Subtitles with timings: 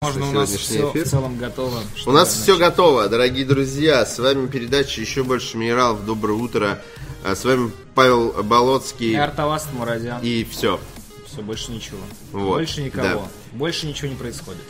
[0.00, 1.04] Можно у нас все эфир.
[1.04, 1.82] в целом готово.
[2.06, 2.68] У нас все начать.
[2.70, 4.06] готово, дорогие друзья.
[4.06, 6.04] С вами передача «Еще больше минералов».
[6.06, 6.80] Доброе утро.
[7.24, 9.10] А С вами Павел Болоцкий.
[9.10, 10.20] И Артоваст Мурадян.
[10.22, 10.78] И все.
[11.26, 11.98] Все, больше ничего.
[12.30, 13.02] Вот, Больше никого.
[13.08, 13.20] да.
[13.58, 14.62] Больше ничего не происходит.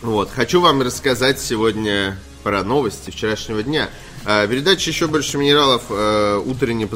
[0.00, 0.30] Вот.
[0.30, 3.90] Хочу вам рассказать сегодня про новости вчерашнего дня.
[4.24, 6.88] А, Передача «Еще больше минералов» э, утренняя,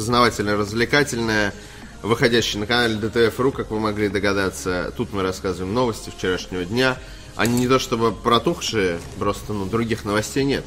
[2.02, 4.92] выходящая на канале ДТФ.ру, как вы могли догадаться.
[4.96, 6.98] Тут мы рассказываем новости вчерашнего дня.
[7.36, 10.64] Они не то чтобы протухшие, просто ну, других новостей нет.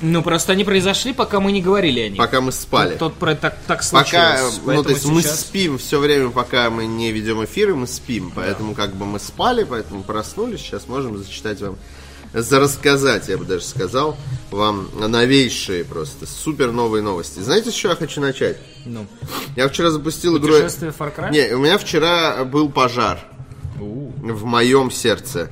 [0.00, 2.18] Ну, просто они произошли, пока мы не говорили о них.
[2.18, 2.96] Пока мы спали.
[2.96, 4.58] Тут про так, так случилось.
[4.58, 7.86] Пока, ну, то есть мы сейчас- спим все время, пока мы не ведем эфиры, мы
[7.86, 8.32] спим.
[8.34, 10.60] Поэтому как бы мы спали, поэтому проснулись.
[10.60, 11.76] Сейчас можем зачитать вам,
[12.32, 14.16] за рассказать, я бы даже сказал,
[14.50, 17.40] вам новейшие просто, супер новые новости.
[17.40, 18.56] Знаете, с чего я хочу начать?
[18.86, 19.06] Ну,
[19.56, 20.52] Я вчера запустил игру...
[20.54, 21.30] путешествие Far Cry?
[21.30, 23.18] Не, у меня вчера был пожар
[23.78, 25.50] в моем сердце.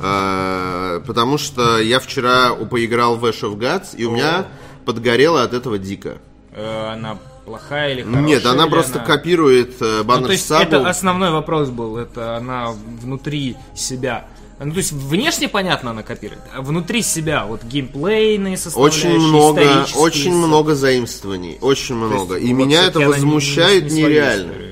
[0.00, 4.46] А, потому что я вчера поиграл в Ash of Gods, и у меня
[4.84, 6.18] подгорело от этого дико.
[6.52, 8.22] э, она плохая или хорошая?
[8.24, 10.62] Нет, она просто она- копирует э, Ну, то есть сагу.
[10.62, 11.96] это основной вопрос был.
[11.96, 12.70] Это она
[13.02, 14.26] внутри себя.
[14.60, 19.86] Ну, то есть внешне понятно она копирует, а внутри себя вот геймплейные составляющие, Очень много,
[19.96, 22.34] очень много заимствований, очень То есть, много.
[22.36, 24.50] И вот меня это не- возмущает не свою нереально.
[24.50, 24.68] историю.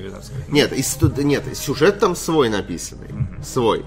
[0.49, 0.73] Нет,
[1.23, 3.07] нет, сюжет там свой написанный,
[3.45, 3.85] свой.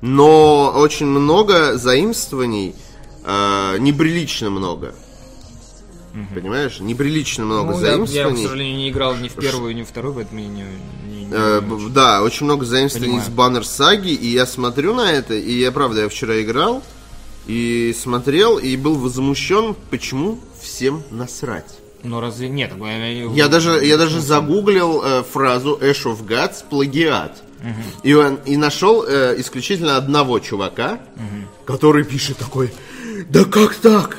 [0.00, 2.74] Но очень много заимствований,
[3.24, 4.94] э, неприлично много.
[6.34, 6.80] Понимаешь?
[6.80, 8.42] Неприлично много Ну, я, я, к заимствований.
[8.44, 11.60] сожалению, не играл ни в первую, ни в вторую, поэтому я не, не- не- Э,
[11.90, 16.02] да, очень много заимствований из баннер саги, и я смотрю на это, и я правда,
[16.02, 16.82] я вчера играл,
[17.46, 21.78] и смотрел, и был возмущен, почему всем насрать.
[22.02, 22.72] Но разве нет?
[23.34, 27.42] Я, даже, я даже загуглил э, фразу Ash of Gods плагиат.
[28.04, 31.00] И, он, и нашел э, исключительно одного чувака,
[31.64, 32.72] который пишет такой,
[33.28, 34.18] да как так?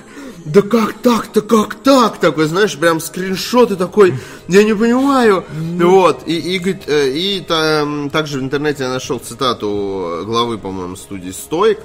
[0.50, 2.20] Да как так-то, как так?
[2.20, 4.16] Такой, знаешь, прям скриншоты такой,
[4.48, 5.46] я не понимаю.
[5.52, 10.96] Вот, и, и, говорит, э, и там, также в интернете я нашел цитату главы, по-моему,
[10.96, 11.80] студии Стоик,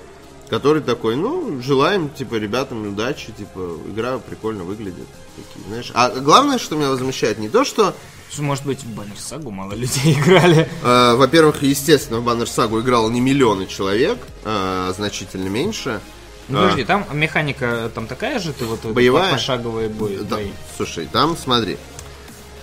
[0.48, 5.08] который такой, ну, желаем, типа, ребятам удачи, типа, игра прикольно выглядит.
[5.36, 5.90] Такие, знаешь.
[5.92, 7.94] А главное, что меня возмущает, не то, что
[8.38, 10.68] Может быть, в Баннер Сагу мало людей играли.
[10.82, 16.00] Э, Во-первых, естественно, в Баннер Сагу играло не миллионы человек, а значительно меньше.
[16.48, 19.32] Ну, подожди, там механика там такая же, ты вот э, Боевая?
[19.32, 20.18] пошаговые бои.
[20.18, 20.50] Да, бои.
[20.76, 21.76] слушай, там смотри.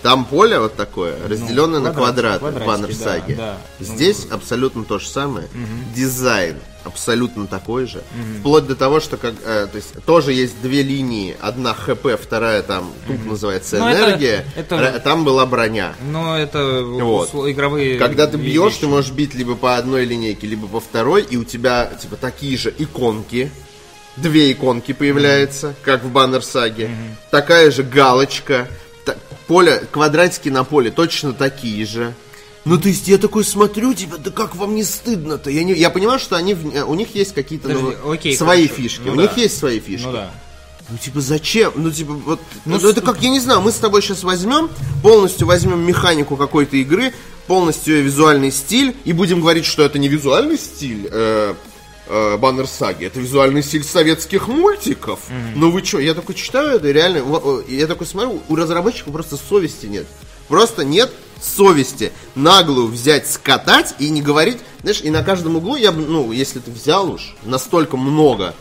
[0.02, 3.36] Там поле вот такое, разделенное на квадрат- квадраты в Баннер да, Саге.
[3.36, 3.58] да.
[3.80, 5.48] Ну, Здесь абсолютно то же самое.
[5.96, 8.02] Дизайн абсолютно такой же.
[8.40, 11.38] Вплоть до того, что как, э, то есть тоже есть две линии.
[11.40, 14.46] Одна ХП, вторая там, тут называется Ну, это- энергия.
[14.56, 15.94] это- Ра- Там была броня.
[16.12, 17.30] Но это Вот.
[17.48, 18.00] игровые...
[18.00, 18.80] Когда ты бьешь, вещи.
[18.82, 22.58] ты можешь бить либо по одной линейке, либо по второй, и у тебя типа такие
[22.58, 23.52] же иконки.
[24.18, 26.90] Две иконки появляются, как в баннер саге.
[27.30, 28.68] Такая же галочка.
[29.06, 29.16] та-
[29.48, 32.14] поле, квадратики на поле точно такие же.
[32.64, 35.50] Ну, то есть я такой смотрю, типа, да как вам не стыдно-то?
[35.50, 38.68] Я, не, я понимаю, что они, э, у них есть какие-то Подожди, ну, окей, свои
[38.68, 38.82] хорошо.
[38.84, 39.02] фишки.
[39.06, 39.22] Ну у да.
[39.24, 40.06] них есть свои фишки.
[40.06, 40.32] Ну да.
[40.90, 41.72] Ну, типа, зачем?
[41.76, 42.40] Ну, типа, вот...
[42.66, 44.70] Ну, Ну, это как, я не знаю, мы с тобой сейчас возьмем,
[45.02, 47.14] полностью возьмем механику какой-то игры,
[47.48, 51.56] полностью визуальный стиль, и будем говорить, что это не визуальный стиль э,
[52.08, 55.20] э, Баннер Саги, это визуальный стиль советских мультиков.
[55.56, 57.24] Ну, вы что, я такой читаю это, реально,
[57.68, 60.06] я такой смотрю, у разработчиков просто совести нет.
[60.48, 65.92] Просто нет совести наглую взять, скатать и не говорить, знаешь, и на каждом углу я
[65.92, 68.54] бы, ну, если ты взял уж настолько много,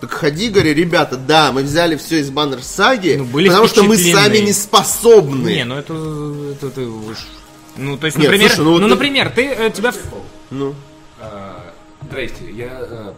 [0.00, 3.82] так ходи, говори, ребята, да, мы взяли все из баннер саги, Ну, были потому что
[3.82, 5.48] мы сами не способны.
[5.48, 5.94] Не, ну это,
[6.52, 7.26] это ты уж...
[7.76, 9.92] Ну, то есть, Нет, например, слушай, ну ну, ты- например, ты, э, тебя...
[10.50, 10.74] Ну,
[11.20, 11.57] А,
[12.08, 13.12] Здрасте, я э,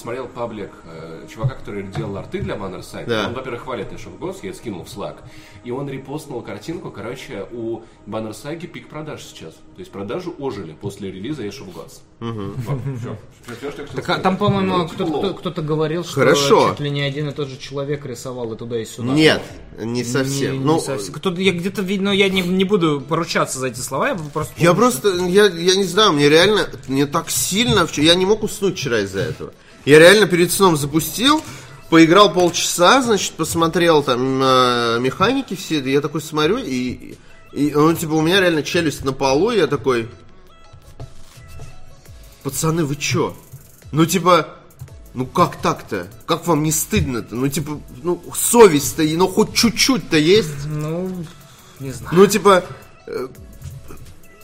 [0.00, 3.04] посмотрел паблик э, чувака, который делал арты для Banner Site.
[3.06, 3.26] Да.
[3.28, 5.16] Он, во-первых, хвалит Ash of Gods, я скинул в Slack.
[5.62, 9.52] И он репостнул картинку, короче, у Banner Sagi пик продаж сейчас.
[9.52, 12.00] То есть продажи ожили после релиза Ash of Gods.
[12.20, 13.16] Вот, всё.
[13.44, 14.22] Всё, что я хотел Так, сказать.
[14.22, 16.70] там, по-моему, Ну, кто-то, кто- говорил, что Хорошо.
[16.70, 19.12] чуть ли не один и тот же человек рисовал и туда, и сюда.
[19.12, 19.42] нет,
[19.78, 20.52] не совсем.
[20.52, 21.12] Не- не ну, совсем.
[21.12, 24.54] Кто-то, я где-то видно, я не, не буду поручаться за эти слова, я просто...
[24.56, 28.42] Я помню, просто, я, я не знаю, мне реально, мне так сильно, я не мог
[28.42, 29.52] уснуть вчера из-за этого.
[29.84, 31.42] Я реально перед сном запустил,
[31.88, 37.16] поиграл полчаса, значит, посмотрел там на механики все, я такой смотрю, и,
[37.52, 40.08] и, ну, типа, у меня реально челюсть на полу, и я такой,
[42.42, 43.36] пацаны, вы чё?
[43.92, 44.48] Ну, типа,
[45.14, 46.06] ну как так-то?
[46.26, 47.34] Как вам не стыдно-то?
[47.34, 50.66] Ну, типа, ну, совесть-то, ну, хоть чуть-чуть-то есть?
[50.66, 51.24] Ну,
[51.80, 52.16] не знаю.
[52.16, 52.64] Ну, типа,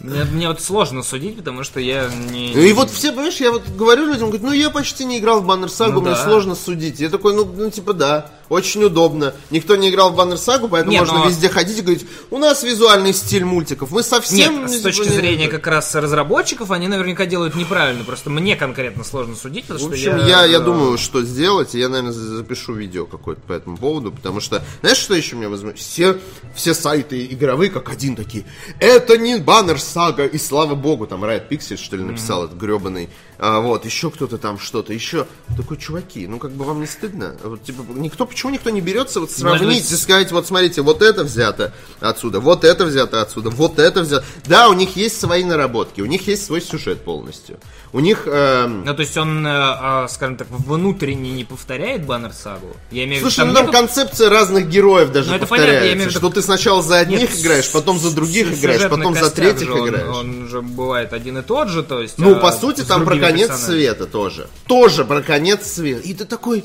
[0.06, 2.52] Мне, мне вот сложно судить, потому что я не...
[2.54, 5.40] Ну и вот все, понимаешь, я вот говорю людям, говорят, ну я почти не играл
[5.40, 6.24] в Баннер Сагу, Ну мне да.
[6.24, 7.00] сложно судить.
[7.00, 9.34] Я такой, ну, ну типа да, очень удобно.
[9.50, 12.38] Никто не играл в Баннер Сагу, поэтому Не, можно но- везде ходить и говорить, у
[12.38, 13.90] нас визуальный стиль мультиков.
[13.90, 14.60] Мы совсем...
[14.60, 18.04] Нет, ну, с точки не- зрения как раз разработчиков, они наверняка делают неправильно.
[18.04, 21.74] Просто мне конкретно сложно судить, потому В что общем, я, я э, думаю, что сделать,
[21.74, 25.48] я, наверное, за- запишу видео какое-то по этому поводу, потому что, знаешь, что еще меня
[25.48, 25.80] возмущает?
[25.80, 26.18] Все,
[26.54, 28.44] все сайты игровые, как один, такие,
[28.80, 33.08] это не баннер сага, и слава богу, там Riot Pixel, что ли, написал этот гребаный,
[33.38, 35.26] а, вот, еще кто-то там что-то, еще.
[35.56, 37.36] Такой, чуваки, ну как бы вам не стыдно?
[37.44, 41.00] Вот, типа, никто, почему никто не берется вот сравнить быть- и сказать, вот смотрите, вот
[41.00, 44.24] это взято отсюда, вот это взято отсюда, вот это взято.
[44.44, 47.58] Да, у них есть свои наработки, у них есть свой сюжет полностью.
[47.94, 48.24] У них...
[48.26, 52.76] эм, Ну, то есть он, э, а, скажем так, внутренне не повторяет баннер сагу?
[52.90, 55.96] Я имею Слушай, ну там нету- концепция разных героев даже Ну, это понятно, повторяется.
[55.96, 59.66] имею Что ты сначала за одних Нет, играешь, потом за других играешь, потом за третьих
[59.66, 60.14] же, он- играешь.
[60.14, 62.18] Он, же бывает один и тот же, то есть...
[62.18, 63.66] Ну, а, по сути, там про конец персонажами.
[63.78, 64.48] света тоже.
[64.66, 66.02] Тоже про конец света.
[66.02, 66.64] И ты такой...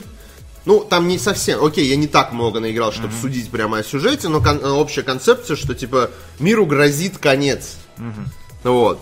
[0.65, 1.63] Ну, там не совсем...
[1.63, 5.55] Окей, я не так много наиграл, чтобы судить прямо о сюжете, но кон- общая концепция,
[5.55, 7.77] что, типа, миру грозит конец.
[8.63, 8.99] Вот.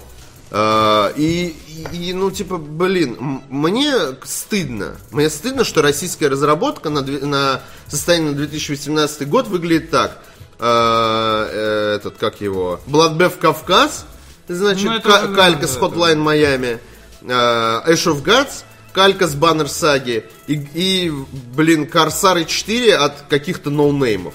[0.52, 1.56] А, И,
[1.92, 4.96] и, ну, типа, блин, мне стыдно.
[5.12, 10.20] Мне стыдно, что российская разработка на, на состояние на 2018 год выглядит так.
[10.60, 12.80] А, э, этот, как его?
[12.88, 14.06] Bloodbath Кавказ,
[14.48, 16.80] значит, Ну, это, ка- ну, калька с Hotline Miami.
[17.22, 18.64] Ash of Gods,
[19.00, 20.25] калька с Баннер Саги.
[20.48, 21.13] И, и,
[21.56, 24.34] блин, Корсары 4 от каких-то ноунеймов.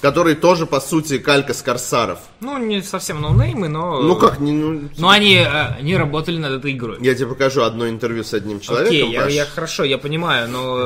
[0.00, 2.20] Которые тоже, по сути, калька с Корсаров.
[2.38, 4.00] Ну, не совсем ноунеймы, но...
[4.02, 5.48] Ну как, не, ну, Но они, э,
[5.80, 6.98] они работали над этой игрой.
[7.00, 9.08] Я тебе покажу одно интервью с одним человеком.
[9.08, 10.76] Окей, я, я хорошо, я понимаю, но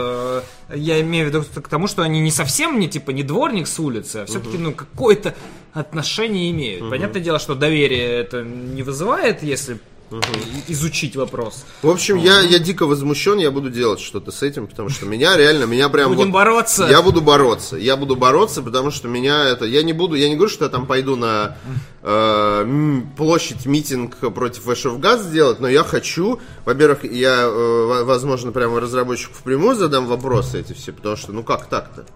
[0.70, 3.66] э, я имею в виду к тому, что они не совсем не типа не дворник
[3.66, 5.34] с улицы, а все-таки ну какое-то
[5.75, 6.88] отношение имеют.
[6.88, 9.80] Понятное дело, что доверие это не вызывает, если
[10.10, 11.64] и- изучить вопрос.
[11.82, 15.37] В общем, я, я дико возмущен, я буду делать что-то с этим, потому что меня
[15.37, 16.87] реально, меня прям Будем вот- бороться.
[16.88, 20.37] Я буду бороться, я буду бороться, потому что меня это, я не буду, я не
[20.37, 21.56] говорю, что я там пойду на
[22.02, 28.81] э, площадь митинг против Gods сделать, но я хочу, во-первых, я, э, во- возможно, прямо
[28.81, 32.06] разработчику впрямую задам вопросы эти все, потому что, ну как так-то?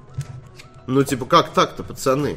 [0.87, 2.37] Ну, типа, как так-то, пацаны?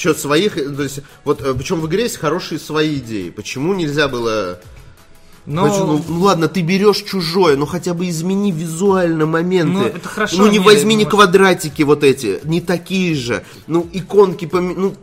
[0.00, 3.28] Счет своих, э, то есть, вот, причем в игре есть хорошие свои идеи.
[3.28, 4.58] Почему нельзя было
[5.44, 9.72] Но ну, ну ладно, ты берешь чужое, но хотя бы измени визуально моменты.
[9.72, 13.44] Ну, это хорошо, Ну не не, возьми может- квадратики вот эти, не такие же.
[13.66, 14.74] Ну иконки поме...
[14.74, 14.94] Ну,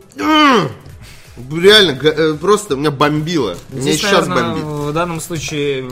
[1.60, 3.56] реально, э, просто меня бомбило.
[3.70, 4.64] Меня Здесь, сейчас наверное, бомбит.
[4.64, 5.86] в данном случае,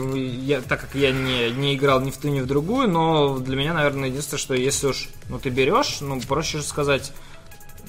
[0.45, 3.55] я, так как я не, не играл ни в ту, ни в другую, но для
[3.55, 7.13] меня, наверное, единственное, что если уж ну, ты берешь, ну, проще же сказать,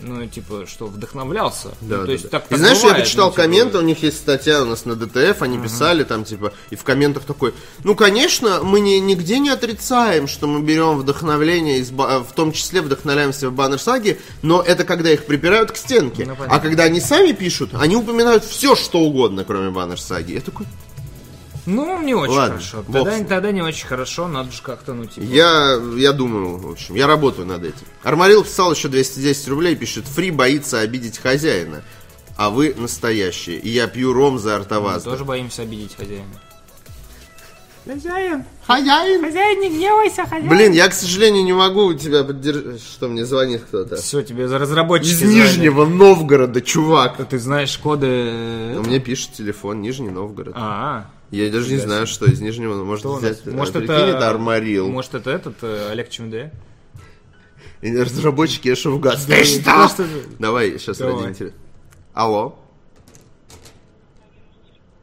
[0.02, 1.68] ну, типа, что вдохновлялся.
[1.80, 2.30] Да, ну, то да, есть, да.
[2.30, 4.64] так, И так знаешь, я бывает, почитал ну, типа, комменты, у них есть статья у
[4.64, 7.54] нас на ДТФ, они писали там, типа, и в комментах такой,
[7.84, 12.82] ну, конечно, мы не, нигде не отрицаем, что мы берем вдохновление, из, в том числе
[12.82, 16.24] вдохновляемся в баннер саги, но это когда их припирают к стенке.
[16.26, 16.56] Ну, понятно.
[16.56, 20.32] а когда они сами пишут, они упоминают все, что угодно, кроме баннер саги.
[20.32, 20.66] Я такой,
[21.66, 22.84] Ну, не очень Ладно, хорошо.
[22.92, 25.24] Тогда, тогда не очень хорошо, надо же как-то, ну, типа...
[25.24, 27.86] я, я думаю, в общем, я работаю над этим.
[28.02, 31.82] Армарил писал еще 210 рублей, пишет, фри боится обидеть хозяина.
[32.36, 33.58] А вы настоящие.
[33.58, 35.10] И я пью ром за Мы артовазда.
[35.10, 36.24] тоже боимся обидеть хозяина.
[37.84, 38.44] Хозяин!
[38.66, 39.24] Хозяин!
[39.24, 40.48] Хозяин, не гневайся, хозяин!
[40.48, 42.82] Блин, я, к сожалению, не могу тебя поддержать.
[42.82, 43.96] Что мне звонит кто-то?
[43.96, 45.48] Все, тебе за разработчики Из звонят.
[45.48, 47.16] Нижнего Новгорода, чувак.
[47.28, 48.74] Ты знаешь коды...
[48.74, 50.52] Ну, мне пишет телефон Нижний Новгород.
[50.54, 53.44] А, Я даже не знаю, что из Нижнего, может взять.
[53.46, 53.92] Может, это...
[53.92, 54.88] это Армарил.
[54.88, 56.52] Может, это этот, э, Олег ЧМД?
[57.82, 59.26] И разработчики Эш of Gods.
[59.26, 59.90] Ты что?
[60.38, 61.14] Давай, сейчас Давай.
[61.14, 61.54] ради интереса.
[62.14, 62.58] Алло.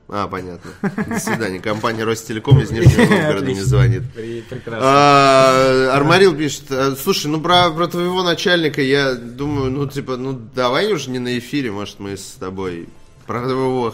[0.08, 0.72] А, понятно.
[1.08, 1.60] До свидания.
[1.60, 3.66] Компания Ростелеком из Нижнего Новгорода Отлично.
[3.66, 4.04] звонит.
[4.14, 4.80] Прекрасно.
[4.82, 10.40] А, Армарил пишет, «А, слушай, ну про, про твоего начальника я думаю, ну типа, ну
[10.54, 12.88] давай уже не на эфире, может мы с тобой
[13.28, 13.42] про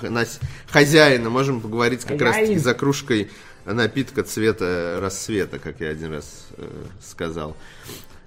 [0.10, 3.32] нас- хозяина можем поговорить как раз таки за кружкой
[3.66, 6.68] напитка цвета рассвета, как я один раз э,
[7.06, 7.56] сказал.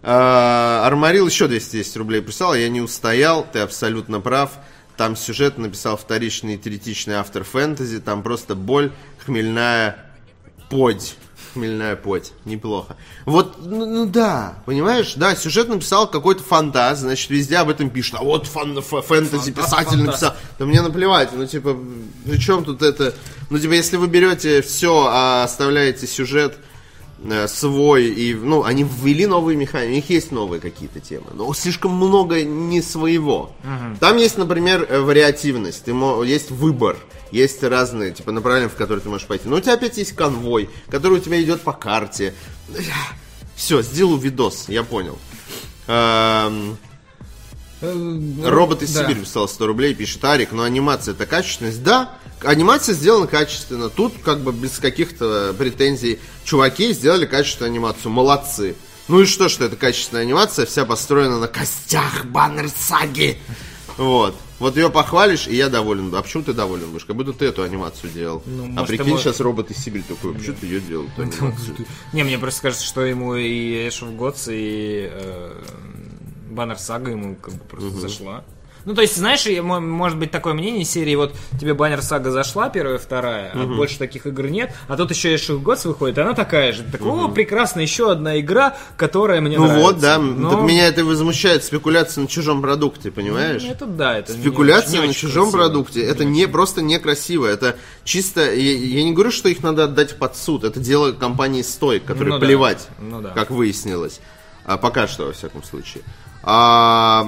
[0.02, 4.52] А, Армарил еще 210 рублей прислал, я не устоял, ты абсолютно прав.
[4.96, 8.92] Там сюжет написал вторичный и третичный автор фэнтези, там просто боль,
[9.24, 10.06] хмельная
[10.70, 11.16] подь.
[11.54, 12.32] Хмельная подь.
[12.44, 12.96] Неплохо.
[13.24, 18.16] Вот, ну, ну да, понимаешь, да, сюжет написал какой-то фантаз, значит, везде об этом пишут.
[18.18, 20.06] А вот фан- фэнтези Фантаз, писатель фантаз.
[20.06, 20.34] написал.
[20.58, 21.78] Да мне наплевать, ну, типа,
[22.26, 23.14] при чем тут это...
[23.50, 26.58] Ну, типа, если вы берете все, а оставляете сюжет,
[27.48, 31.92] свой, и, ну, они ввели новые механики, у них есть новые какие-то темы, но слишком
[31.92, 33.52] много не своего.
[34.00, 35.92] Там есть, например, э, вариативность, ты
[36.24, 36.96] есть выбор,
[37.30, 39.48] есть разные, типа, направления, в которые ты можешь пойти.
[39.48, 42.34] Но у тебя опять есть конвой, который у тебя идет по карте.
[43.56, 45.18] Все, сделаю видос, я понял.
[45.86, 46.76] Эм,
[48.42, 49.02] Робот из Да.
[49.02, 51.82] Сибири прислал 100 рублей, пишет Арик, но анимация это качественность.
[51.82, 53.88] Да, анимация сделана качественно.
[53.90, 56.18] Тут как бы без каких-то претензий.
[56.44, 58.12] Чуваки сделали качественную анимацию.
[58.12, 58.74] Молодцы.
[59.08, 63.38] Ну и что, что это качественная анимация, вся построена на костях баннер саги.
[63.96, 64.34] Вот.
[64.58, 66.14] Вот ее похвалишь, и я доволен.
[66.14, 67.04] А почему ты доволен будешь?
[67.04, 68.42] Как будто ты эту анимацию делал.
[68.46, 71.06] Ну, а прикинь, ему- сейчас робот из Сибири такой, почему ты ее делал?
[72.12, 75.62] Не, мне просто кажется, что ему и Ash of Gods, и э,
[76.50, 78.44] Баннер Сага ему как бы просто зашла.
[78.84, 82.30] Ну, то есть, знаешь, и мо- может быть такое мнение серии, вот тебе Баннер Сага
[82.30, 86.20] зашла, первая, вторая, а больше таких игр нет, а тут еще of Gods выходит, и
[86.20, 86.82] она такая же.
[86.84, 89.86] Так, о, прекрасно, еще одна игра, которая мне Ну нравится.
[89.86, 93.62] вот, да, Но- так меня это и возмущает, спекуляция на чужом продукте, понимаешь?
[93.64, 95.58] Ну, Это да, это не Спекуляция очень- не на очень чужом красиво.
[95.64, 100.18] продукте, это не просто некрасиво, это чисто, я, я не говорю, что их надо отдать
[100.18, 103.30] под суд, это дело компании Стоик, которой Ну да, плевать, ну да.
[103.30, 104.20] как выяснилось,
[104.66, 106.02] а, пока что, во всяком случае.
[106.42, 107.24] А,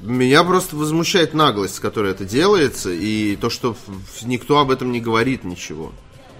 [0.00, 3.76] меня просто возмущает наглость, с которой это делается, и то, что
[4.22, 5.92] никто об этом не говорит ничего.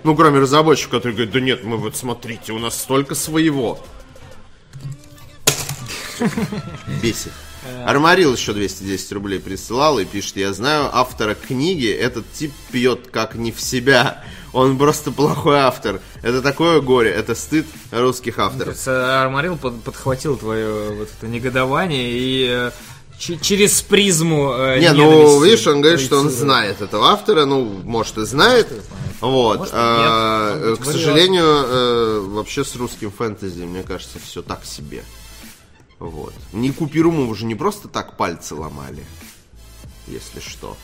[0.03, 3.79] Ну, кроме разработчиков, которые говорят, да нет, мы вот смотрите, у нас столько своего.
[7.03, 7.33] Бесит.
[7.85, 13.35] Армарил еще 210 рублей присылал и пишет, я знаю автора книги, этот тип пьет как
[13.35, 14.25] не в себя.
[14.53, 16.01] Он просто плохой автор.
[16.23, 18.69] Это такое горе, это стыд русских авторов.
[18.69, 22.71] Кажется, Армарил под- подхватил твое вот это негодование и э,
[23.21, 28.17] через призму э, Не, ну, видишь, он говорит, что он знает этого автора, ну, может,
[28.19, 28.69] и знает.
[29.21, 29.59] Вот.
[29.59, 30.65] Может, А, нет.
[30.65, 35.05] Может к сожалению, э, вообще с русским фэнтези, мне кажется, все так себе.
[35.99, 36.33] Вот.
[36.55, 39.05] Не Купируму уже не просто так пальцы ломали,
[40.07, 40.77] если что.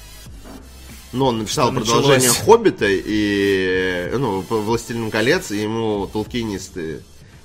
[1.12, 2.44] Но он написал Что продолжение началось?
[2.44, 7.02] Хоббита и, ну, по- Властелин колец, и ему толкинисты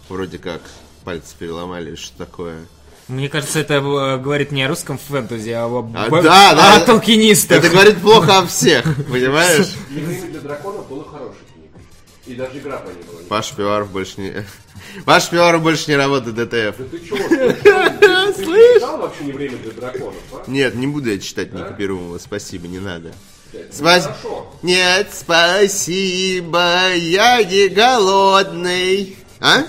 [0.09, 0.61] вроде как
[1.05, 2.65] пальцы переломали, что такое.
[3.11, 6.75] Мне кажется, это э, говорит не о русском фэнтези, а о, А, б- да, да.
[6.77, 7.57] о толкинистах.
[7.59, 9.73] Это говорит плохо о всех, понимаешь?
[9.89, 11.81] Для драконов было хорошей книгой.
[12.25, 13.21] И даже игра по ней была.
[13.21, 14.45] не- Паш Пиваров больше не...
[15.05, 16.77] Паш Пиваров больше не работает ДТФ.
[16.77, 17.17] Да ты чего?
[18.75, 20.43] Читал вообще не время для драконов, а?
[20.47, 23.11] Нет, не буду я читать Ника Перумова, спасибо, не надо.
[23.71, 24.09] Спас-.
[24.61, 29.17] Нет, спасибо, я не голодный.
[29.41, 29.63] А?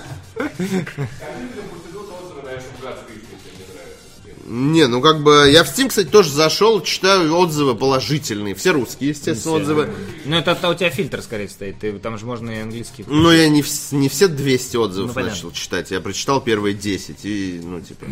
[4.55, 9.09] Не, ну как бы, я в Steam, кстати, тоже зашел, читаю отзывы положительные, все русские,
[9.09, 9.89] естественно, отзывы.
[10.25, 11.79] Ну, это, это у тебя фильтр, скорее, стоит.
[11.79, 13.03] Ты, там же можно и английский.
[13.07, 17.61] Но я не, не все 200 отзывов Ну, начал читать, я прочитал первые 10, и,
[17.63, 18.05] ну, типа,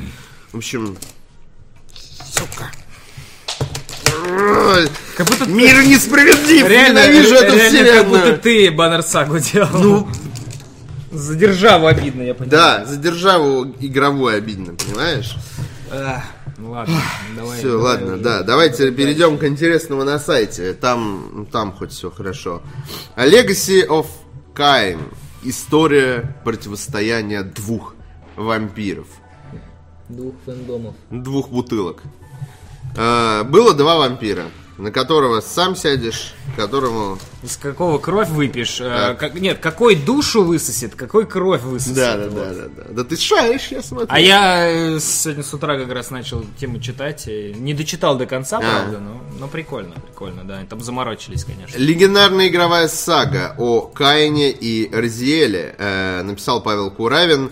[0.52, 0.98] в общем...
[2.34, 2.72] Сука.
[5.18, 8.40] Как будто Мир несправедлив, реально, ненавижу эту реально, как будто вселенную.
[8.40, 9.70] ты Баннер Сагу делал.
[9.74, 10.08] Ну,
[11.12, 12.50] за державу обидно, я понимаю.
[12.50, 15.36] Да, за державу игровую обидно, понимаешь?
[16.58, 16.96] Ну ладно,
[17.36, 17.58] давай.
[17.58, 18.24] Все, давай ладно, уже.
[18.24, 18.44] да.
[18.44, 20.74] Давайте перейдем к интересному на сайте.
[20.74, 22.62] Там, там хоть все хорошо.
[23.16, 24.08] A Legacy of
[24.56, 25.00] Kain.
[25.44, 27.96] История противостояния двух
[28.36, 29.08] вампиров.
[30.08, 30.96] Двух фэндомов.
[31.10, 32.04] Двух бутылок.
[32.98, 34.46] А, было два вампира,
[34.78, 37.20] на которого сам сядешь, которому...
[37.44, 38.80] Из какого кровь выпьешь?
[38.82, 39.20] э, Так.
[39.20, 41.96] как- нет, какой душу высосет, какой кровь высосет.
[41.96, 42.34] Да, да, Вот.
[42.34, 42.84] да, да, да.
[42.90, 44.08] Да ты шаришь, я смотрю.
[44.10, 47.28] А я э, сегодня с утра как раз начал тему читать.
[47.28, 48.62] Не дочитал до конца, А.
[48.62, 50.60] правда, но, но прикольно, прикольно, да.
[50.70, 51.78] Там заморочились, конечно.
[51.78, 57.52] Легендарная игровая сага о Каине и Разиэле э, написал Павел Куравин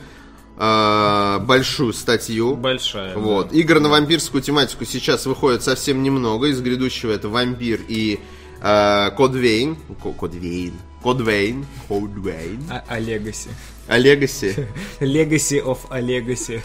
[0.59, 2.55] э, большую статью.
[2.55, 3.13] Большая.
[3.15, 3.19] да.
[3.19, 3.53] Вот.
[3.53, 6.47] Игр на вампирскую тематику сейчас выходит совсем немного.
[6.47, 8.19] Из грядущего это вампир и
[8.61, 9.77] э, Код Вейн.
[10.03, 10.73] Ко- Код Вейн.
[11.01, 11.65] Код Вейн.
[11.87, 12.61] Код Вейн.
[12.69, 13.49] А, а Legacy.
[13.87, 14.67] А Легаси.
[14.99, 16.61] Legacy of a Legacy.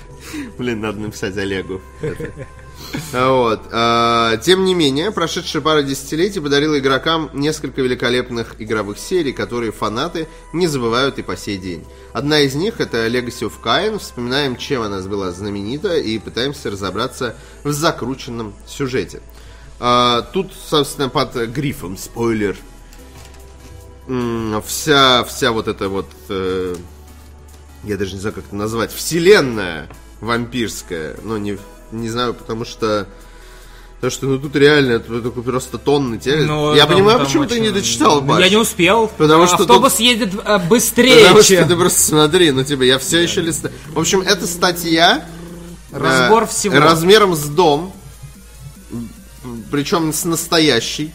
[0.58, 1.80] Блин, надо написать Олегу.
[2.02, 2.30] это.
[3.12, 3.60] Вот.
[3.72, 10.28] а, Тем не менее, прошедшая пара десятилетий подарила игрокам несколько великолепных игровых серий, которые фанаты
[10.52, 11.84] не забывают и по сей день.
[12.12, 13.98] Одна из них это Legacy of Kain.
[13.98, 19.20] Вспоминаем, чем она была знаменита, и пытаемся разобраться в закрученном сюжете.
[19.80, 22.56] А, Тут, собственно, под грифом спойлер.
[24.66, 26.76] Вся, вся вот эта вот э,
[27.84, 29.88] я даже не знаю, как это назвать, вселенная
[30.20, 31.58] вампирская, но не,
[31.92, 33.06] не знаю, потому что
[33.96, 36.46] Потому что, ну, тут реально, это такой просто тонны текст.
[36.46, 38.38] Ну, Я там- понимаю, там почему ты не очень- дочитал, Паш.
[38.40, 39.10] Я не успел.
[39.16, 41.68] Потому что Автобус тут- едет э, быстрее, Потому что чем...
[41.68, 43.72] ты просто смотри, ну, тебе, я все еще листаю.
[43.94, 45.24] В общем, это статья...
[45.90, 46.78] Разбор э, всего.
[46.80, 47.94] Размером с дом.
[49.70, 51.12] Причем с настоящий.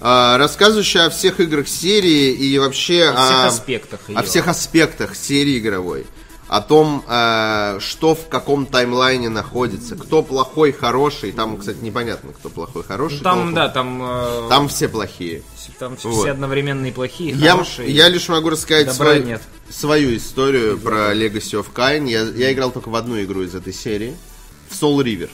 [0.00, 4.22] э, рассказывающая о всех играх серии и вообще О всех о- аспектах о её.
[4.22, 6.06] всех аспектах серии игровой.
[6.48, 9.96] О том, э, что в каком таймлайне находится.
[9.96, 11.32] Кто плохой, хороший.
[11.32, 13.18] Там, кстати, непонятно, кто плохой, хороший.
[13.18, 13.54] Ну, Там, толком.
[13.54, 15.42] да, там, э, Там все плохие.
[15.78, 16.28] там все вот.
[16.28, 17.90] одновременно и плохие, и Я, хорошие.
[17.90, 19.42] я лишь могу рассказать свою, нет.
[19.68, 22.08] свою историю про Legacy of Kain.
[22.08, 24.16] Я, я играл только в одну игру из этой серии.
[24.70, 25.30] В Soul River.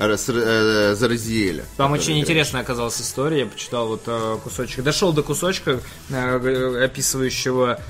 [0.00, 1.64] Э, с- э, за Разиэля.
[1.76, 2.24] Там очень играет.
[2.24, 3.40] интересная оказалась история.
[3.40, 4.82] Я почитал вот э, кусочек.
[4.84, 7.80] Дошел до кусочка, э, описывающего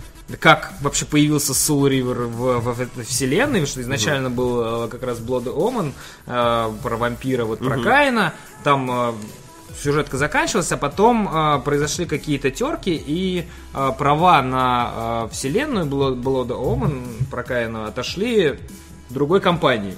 [0.40, 5.02] как вообще появился Soul River в, в- в этой вселенной, что изначально был э, как
[5.04, 5.92] раз Blood Omen
[6.26, 8.32] э, про вампира, вот про Каина,
[8.64, 9.12] там э,
[9.80, 16.20] сюжетка заканчивалась, а потом э, произошли какие-то терки, и э, права на э, вселенную Blood,
[16.22, 18.58] Blood Omen про Каина отошли
[19.10, 19.94] другой компании.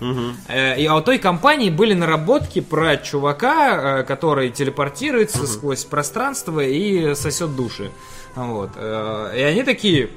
[0.49, 6.61] Э, И а у той компании были наработки про чувака, э, который телепортируется сквозь пространство
[6.61, 7.91] и сосет души.
[8.47, 8.71] Вот.
[8.77, 10.11] Э, И они такие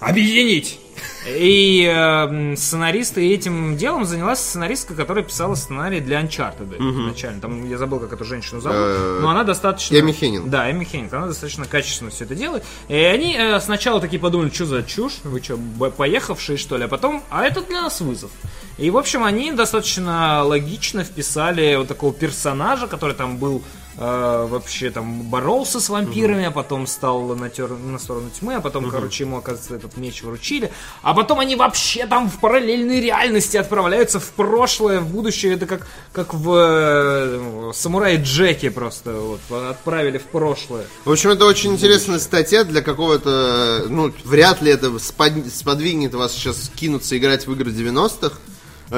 [0.00, 0.78] объединить.
[1.26, 7.40] И э, сценаристы этим делом занялась сценаристка, которая писала сценарий для Uncharted изначально.
[7.40, 9.96] Там я забыл, как эту женщину зовут, Э, но она достаточно...
[9.98, 10.48] Эми Хеннинг.
[10.50, 11.12] Да, Эми Хеннинг.
[11.12, 12.64] Она достаточно качественно все это делает.
[12.88, 15.56] И они э, сначала такие подумали, что за чушь, вы что,
[15.96, 16.84] поехавшие что ли?
[16.84, 18.30] А потом, а это для нас вызов.
[18.78, 23.62] И, в общем, они достаточно логично вписали вот такого персонажа, который там был
[23.96, 28.60] э, вообще там боролся с вампирами, а потом стал на, тер- на сторону тьмы, а
[28.60, 30.72] потом, короче, ему, оказывается, этот меч вручили.
[31.02, 35.54] А потом они вообще там в параллельной реальности отправляются в прошлое, в будущее.
[35.54, 40.84] Это как, как в э, Самурае Джеке просто вот, отправили в прошлое.
[41.04, 43.86] В общем, это очень интересная статья для какого-то...
[43.88, 48.36] Ну, вряд ли это спод- сподвигнет вас сейчас кинуться играть в игры 90-х.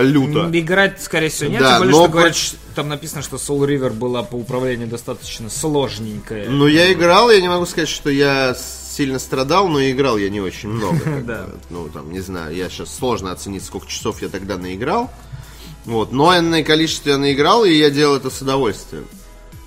[0.02, 0.50] Люто.
[0.52, 1.60] Играть, скорее всего, нет.
[1.60, 4.34] Да, тем более, но что говорят, проч- что там написано, что Soul River была по
[4.34, 6.48] управлению достаточно сложненькая.
[6.48, 10.40] Ну, я играл, я не могу сказать, что я сильно страдал, но играл я не
[10.40, 11.00] очень много.
[11.24, 11.46] Да.
[11.70, 15.10] Ну, там, не знаю, я сейчас сложно оценить, сколько часов я тогда наиграл.
[15.84, 19.06] Вот, но энное количество я наиграл, и я делал это с удовольствием.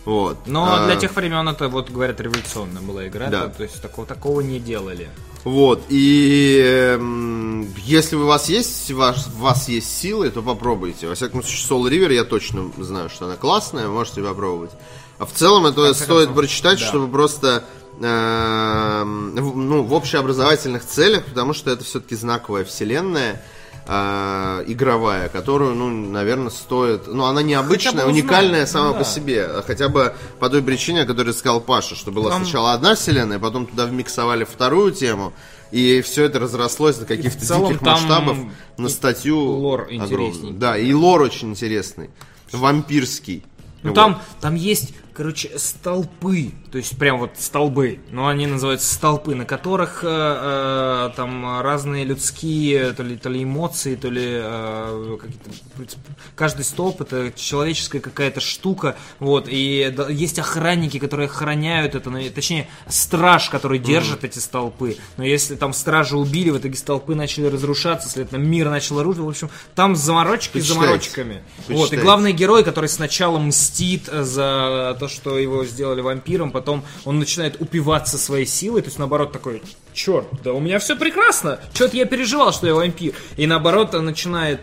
[0.03, 0.47] Вот.
[0.47, 3.27] Но А, для тех времен это, вот говорят, революционная была игра.
[3.27, 3.47] Да.
[3.47, 5.09] да, То есть такого, такого не делали.
[5.47, 11.07] Вот, и эм, если у вас есть, ваш, у вас есть силы, то попробуйте.
[11.07, 14.71] Во всяком случае, Soul River я точно знаю, что она классная, можете попробовать.
[15.19, 16.85] А в целом это стоит концов, прочитать, да.
[16.85, 17.63] чтобы просто
[17.97, 23.41] в- ну, в общеобразовательных целях, потому что это все-таки знаковая вселенная
[23.87, 27.07] э, игровая, которую, ну, наверное, стоит...
[27.07, 28.99] Ну, она необычная, уникальная сама да.
[28.99, 29.45] по себе.
[29.45, 32.95] а Хотя бы по той причине, о которой сказал Паша, что была Там- сначала одна
[32.95, 35.33] вселенная, потом туда вмиксовали вторую тему,
[35.71, 38.37] и все это разрослось до каких-то диких масштабов
[38.77, 40.53] на статью лор огромную.
[40.53, 42.09] Да, и лор очень интересный.
[42.51, 43.43] Вампирский.
[43.83, 43.95] Ну Вот.
[43.95, 49.45] там, там есть, короче, столпы, то есть прям вот столбы, но они называются столпы, на
[49.45, 55.97] которых э, э, там разные людские, то ли, то ли эмоции, то ли э, какие-то,
[56.35, 62.19] каждый столб это человеческая какая-то штука, вот, и да, есть охранники, которые охраняют это, ну,
[62.29, 67.45] точнее, страж, который держит эти столпы, но если там стражи убили, в итоге столпы начали
[67.45, 70.73] разрушаться, следовательно, мир начал рушиться, в общем, там заморочки с Почитайте.
[70.73, 71.43] заморочками.
[71.67, 72.03] Вот, и Почитайте.
[72.03, 78.17] главный герой, который сначала мстит за то, что его сделали вампиром, потом он начинает упиваться
[78.17, 79.61] своей силой, то есть наоборот такой,
[79.93, 83.13] черт, да у меня все прекрасно, что-то я переживал, что я вампир.
[83.37, 84.61] И наоборот начинает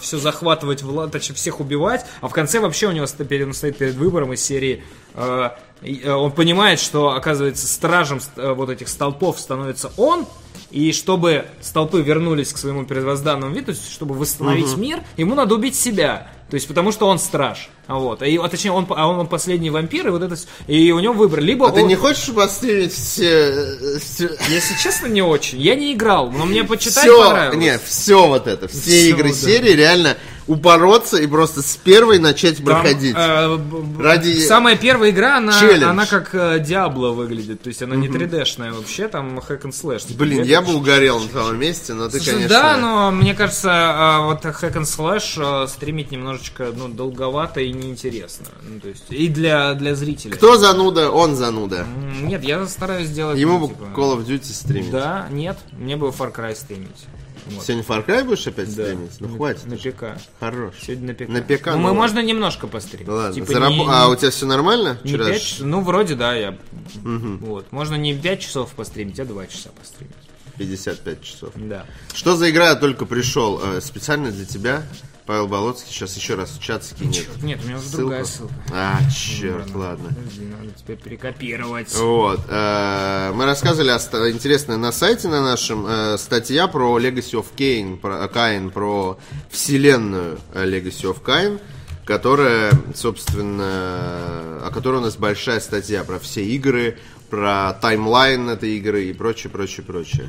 [0.00, 3.54] все захватывать, вла- точнее всех убивать, а в конце вообще у него ст- перед- он
[3.54, 4.82] стоит перед выбором из серии...
[5.14, 5.50] э,
[5.82, 10.26] э, он понимает, что, оказывается, стражем ст- э, вот этих столпов становится он,
[10.70, 16.28] и чтобы столпы вернулись к своему первозданному виду, чтобы восстановить мир, ему надо убить себя.
[16.50, 17.70] То есть потому что он страж.
[17.86, 18.22] А Вот.
[18.22, 20.36] И, а точнее, он, а он последний вампир, и вот это...
[20.66, 21.40] И у него выбор.
[21.40, 23.98] Либо А ты он- не хочешь постримить все...
[24.00, 24.36] все...
[24.48, 25.60] Если честно, не очень.
[25.60, 27.56] Я не играл, но мне почитать Все, понравилось.
[27.58, 29.34] нет, все вот это, все Всё, игры да.
[29.34, 30.16] серии реально
[30.50, 33.14] упороться и просто с первой начать Там, проходить.
[33.16, 33.58] э,
[34.00, 35.84] Ради- Самая первая игра, она, Челлендж.
[35.84, 37.62] она как э, Диабло выглядит.
[37.62, 40.12] То есть она не 3D-шная вообще, там hack and slash.
[40.16, 42.48] Блин, я бы угорел на твоем месте, но ты, Слушай, конечно...
[42.48, 47.72] Да, но мне кажется, а, вот hack and slash э, стримить немножечко ну, долговато и
[47.72, 48.46] неинтересно.
[48.68, 50.32] Ну, то есть, и для, для зрителя.
[50.32, 51.86] Кто зануда, он зануда.
[52.22, 53.38] Нет, я стараюсь сделать...
[53.38, 54.90] Ему ну, бы типа, Call of Duty стримить.
[54.90, 57.06] Да, нет, мне бы Far Cry стримить.
[57.46, 57.64] Вот.
[57.64, 58.84] Сегодня Far Cry будешь опять Да.
[58.84, 59.10] стримить?
[59.20, 59.66] Ну На- хватит.
[59.66, 60.20] На ПК.
[60.38, 60.74] Хорош.
[60.82, 61.28] Сегодня на ПК.
[61.28, 63.06] На ПК, Ну, ну мы можно немножко постримить.
[63.08, 64.98] Ну ладно, Типа зараб- не- А у тебя все нормально?
[65.04, 65.66] не Вчера пять ж- часов?
[65.66, 66.58] Ну, вроде, да, я...
[67.04, 67.72] Вот.
[67.72, 70.14] Можно не 5 часов постримить, а 2 часа постримить.
[70.58, 71.50] 55 часов.
[71.56, 71.86] Да.
[72.12, 73.60] Что за игра я только пришел?
[73.64, 74.82] Э, Специально для тебя,
[75.30, 75.92] Павел Болоцкий.
[75.92, 77.14] Сейчас еще раз в чат скинет.
[77.14, 77.98] Чёрт, нет, у меня уже ссылку.
[77.98, 78.54] другая ссылка.
[78.72, 80.08] А, черт, ладно.
[80.08, 81.94] Подожди, надо теперь перекопировать.
[81.94, 82.40] Вот.
[82.48, 87.96] э, Мы рассказывали о интересной на сайте на нашем э, статья про Legacy of Kain,
[87.96, 91.60] про, Kain, про вселенную Legacy of Kain,
[92.04, 96.98] которая, собственно, о которой у нас большая статья про все игры,
[97.30, 100.28] про таймлайн этой игры и прочее, прочее, прочее.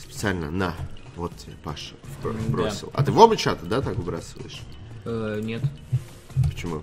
[0.00, 0.74] Специально на.
[1.22, 1.94] Вот тебе, Паша,
[2.48, 2.90] бросил.
[2.94, 4.58] А ты в оба чата, да, так выбрасываешь?
[5.04, 5.62] Э, нет.
[6.50, 6.82] Почему?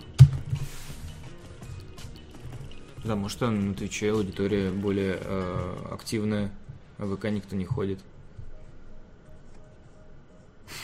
[2.95, 6.53] Потому что на Твиче аудитория более э, активная,
[6.97, 7.99] а в ВК никто не ходит.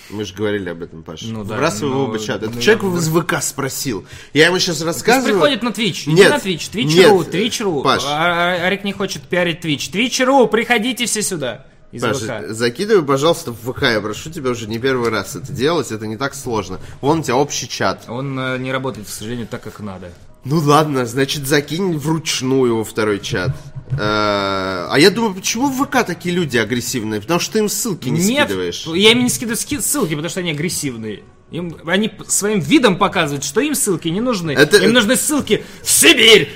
[0.09, 1.25] Мы же говорили об этом, Паша.
[1.27, 2.47] Ну да, Вбрасывай в но- оба чата.
[2.47, 4.05] Этот ну, человек я- из ВК спросил.
[4.33, 5.35] Я ему сейчас Пусть рассказываю.
[5.35, 6.03] приходит на Twitch.
[6.07, 6.71] Иди Нет, на Twitch.
[6.73, 7.83] Twitch.ru, Twitch.ru.
[7.83, 8.03] Паш.
[8.05, 9.89] А- а- Арик не хочет пиарить Twitch.
[9.93, 11.67] Twitch.ru, приходите все сюда.
[11.91, 12.53] Из Паша, ВК.
[12.53, 13.83] закидывай, пожалуйста, в ВК.
[13.83, 15.91] Я прошу тебя уже не первый раз это делать.
[15.91, 16.79] Это не так сложно.
[17.01, 18.03] Вон у тебя общий чат.
[18.09, 20.11] Он э, не работает, к сожалению, так, как надо.
[20.43, 23.51] Ну ладно, значит, закинь вручную во второй чат.
[23.91, 27.21] Э, А я думаю, почему в ВК такие люди агрессивные?
[27.21, 28.85] Потому что ты им ссылки не Нет, скидываешь.
[28.87, 31.23] я им не скидываю ски- ссылки, потому что они агрессивные.
[31.51, 34.51] Им, они своим видом показывают, что им ссылки не нужны.
[34.51, 36.49] Это- Им нужны ссылки в Сибирь.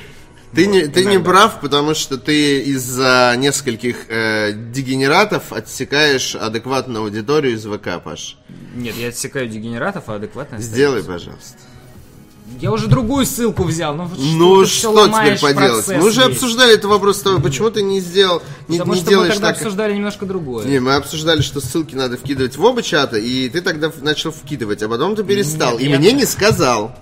[0.54, 7.54] Ты не, ты не прав, потому что ты из-за нескольких э, дегенератов отсекаешь адекватную аудиторию
[7.54, 8.38] из ВК, Паш.
[8.76, 11.56] Нет, я отсекаю дегенератов, а адекватно Сделай, пожалуйста.
[12.60, 13.94] Я уже другую ссылку взял.
[13.94, 15.88] Ну, Ну всё что теперь поделать?
[15.88, 16.32] Мы уже весь.
[16.36, 17.40] обсуждали этот вопрос с тобой.
[17.42, 19.58] Почему ты не сделал, не, Потому не что мы делаешь тогда так?
[19.58, 20.66] обсуждали немножко другое.
[20.66, 24.82] Не, мы обсуждали, что ссылки надо вкидывать в оба чата, и ты тогда начал вкидывать,
[24.82, 25.74] а потом ты перестал.
[25.74, 26.96] Нет, и я- мне не сказал.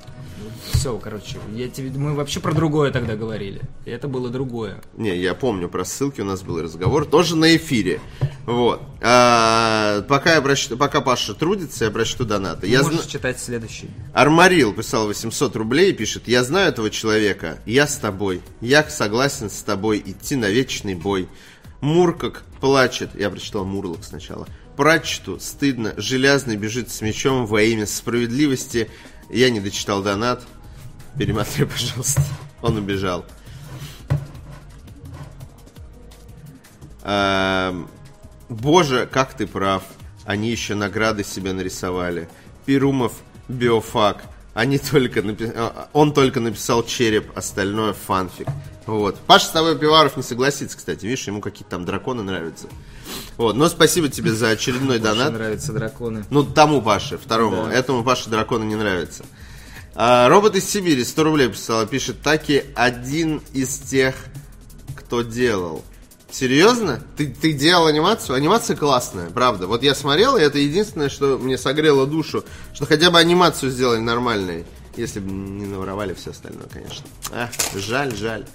[0.77, 3.61] Все, короче, я тебе, мы вообще про другое тогда говорили.
[3.85, 4.79] И это было другое.
[4.95, 7.99] Не, я помню про ссылки, у нас был разговор, тоже на эфире.
[8.45, 8.79] Вот.
[9.01, 12.67] А, пока, я прочту, пока Паша трудится, я прочту донаты.
[12.67, 13.89] Я Можешь зна- читать следующий.
[14.13, 19.49] Армарил писал 800 рублей и пишет, я знаю этого человека, я с тобой, я согласен
[19.49, 21.27] с тобой идти на вечный бой.
[21.81, 28.89] Муркак плачет, я прочитал Мурлок сначала, прачету стыдно, железный бежит с мечом во имя справедливости.
[29.29, 30.43] Я не дочитал донат,
[31.17, 32.21] перематывай, пожалуйста.
[32.62, 33.25] Он убежал.
[37.03, 37.88] Эм,
[38.49, 39.84] Боже, как ты прав.
[40.25, 42.27] Они еще награды себе нарисовали.
[42.65, 43.13] Перумов,
[43.47, 44.23] биофак.
[44.53, 48.47] Они только напи- а, Он только написал череп, остальное фанфик.
[48.88, 49.17] Вот.
[49.19, 51.06] Паша с тобой Пиваров не согласится, кстати.
[51.06, 52.67] Видишь, ему какие-то там драконы нравятся.
[53.38, 53.56] Вот.
[53.56, 55.32] Но спасибо тебе за очередной Мне донат.
[55.34, 56.25] нравятся драконы.
[56.30, 57.67] Ну, тому Паше, второму.
[57.67, 57.71] Да.
[57.73, 59.23] Этому Паше драконы не нравятся.
[59.99, 61.88] А, робот из Сибири 100 рублей писал.
[61.88, 64.13] Пишет, таки один из тех,
[64.95, 65.83] кто делал.
[66.29, 67.01] Серьезно?
[67.17, 68.36] Ты, ты делал анимацию?
[68.36, 69.65] Анимация классная, правда.
[69.65, 72.45] Вот я смотрел, и это единственное, что мне согрело душу.
[72.75, 74.65] Что хотя бы анимацию сделали нормальной.
[74.95, 77.03] Если бы не наворовали все остальное, конечно.
[77.33, 78.45] Ах, жаль, жаль.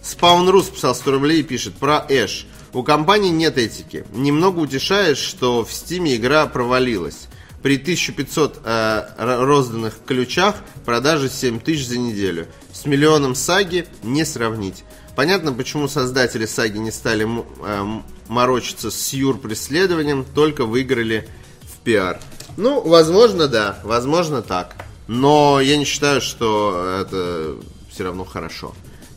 [0.00, 2.46] Спаун Рус писал 100 рублей и пишет про Эш.
[2.72, 4.06] У компании нет этики.
[4.14, 7.28] Немного утешает, что в Стиме игра провалилась.
[7.62, 12.46] При 1500 э, розданных ключах продажи 7000 за неделю.
[12.72, 14.84] С миллионом саги не сравнить.
[15.16, 21.28] Понятно, почему создатели саги не стали э, морочиться с юр преследованием, только выиграли
[21.62, 22.20] в пиар.
[22.56, 24.76] Ну, возможно, да, возможно так.
[25.08, 27.56] Но я не считаю, что это
[27.90, 28.74] все равно хорошо.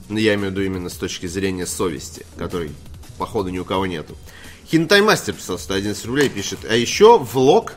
[0.10, 2.72] Ну, Я имею в виду именно с точки зрения совести, которой,
[3.18, 4.18] походу, ни у кого нету.
[4.70, 6.60] Хинтай Мастер писал 111 рублей, пишет.
[6.68, 7.74] А еще влог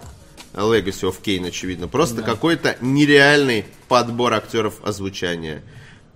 [0.54, 1.88] Legacy of Kane, очевидно.
[1.88, 5.62] Просто какой-то нереальный подбор актеров озвучания.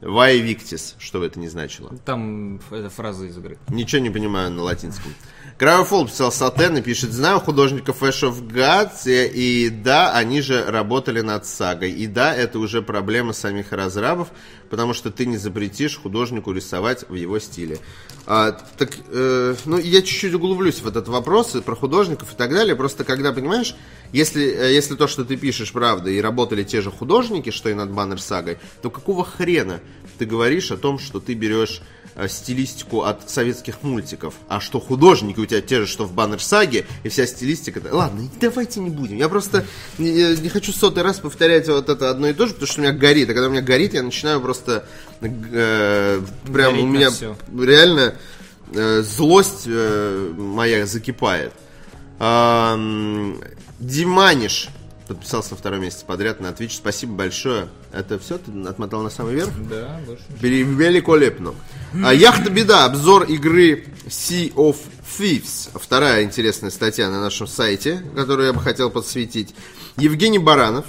[0.01, 1.92] Вай Виктис, что бы это ни значило.
[2.05, 3.59] Там эта фраза из игры.
[3.68, 5.12] Ничего не понимаю на латинском.
[5.59, 11.21] Кравофол писал Сатен и пишет, знаю художников Ash of Gods, и, да, они же работали
[11.21, 11.90] над сагой.
[11.90, 14.29] И да, это уже проблема самих разрабов,
[14.71, 17.81] потому что ты не запретишь художнику рисовать в его стиле.
[18.25, 22.51] А, так, э, ну, я чуть-чуть углублюсь в этот вопрос и про художников и так
[22.51, 22.77] далее.
[22.77, 23.75] Просто когда, понимаешь,
[24.12, 27.75] если, э, если то, что ты пишешь, правда, и работали те же художники, что и
[27.75, 29.81] над Баннер Сагой, то какого хрена
[30.19, 31.81] ты говоришь о том, что ты берешь
[32.15, 36.43] э, стилистику от советских мультиков, а что художники у тебя те же, что в Баннер
[36.43, 37.81] Саге, и вся стилистика...
[37.91, 39.17] Ладно, давайте не будем.
[39.17, 39.65] Я просто
[39.99, 42.81] не, э, не хочу сотый раз повторять вот это одно и то же, потому что
[42.81, 43.31] у меня горит.
[43.31, 44.87] А когда у меня горит, я начинаю просто...
[45.21, 46.21] э,
[46.53, 47.11] прям Гореть у меня
[47.65, 48.15] реально
[48.75, 51.53] э, злость э, моя закипает.
[52.19, 53.41] Ам,
[53.79, 54.69] Диманиш
[55.09, 56.77] подписался на втором месяце подряд на Twitch.
[56.77, 57.68] Спасибо большое.
[57.92, 58.38] Это все?
[58.38, 59.51] Ты отмотал на самый верх?
[59.68, 60.23] Да, больше.
[60.40, 61.55] Великолепно.
[62.05, 62.85] А, Яхта Беда.
[62.85, 64.77] Обзор игры Sea of
[65.18, 65.71] Thieves.
[65.75, 69.55] Вторая интересная статья на нашем сайте, которую я бы хотел подсветить.
[69.97, 70.87] Евгений Баранов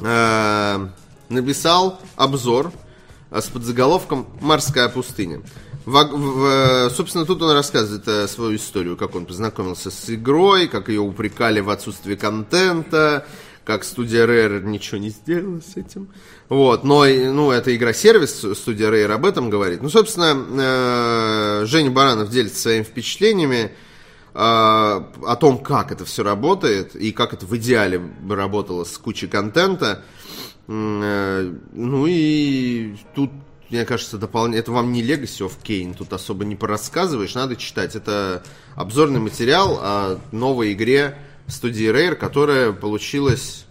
[0.00, 0.88] э,
[1.28, 2.72] написал обзор
[3.30, 5.40] с подзаголовком «Морская пустыня».
[5.94, 11.00] Э, собственно, тут он рассказывает э, свою историю, как он познакомился с игрой, как ее
[11.00, 13.26] упрекали в отсутствии контента,
[13.64, 16.08] как студия Rare ничего не сделала с этим.
[16.48, 19.82] Вот, но, ну, это игра-сервис, студия Rare об этом говорит.
[19.82, 23.70] Ну, собственно, э, Женя Баранов делится своими впечатлениями э,
[24.34, 30.02] о том, как это все работает и как это в идеале работало с кучей контента.
[30.66, 33.30] Э, Ну и тут,
[33.70, 34.60] мне кажется, дополнение.
[34.60, 37.94] Это вам не Legacy of Kane, тут особо не порассказываешь, надо читать.
[37.94, 38.42] Это
[38.74, 43.64] обзорный материал о новой игре студии Rare, которая получилась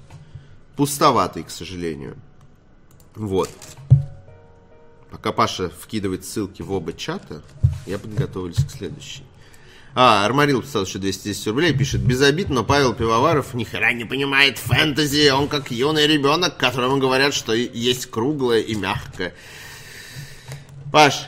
[0.75, 2.15] пустоватой, к сожалению.
[3.15, 3.49] Вот.
[5.11, 7.41] Пока Паша вкидывает ссылки в оба чата,
[7.85, 9.23] я подготовлюсь к следующей.
[9.95, 14.05] А, Армарил писал еще 210 рублей, пишет, без обид, но Павел Пивоваров ни хера не
[14.05, 19.33] понимает фэнтези, он как юный ребенок, которому говорят, что есть круглое и мягкое.
[20.91, 21.27] Паш,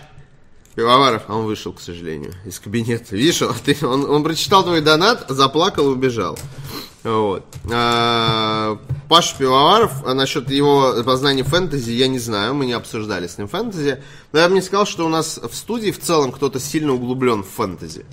[0.76, 3.16] Пивоваров, а он вышел, к сожалению, из кабинета.
[3.16, 6.40] Видишь, он, ты- он, он прочитал твой донат, заплакал и убежал.
[7.04, 7.46] Вот.
[7.72, 8.78] А,
[9.10, 13.48] Паша Пивоваров, а насчет его познания фэнтези, я не знаю, мы не обсуждали с ним
[13.48, 14.02] фэнтези.
[14.32, 17.44] Но я бы не сказал, что у нас в студии в целом кто-то сильно углублен
[17.44, 18.06] в фэнтези.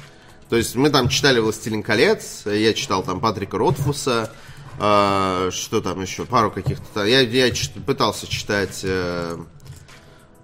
[0.48, 4.32] То есть мы там читали «Властелин колец», я читал там Патрика Ротфуса,
[4.80, 7.04] а, что там еще, пару каких-то...
[7.04, 8.80] Я, я чит- пытался читать...
[8.82, 9.44] э, э,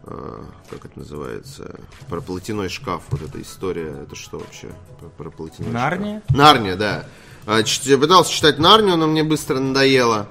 [0.05, 1.81] как это называется?
[2.09, 3.95] Про платяной шкаф, вот эта история.
[4.03, 4.69] Это что вообще?
[5.01, 6.23] Про, про платяной Нарния?
[6.25, 6.37] шкаф.
[6.37, 7.07] Нарния, да.
[7.47, 10.29] А, Я пытался читать Нарнию, но мне быстро надоело.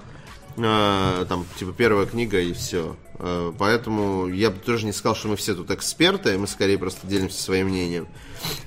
[0.57, 2.95] А, Там, типа, первая книга и все.
[3.57, 7.41] Поэтому я бы тоже не сказал, что мы все тут эксперты, мы скорее просто делимся
[7.41, 8.07] своим мнением.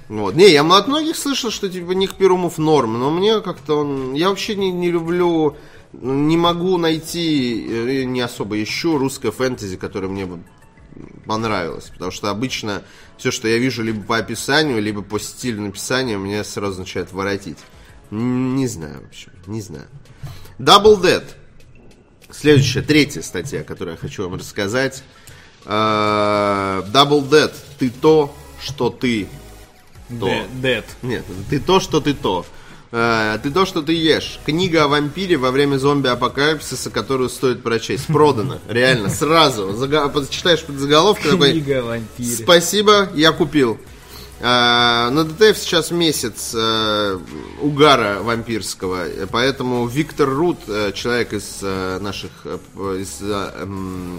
[0.08, 0.34] Вот.
[0.34, 4.14] Не, я от многих слышал, что типа Ник Перумов норм, но мне как-то он...
[4.14, 5.56] Я вообще не, не люблю,
[5.92, 10.38] не могу найти, э, не особо ищу русское фэнтези, которое мне бы
[11.24, 11.90] понравилось.
[11.92, 12.82] Потому что обычно
[13.18, 17.58] все, что я вижу либо по описанию, либо по стилю написания, меня сразу начинает воротить.
[18.10, 19.88] Не знаю, в общем, не знаю.
[20.58, 21.24] Double Dead.
[22.30, 25.02] Следующая, третья статья, которую я хочу вам рассказать.
[25.64, 27.52] Э, Double Dead.
[27.78, 29.28] Ты то, что ты
[30.08, 30.28] то.
[30.62, 30.84] Dead.
[31.02, 32.46] Нет, ты то, что ты то.
[32.92, 34.38] Э, Ты то, что ты ешь.
[34.46, 38.06] Книга о вампире во время зомби-апокалипсиса, которую стоит прочесть.
[38.06, 38.58] Продана.
[38.68, 39.74] Реально, сразу.
[40.30, 41.52] Читаешь под заголовком такой...
[41.52, 42.36] Книга о вампире.
[42.36, 43.78] Спасибо, я купил.
[44.38, 47.18] Э, На ДТФ сейчас месяц э,
[47.60, 50.58] угара вампирского, поэтому Виктор Рут,
[50.94, 53.20] человек из наших из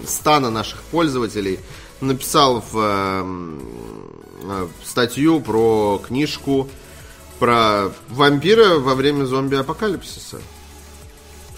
[0.09, 1.59] стана наших пользователей,
[2.01, 3.25] написал в
[4.85, 6.69] статью про книжку
[7.39, 10.37] про вампира во время зомби-апокалипсиса.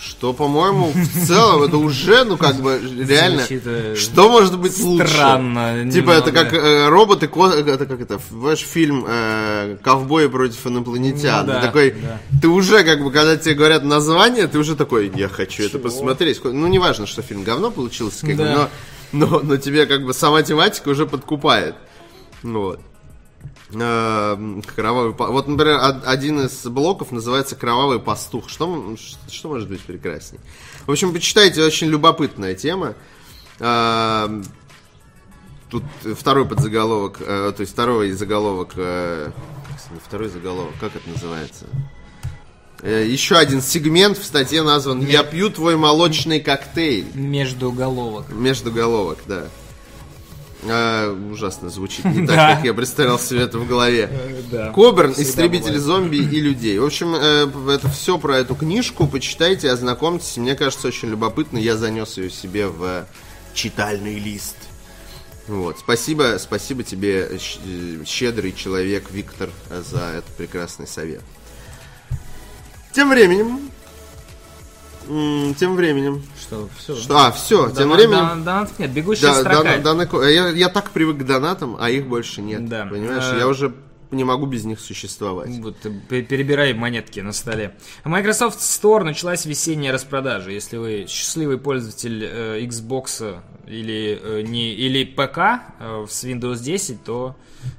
[0.01, 4.79] Что, по-моему, в целом это уже, ну, как бы, реально, Звучит, э, что может быть
[4.79, 5.07] лучше?
[5.09, 11.45] странно Типа, это как э, роботы, это как это, ваш фильм э, «Ковбои против инопланетян».
[11.45, 12.17] Ну да, Ты такой, да.
[12.41, 16.41] ты уже, как бы, когда тебе говорят название, ты уже такой, я хочу это посмотреть.
[16.45, 18.69] Ну, не важно, что фильм говно получился, как бы, Да.
[19.11, 21.75] но, но, но тебе, как бы, сама тематика уже подкупает.
[22.41, 22.79] Вот.
[23.71, 28.49] Э, Кровавый Вот, например, од- один из блоков называется Кровавый пастух.
[28.49, 28.95] Что,
[29.29, 30.39] что может быть прекрасней?
[30.87, 32.95] В общем, почитайте, очень любопытная тема.
[33.59, 34.41] Э,
[35.69, 35.83] Тут
[36.17, 39.29] второй подзаголовок, э, то есть второй заголовок, э,
[40.03, 41.65] второй заголовок, как это называется?
[42.81, 47.05] Э, Еще один сегмент в статье назван «Я пью твой молочный коктейль».
[47.13, 48.29] Между головок.
[48.31, 49.45] Между головок, да.
[50.63, 52.35] А, ужасно звучит, не Да.
[52.35, 54.09] так, как я представлял себе это в голове.
[54.51, 54.71] Да.
[54.71, 55.81] Коберн, Всегда истребитель бывает.
[55.83, 56.77] зомби и людей.
[56.79, 59.07] В общем, э, это все про эту книжку.
[59.07, 60.37] Почитайте, ознакомьтесь.
[60.37, 61.57] Мне кажется, очень любопытно.
[61.57, 63.05] Я занес ее себе в
[63.53, 64.55] читальный лист.
[65.47, 65.79] Вот.
[65.79, 67.39] Спасибо, спасибо тебе,
[68.05, 71.21] щедрый человек Виктор, э, за этот прекрасный совет.
[72.91, 73.69] Тем временем,
[75.57, 76.95] тем временем, Что, все.
[76.95, 79.77] что, а, все, тем временем, Донатов нет, бегущая да, строка.
[79.81, 82.67] дона- дона- я, я так привык к донатам, а их больше нет.
[82.69, 82.85] Да.
[82.85, 83.73] Понимаешь, А- я уже
[84.11, 85.49] не могу без них существовать.
[85.59, 87.75] Вот, э, пе- перебирай монетки на столе.
[88.03, 90.49] Microsoft Store началась весенняя распродажа.
[90.51, 97.03] Если вы счастливый пользователь э, Xbox или, э, не, или ПК э, с Windows 10,
[97.03, 97.35] то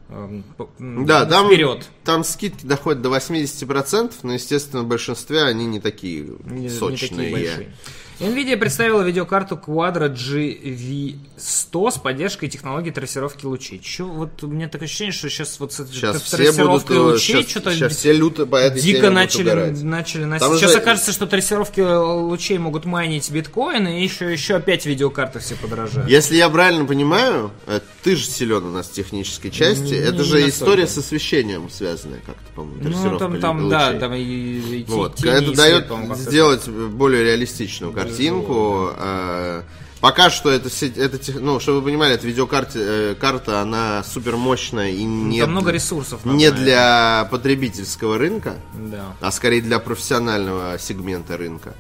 [0.09, 0.41] э,
[0.79, 1.89] Да, там, вперед.
[2.05, 7.09] там скидки доходят до 80%, но, естественно, в большинстве они не такие Не, не сочные.
[7.09, 7.75] такие большие.
[8.21, 13.79] Nvidia представила видеокарту Quadro GV100 с поддержкой технологии трассировки лучей.
[13.79, 17.13] Чё, вот у меня такое ощущение, что сейчас вот с Сейчас трассировкой будут...
[17.15, 19.83] лучей Сейчас, что-то сейчас все люто по этой дико начали, угорать.
[19.83, 20.47] начали носить.
[20.47, 25.39] Там Сейчас же- окажется, что трассировки лучей могут майнить биткоины, и еще, еще опять видеокарты
[25.39, 26.11] все подорожают.
[26.11, 30.13] Если я правильно понимаю, э, ты же силен у нас в технической части, Не- это
[30.19, 30.51] не же настолько.
[30.51, 33.71] история с освещением связанная как-то, по-моему, Ну, трассировка там, там лучей.
[33.71, 35.21] да, там и, и Вот.
[35.25, 38.91] Это и дает свет, по-моему, как-то сделать более реалистичную картинку.
[38.97, 39.63] Э,
[40.01, 44.89] Пока что это, это ну, чтобы вы понимали, эта видеокарта, э, карта, она супер мощная
[44.93, 46.25] и не, Там много ресурсов.
[46.25, 46.65] не наверное.
[46.65, 49.15] для потребительского рынка, Да.
[49.21, 51.75] а скорее для профессионального сегмента рынка.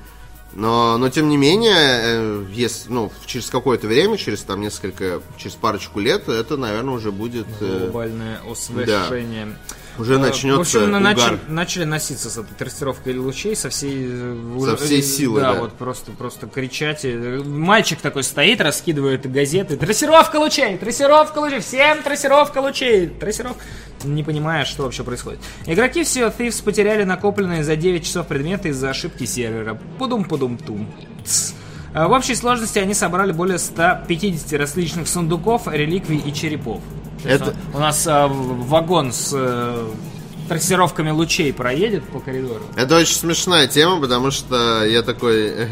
[0.52, 5.54] Но, но тем не менее, э, если, ну, через какое-то время, через там несколько, через
[5.54, 9.56] парочку лет, это, наверное, уже будет Глобальное освещение.
[10.00, 11.00] Уже Э, начнется В общем, угар.
[11.00, 14.06] начали, начали носиться с этой трассировкой лучей со всей...
[14.10, 15.60] э, Со всей силы, Да, да.
[15.60, 17.00] вот просто, просто кричать.
[17.04, 19.76] Э, Мальчик такой стоит, раскидывает газеты.
[19.76, 20.76] Трассировка лучей!
[20.78, 21.60] Трассировка лучей!
[21.60, 23.06] Всем трассировка лучей!
[23.08, 23.62] Трассировка...
[24.04, 25.40] Не понимая, что вообще происходит.
[25.66, 29.78] Игроки в Sea of Thieves потеряли накопленные за 9 часов предметы из-за ошибки сервера.
[29.98, 30.86] Пудум-пудум-тум.
[31.24, 31.52] Тс.
[31.92, 36.80] А В общей сложности они собрали более 150 различных сундуков, реликвий и черепов.
[37.24, 39.88] Это- У нас а, вагон с э,
[40.48, 42.62] трассировками лучей проедет по коридору.
[42.76, 45.48] Это очень смешная тема, потому что я такой...
[45.48, 45.68] э,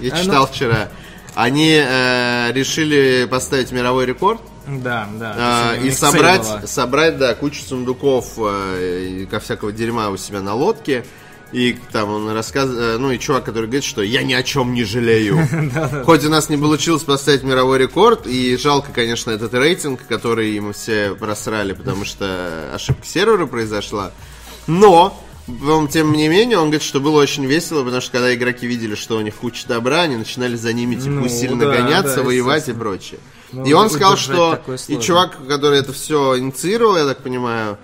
[0.00, 0.88] Я А, ну- читал вчера.
[1.34, 5.74] Они э, решили поставить мировой рекорд Да, да.
[5.76, 10.40] э, у и собрать, собрать, да, кучу сундуков э, и ко всякого дерьма у себя
[10.40, 11.04] на лодке.
[11.52, 14.84] И там он рассказывает, ну и чувак, который говорит, что я ни о чем не
[14.84, 15.38] жалею.
[16.04, 20.74] Хоть у нас не получилось поставить мировой рекорд, и жалко, конечно, этот рейтинг, который мы
[20.74, 24.12] все просрали, потому что ошибка сервера произошла.
[24.66, 25.18] Но,
[25.90, 29.16] тем не менее, он говорит, что было очень весело, потому что когда игроки видели, что
[29.16, 32.68] у них куча добра, они начинали за ними типа Ну, усиленно да, гоняться, да, воевать
[32.68, 33.20] и прочее.
[33.52, 37.78] Ну, и он сказал, что и чувак, который это все инициировал, я так понимаю,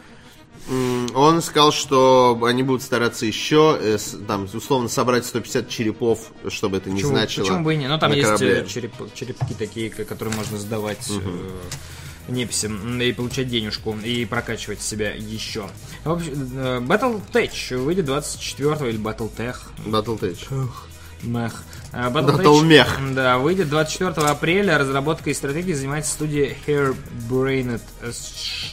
[1.15, 6.79] он сказал, что они будут стараться еще, э, с- там, условно, собрать 150 черепов, чтобы
[6.79, 7.45] это не Почему, значило.
[7.45, 7.91] почему бы и нет?
[7.91, 8.61] Ну, там есть корабле.
[8.61, 15.11] э, череп- черепки такие, которые можно сдавать э, неписям и получать денежку, и прокачивать себя
[15.13, 15.67] еще.
[16.05, 19.57] В общем, э, Battletech выйдет 24 или Battletech.
[19.85, 20.39] Battletech.
[21.23, 21.63] Мех.
[21.93, 23.15] Э, Battlemech.
[23.15, 24.79] Да, выйдет 24 апреля.
[24.79, 27.81] Разработкой и стратегией занимается студия Hairbrained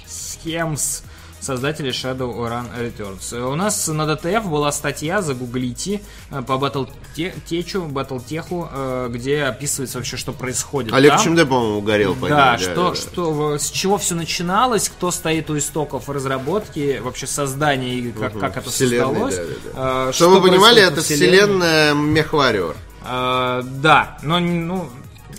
[0.08, 1.04] Schemes,
[1.42, 3.36] создатели Shadow Run Returns.
[3.36, 9.98] Э, У нас на DTF была статья, загуглите, э, по Battletech, Battletech, э, где описывается
[9.98, 10.94] вообще, что происходит.
[10.94, 11.24] Олег там.
[11.24, 15.58] Чемде, по-моему, угорел по Да, ней, что, что, с чего все начиналось, кто стоит у
[15.58, 19.36] истоков разработки, вообще создания и как, как это Вселенной, создалось.
[19.36, 22.76] да, э, Чтобы что вы понимали, это вселенная Мехвариор.
[23.04, 24.90] Э, да, но ну,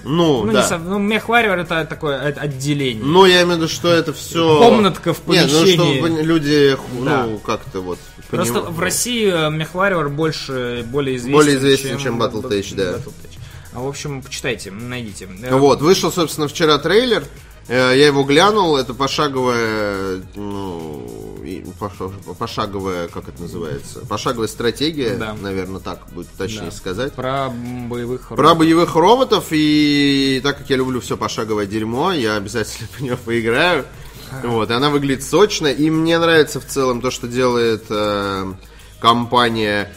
[0.05, 0.69] Ну, ну, не да.
[0.69, 3.05] сов- ну, Мехвариор это такое от- отделение.
[3.05, 4.59] Ну, я имею в виду, что это все...
[4.59, 5.99] Комнатка в Нет, ну, помещении.
[6.01, 7.27] чтобы люди, Да.
[7.27, 7.99] ну, как-то вот...
[8.31, 12.83] Просто поним- в России э, Мехвариор больше, более известен, Более известен, чем Бат- Battletech, да.
[12.95, 13.39] Battletech.
[13.75, 15.29] А, в общем, почитайте, найдите.
[15.43, 17.25] Э, Вот, вышел, собственно, вчера трейлер.
[17.69, 21.02] Э, Я его глянул, это пошаговая, ну,
[22.39, 25.35] пошаговая, как это называется, пошаговая стратегия, Да.
[25.35, 26.71] наверное, так будет точнее Да.
[26.73, 27.13] сказать.
[27.15, 32.89] Про боевых Про боевых роботов, и так как я люблю все пошаговое дерьмо, я обязательно
[32.97, 33.85] по нее поиграю.
[34.43, 38.53] Вот, и она выглядит сочно, и мне нравится в целом то, что делает э,
[38.99, 39.93] компания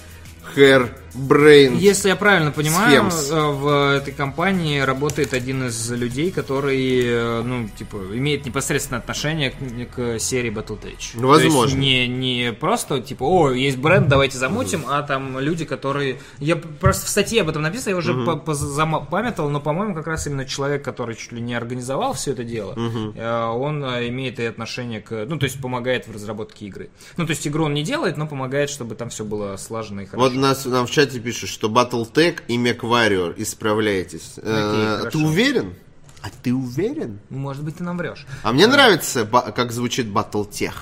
[1.15, 1.77] Hairbrain.
[1.77, 3.31] Если я правильно понимаю, Schemes.
[3.31, 9.51] э, в этой компании работает один из людей, который, э, ну, типа, имеет непосредственное отношение
[9.51, 11.11] к, к серии Battletech.
[11.15, 11.61] Ну, возможно.
[11.61, 16.19] То есть не, не просто, типа, о, есть бренд, давайте замутим, а там люди, которые...
[16.39, 20.27] Я просто в статье об этом написано, я уже позама- памятовал, но, по-моему, как раз
[20.27, 22.75] именно человек, который чуть ли не организовал все это дело,
[23.15, 25.25] э, он имеет и отношение к...
[25.27, 26.89] Ну, то есть помогает в разработке игры.
[27.17, 30.05] Ну, то есть игру он не делает, но помогает, чтобы там все было слажено и
[30.05, 30.29] хорошо.
[30.29, 34.33] Вот нас, нам в чате пишут, что Battletech и MechWarrior исправляетесь.
[34.37, 35.17] Э, хорошо.
[35.19, 35.73] ты уверен?
[36.21, 37.19] А ты уверен?
[37.29, 38.25] Может быть, ты нам врешь.
[38.41, 40.73] А мне нравится, ба- как звучит Battletech.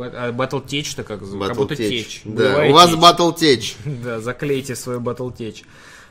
[0.00, 1.76] А Батлтеч-то как, как будто Battletech.
[1.76, 2.22] течь.
[2.24, 2.90] Да, у вас.
[2.90, 3.74] Battletech.
[4.04, 5.64] Да, заклейте свою батлтеч.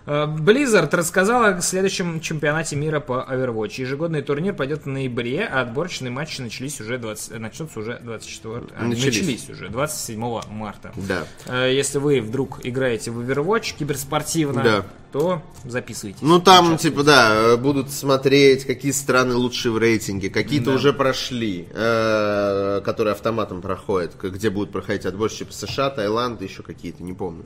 [0.08, 3.82] Э, Blizzard рассказала о следующем чемпионате мира по Overwatch.
[3.82, 8.86] Ежегодный турнир пойдет в ноябре, а отборочные матчи начались уже 20, начнутся уже 24, а,
[8.86, 9.06] Начались.
[9.06, 10.94] начались уже 27 марта.
[10.96, 11.28] Да.
[11.46, 14.86] Э, Если вы вдруг играете в Overwatch киберспортивно, Да.
[15.12, 16.22] то записывайтесь.
[16.22, 20.30] Ну там, типа, да, э, будут смотреть, какие страны лучшие в рейтинге.
[20.30, 26.64] Какие-то уже прошли, э, которые автоматом проходят, где будут проходить отбор, типа США, Таиланд, еще
[26.64, 27.44] какие-то, не помню.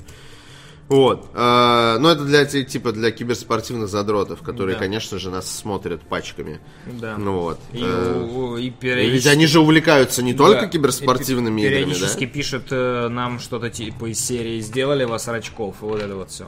[0.89, 1.29] Вот.
[1.33, 4.79] Э, ну, это для, ти- типа, для киберспортивных задротов, которые, Да.
[4.79, 6.59] конечно же, нас смотрят пачками.
[6.85, 7.15] Да.
[7.17, 7.59] Ну вот.
[7.71, 11.83] И, у- и Ведь периодически- они же увлекаются не только Да, киберспортивными и пе- играми,
[11.93, 12.31] Периодически да?
[12.31, 16.47] пишут э, нам что-то типа из серии «Сделали вас рачков», вот это вот все.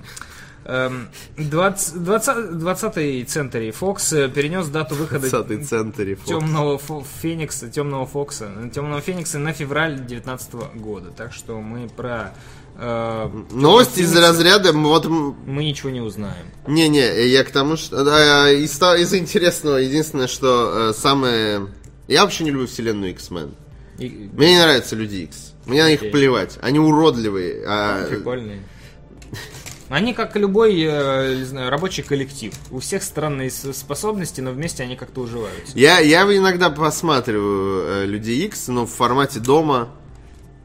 [1.37, 6.15] 20, 20, 20 Центри Фокс перенес дату выхода 20-й центре.
[6.15, 6.27] Фокс.
[6.29, 11.11] темного Фо- Феникса, темного Фокса, темного Феникса на февраль 2019 года.
[11.11, 12.33] Так что мы про
[12.75, 16.45] э, Новости из разряда, вот мы ничего не узнаем.
[16.67, 18.03] Не-не, я к тому, что...
[18.03, 21.67] да, из, из интересного, единственное, что э, самое...
[22.07, 23.53] Я вообще не люблю вселенную X-Men.
[23.99, 25.53] И- Мне не нравятся Люди X.
[25.65, 26.57] Мне на них плевать.
[26.61, 27.63] Они уродливые.
[27.65, 28.61] а- Прикольные.
[29.89, 32.53] Они как любой, э, не знаю, рабочий коллектив.
[32.71, 35.77] У всех странные способности, но вместе они как-то уживаются.
[35.77, 39.89] Я, я иногда посматриваю э, Люди X, но в формате дома,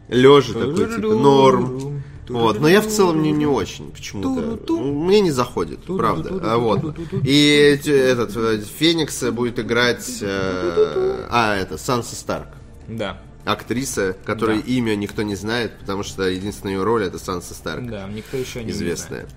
[0.09, 1.98] лежа такой, типа, норм.
[2.29, 4.59] Вот, но я в целом не, не очень почему-то.
[4.69, 6.39] Ну, Мне не заходит, правда.
[6.43, 6.97] А, вот.
[7.25, 8.33] И этот
[8.79, 10.19] Феникс будет играть...
[10.21, 12.49] э, а, это, Санса Старк.
[12.87, 14.65] Да, актриса, которой Да.
[14.67, 18.63] имя никто не знает, потому что единственная ее роль это Санса Старк, да, никто еще
[18.63, 19.27] не известная.
[19.27, 19.29] знает.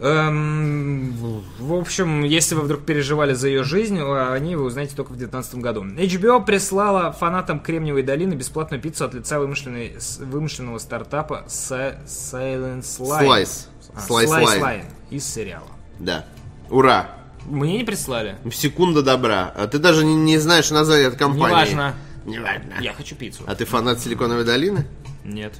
[0.00, 1.12] Эм,
[1.58, 5.16] в общем, если вы вдруг переживали за ее жизнь, о ней вы узнаете только в
[5.16, 5.84] 2019 году.
[5.84, 13.26] HBO прислала фанатам Кремниевой долины бесплатную пиццу от лица вымышленной, вымышленного стартапа Silence Line.
[13.26, 13.66] Slice.
[13.94, 14.60] А, Slice Slice Line.
[14.62, 15.68] Line из сериала.
[15.98, 16.24] Да.
[16.70, 17.10] Ура!
[17.44, 18.36] Мне не прислали.
[18.52, 19.52] Секунда добра.
[19.54, 21.48] А ты даже не, не знаешь название от компании.
[21.48, 21.94] Неважно.
[22.24, 22.74] Неважно.
[22.80, 23.42] Я хочу пиццу.
[23.46, 24.86] А ты фанат Силиконовой долины?
[25.24, 25.54] Нет.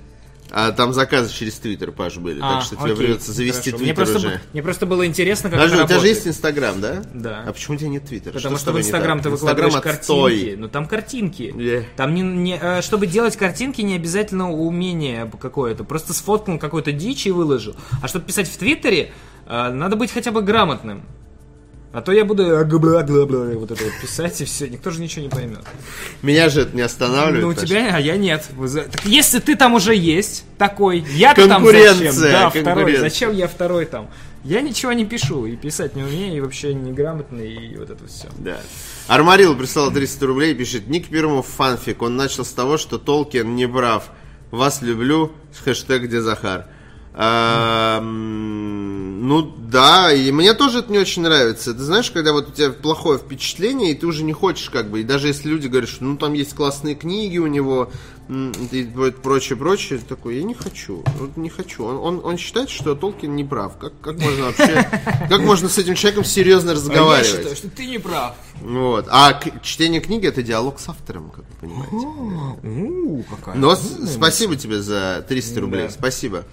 [0.51, 2.41] А там заказы через Твиттер, Паш, были.
[2.43, 3.85] А, так что тебе окей, придется завести хорошо.
[3.85, 4.41] мне Твиттер просто, уже.
[4.53, 7.03] мне просто было интересно, как Подожди, это у тебя же есть Инстаграм, да?
[7.15, 7.45] Да.
[7.47, 8.33] А почему у тебя нет Твиттера?
[8.33, 10.33] Потому с что, в Инстаграм ты выкладываешь отстой.
[10.33, 10.57] картинки.
[10.59, 11.55] Ну там картинки.
[11.57, 11.87] Е.
[11.97, 15.85] Там не, не, э, чтобы делать картинки, не обязательно умение какое-то.
[15.85, 17.77] Просто сфоткал какую-то дичь и выложил.
[18.03, 19.13] А чтобы писать в Твиттере,
[19.47, 21.05] э, надо быть хотя бы грамотным.
[21.93, 25.65] А то я буду вот это вот писать и все, никто же ничего не поймет.
[26.23, 27.43] Меня же это не останавливает.
[27.43, 28.49] Ну у тебя, а я нет.
[28.93, 32.15] Так если ты там уже есть, такой, я-то там зачем?
[32.21, 32.97] Да, второй.
[32.97, 34.09] Зачем я второй там?
[34.45, 38.29] Я ничего не пишу, и писать не умею, и вообще неграмотный, и вот это все.
[38.39, 38.59] Да.
[39.07, 42.01] Армарил прислал 300 рублей, пишет, Ник первому фанфик.
[42.01, 44.11] Он начал с того, что Толкин не прав.
[44.51, 45.33] Вас люблю.
[45.65, 46.67] Хэштег где Захар.
[47.13, 51.75] А, ну да, и мне тоже это не очень нравится.
[51.75, 55.01] Ты знаешь, когда вот у тебя плохое впечатление, и ты уже не хочешь как бы,
[55.01, 57.91] и даже если люди говорят, что ну там есть классные книги у него,
[58.31, 58.89] и
[59.23, 61.85] прочее, прочее, такой, я не хочу, вот не хочу.
[61.85, 63.77] Он, он, он считает, что Толкин не прав.
[63.77, 64.89] Как, как можно вообще,
[65.29, 67.57] как можно с этим человеком серьезно разговаривать?
[67.57, 68.37] что ты не прав.
[68.61, 69.07] Вот.
[69.11, 72.07] А чтение книги это диалог с автором, как вы понимаете.
[72.63, 73.57] У, какая.
[73.57, 75.91] Но спасибо тебе за 300 рублей.
[75.91, 76.45] Спасибо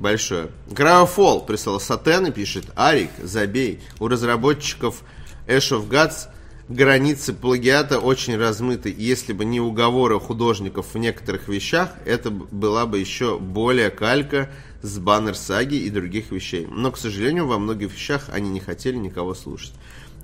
[0.00, 0.48] большое.
[0.68, 2.64] Гравофол прислал Сатен и пишет.
[2.74, 3.80] Арик, забей.
[4.00, 5.02] У разработчиков
[5.46, 6.28] Ash of Gods
[6.68, 8.90] границы плагиата очень размыты.
[8.90, 14.50] И Если бы не уговоры художников в некоторых вещах, это была бы еще более калька
[14.82, 16.66] с баннер саги и других вещей.
[16.70, 19.74] Но, к сожалению, во многих вещах они не хотели никого слушать.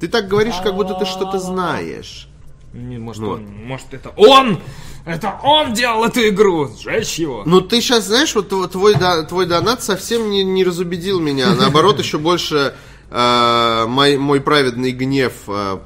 [0.00, 2.28] Ты так говоришь, как будто ты что-то знаешь.
[2.72, 3.30] Не, может, Ну.
[3.30, 4.60] он, может, это он!
[5.06, 6.68] Это он делал эту игру!
[6.78, 7.44] Сжечь его!
[7.46, 11.54] Ну, ты сейчас, знаешь, вот тв- твой, до- твой донат совсем не, не разубедил меня.
[11.54, 12.74] Наоборот, еще больше
[13.10, 15.78] э, мой, мой праведный гнев э,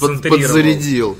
[0.00, 1.16] под- подзарядил.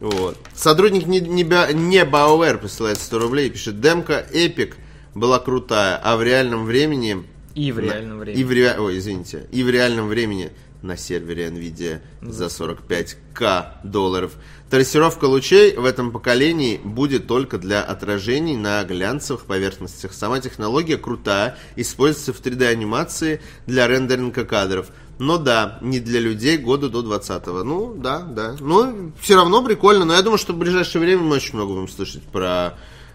[0.00, 0.36] Вот.
[0.54, 4.74] Сотрудник не, не, BioWare присылает 100 рублей и пишет, демка Epic
[5.14, 7.24] была крутая, а в реальном времени...
[7.54, 8.40] И в реальном времени.
[8.40, 9.46] И в ре- Ой, извините.
[9.50, 10.50] И в реальном времени
[10.82, 14.32] на сервере NVIDIA за 45к долларов.
[14.70, 20.12] Трассировка лучей в этом поколении будет только для отражений на глянцевых поверхностях.
[20.12, 24.88] Сама технология крутая, используется в 3D-анимации для рендеринга кадров.
[25.18, 27.64] Но да, не для людей года до 20-го.
[27.64, 28.56] Ну, да, да.
[28.60, 30.04] Ну, все равно прикольно.
[30.04, 32.74] Но я думаю, что в ближайшее время мы очень много будем слышать про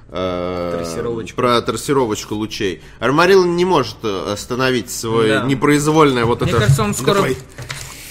[0.09, 1.35] Трассировочку.
[1.35, 2.81] про трассировочку лучей.
[2.99, 5.43] Армарил не может э, остановить свой Да.
[5.43, 6.59] непроизвольное вот Мне это...
[6.61, 7.37] кажется, он скоро Такой,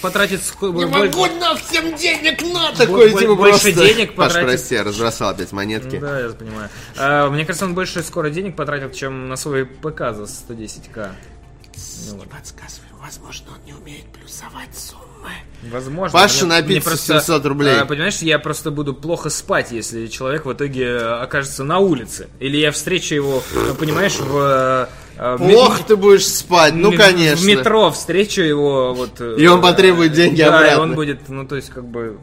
[0.01, 0.87] потратит не больше-
[1.17, 3.85] могу на всем денег на такой Бо- типа больше просто.
[3.87, 4.49] денег Паш, потратит.
[4.49, 5.97] прости, я разбросал опять монетки.
[5.97, 6.69] Да, я понимаю.
[6.97, 11.09] А, мне кажется, он больше скоро денег потратил, чем на свой ПК за 110к.
[12.11, 12.87] не подсказывай.
[13.01, 15.03] Возможно, он не умеет плюсовать суммы.
[15.71, 16.11] Возможно.
[16.11, 17.79] Паша Мне- на пиццу просто, 700 рублей.
[17.79, 22.27] а, понимаешь, я просто буду плохо спать, если человек в итоге э, окажется на улице.
[22.39, 24.89] Или я встречу его, э, понимаешь, в...
[25.17, 27.45] э, Плохо ты будешь спать, ну конечно.
[27.45, 29.21] В метро встречу его вот...
[29.21, 30.75] э, И он потребует деньги да, обратно.
[30.75, 32.17] и он будет, ну то есть как бы...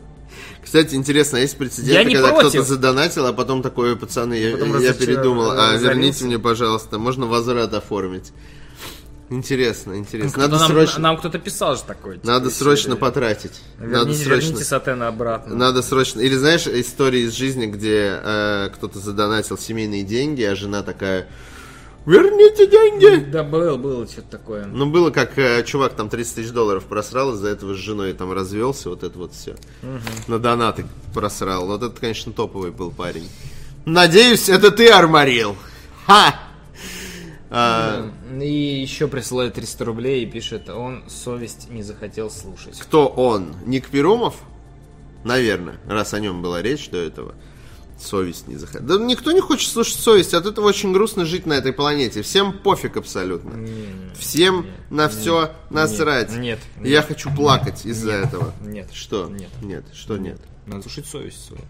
[0.62, 4.92] Кстати, интересно, а есть прецеденты, когда кто-то задонатил, а потом такой, пацаны, я, Потом я
[4.92, 8.32] передумал, а верните мне, пожалуйста, можно возврат оформить.
[9.30, 10.42] Интересно, интересно.
[10.42, 12.16] Надо нам, срочно, нам кто-то писал же такое.
[12.16, 13.60] типа, надо срочно серии, потратить.
[13.78, 14.46] Надо Верните, срочно.
[14.46, 15.54] верните Сатена обратно.
[15.54, 16.20] Надо срочно.
[16.20, 21.28] Или знаешь, истории из жизни, где э, кто-то задонатил семейные деньги, а жена такая:
[22.06, 23.30] Верните деньги!
[23.30, 24.64] Да, было, было что-то такое.
[24.66, 28.32] Ну, было как э, чувак там 30 тысяч долларов просрал, из-за этого с женой там
[28.32, 29.54] развелся, вот это вот все.
[30.26, 31.66] На донаты просрал.
[31.66, 33.28] Вот это, конечно, топовый был парень.
[33.84, 35.56] Надеюсь, это ты, Армарил.
[36.06, 36.34] Ха!
[37.52, 42.78] А, И еще присылает 300 рублей и пишет, он совесть не захотел слушать.
[42.78, 43.54] кто он?
[43.66, 44.36] Ник Перумов?
[45.24, 47.34] Наверное, раз о нем была речь до этого.
[47.98, 48.86] Совесть не захотел.
[48.86, 50.32] Да никто не хочет слушать совесть.
[50.32, 52.22] От этого очень грустно жить на этой планете.
[52.22, 53.66] Всем пофиг абсолютно.
[54.18, 56.32] Всем на все насрать.
[56.34, 58.54] нет, Я хочу плакать из-за этого.
[58.62, 58.88] Нет.
[58.94, 59.28] Что?
[59.28, 59.50] Нет.
[59.60, 59.84] Нет.
[59.92, 60.40] Что нет?
[60.66, 61.62] Надо слушать совесть свою.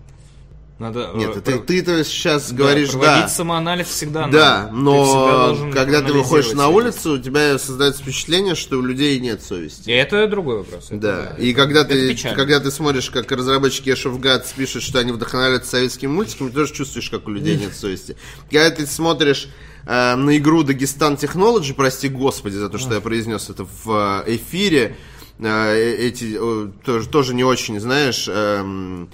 [0.81, 1.11] Надо...
[1.15, 3.29] Нет, э, ты, про- ты-то сейчас да, говоришь, да.
[3.29, 4.69] самоанализ всегда Да, надо.
[4.69, 9.21] Ты но должен когда ты выходишь на улицу, у себя создается впечатление, что у людей
[9.21, 9.91] нет совести.
[9.91, 10.87] И это другой вопрос.
[10.87, 12.35] это Да, и когда Это ты, печально.
[12.35, 16.55] когда ты смотришь, как разработчики Ash of Gods пишут, что они вдохновляются советскими мультиками, ты
[16.55, 18.17] тоже чувствуешь, как у людей нет совести.
[18.51, 19.49] Когда ты смотришь
[19.85, 24.37] э, на игру Дагестан Technology, прости господи за то, что я произнес это в э,
[24.37, 24.97] эфире,
[25.39, 29.11] э, эти э, тоже, тоже не очень, знаешь, эм,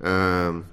[0.00, 0.64] эм,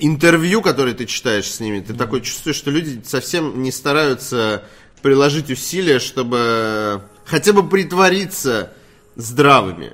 [0.00, 4.64] интервью, которые ты читаешь с ними, ты такой чувствуешь, что люди совсем не стараются
[5.02, 8.72] приложить усилия, чтобы хотя бы притвориться
[9.14, 9.92] здравыми.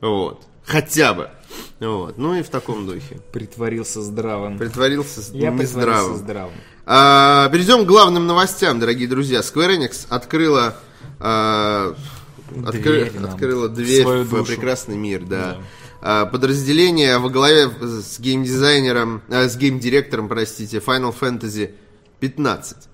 [0.00, 0.42] Вот.
[0.64, 1.30] Хотя бы.
[1.80, 2.16] Вот.
[2.18, 3.20] Ну и в таком духе.
[3.32, 4.58] Притворился здравым.
[4.58, 6.16] Притворился Я притворился нездравым.
[6.16, 6.54] здравым.
[6.86, 9.40] А, перейдем к главным новостям, дорогие друзья.
[9.40, 10.76] Square Enix открыла,
[11.20, 11.94] а,
[12.54, 13.30] откры- Дверь нам.
[13.30, 14.44] открыла дверь в душу.
[14.44, 15.58] прекрасный мир, да.
[15.58, 15.62] А,
[16.04, 21.74] подразделение во главе с геймдизайнером, а, с геймдиректором, простите, Final Fantasy
[22.20, 22.88] 15.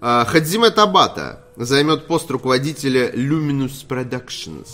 [0.00, 4.68] А, Хадзиме Табата займет пост руководителя Luminous Productions.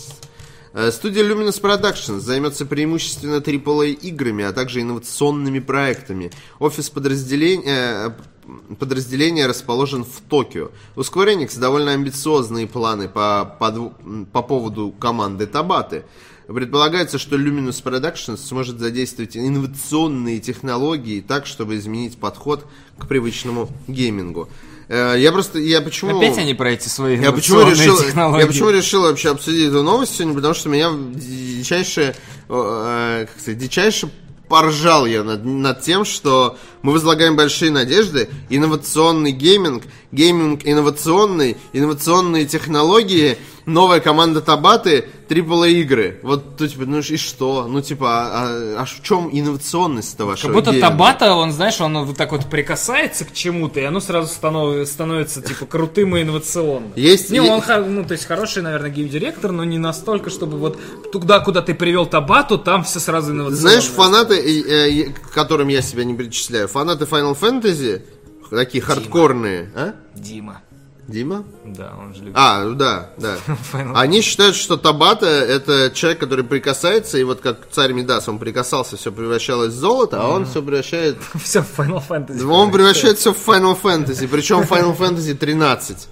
[0.72, 6.30] Э, Студия Luminous Productions займется преимущественно AAA играми, а также инновационными проектами.
[6.58, 8.14] Офис подразделения,
[8.46, 10.70] э, подразделения расположен в Токио.
[10.96, 13.92] У Square Enix довольно амбициозные планы по, по,
[14.32, 16.04] по поводу команды Табаты.
[16.52, 22.64] Предполагается, что Luminous Productions сможет задействовать инновационные технологии так, чтобы изменить подход
[22.96, 24.48] к привычному геймингу.
[24.88, 26.16] Э, Я просто, я почему...
[26.16, 28.40] Опять они про эти свои Я почему, решил, технологии.
[28.40, 32.14] я почему решил вообще обсудить эту новость сегодня, потому что меня дичайше,
[32.48, 34.10] э, как сказать, дичайше
[34.48, 42.46] поржал я над, над тем, что мы возлагаем большие надежды, инновационный гейминг, гейминг инновационный, инновационные
[42.46, 43.36] технологии,
[43.68, 46.18] новая команда Табаты, AAA игры.
[46.22, 47.66] Вот, то, типа, ну и что?
[47.68, 50.88] Ну, типа, а, а в чем инновационность-то вашего Как будто гейминга?
[50.90, 55.42] Табата, он, знаешь, он вот так вот прикасается к чему-то, и оно сразу станов- становится,
[55.42, 56.92] типа, крутым и инновационным.
[56.96, 57.62] Есть- Не, он,
[57.94, 60.78] ну, то есть, хороший, наверное, геймдиректор, но не настолько, чтобы вот
[61.12, 63.60] туда, куда ты привел Табату, там все сразу инновационно.
[63.60, 68.02] Знаешь, фанаты, э, э, к которым я себя не причисляю, фанаты Final Fantasy,
[68.50, 69.94] такие хардкорные, а?
[70.14, 70.62] Дима.
[71.08, 71.44] Дима?
[71.64, 72.34] Да, он же любит.
[72.36, 73.38] А, ну да, да.
[73.94, 78.98] Они считают, что Табата это человек, который прикасается, и вот как царь Мидас, он прикасался,
[78.98, 81.16] все превращалось в золото, а он все превращает...
[81.42, 82.46] Все в Final Fantasy.
[82.46, 86.08] Он превращает все в Final Fantasy, причем Final Fantasy 13.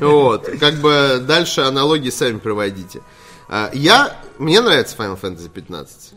[0.00, 0.48] Вот.
[0.58, 3.02] Как бы дальше аналогии сами проводите.
[3.48, 4.16] А, Я...
[4.38, 6.12] Мне нравится Final Fantasy 15.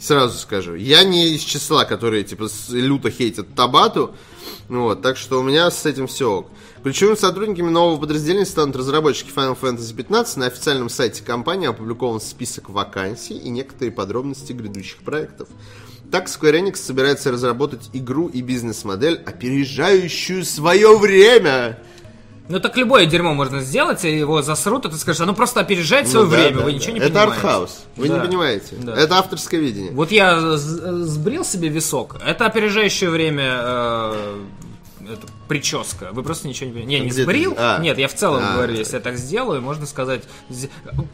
[0.00, 0.74] Сразу скажу.
[0.74, 4.14] Я не из числа, которые типа люто хейтят Табату.
[4.68, 6.50] Вот, так что у меня с этим все ок.
[6.88, 10.38] Ключевыми сотрудниками нового подразделения станут разработчики Final Fantasy 15.
[10.38, 15.48] На официальном сайте компании опубликован список вакансий и некоторые подробности грядущих проектов.
[16.10, 21.78] Так, Square Enix собирается разработать игру и бизнес-модель, опережающую свое время.
[22.48, 26.08] Ну так любое дерьмо можно сделать, и его засрут, и ты скажешь, оно просто опережает
[26.08, 26.76] свое Ну да, время, да, вы да.
[26.78, 27.32] ничего не Это понимаете.
[27.34, 27.78] артхаус.
[27.96, 28.20] Вы не Да.
[28.24, 28.76] понимаете.
[28.78, 28.96] Да.
[28.96, 29.92] Это авторское видение.
[29.92, 32.16] Вот я сбрил себе висок.
[32.26, 33.58] Это опережающее время.
[33.60, 34.36] э,
[35.14, 36.10] это прическа.
[36.12, 36.96] Вы просто ничего не понимаете.
[36.98, 37.22] Я не Где ты?
[37.24, 37.54] сбрил.
[37.56, 37.78] А.
[37.80, 38.54] Нет, я в целом А.
[38.54, 40.22] говорю, если я так сделаю, можно сказать...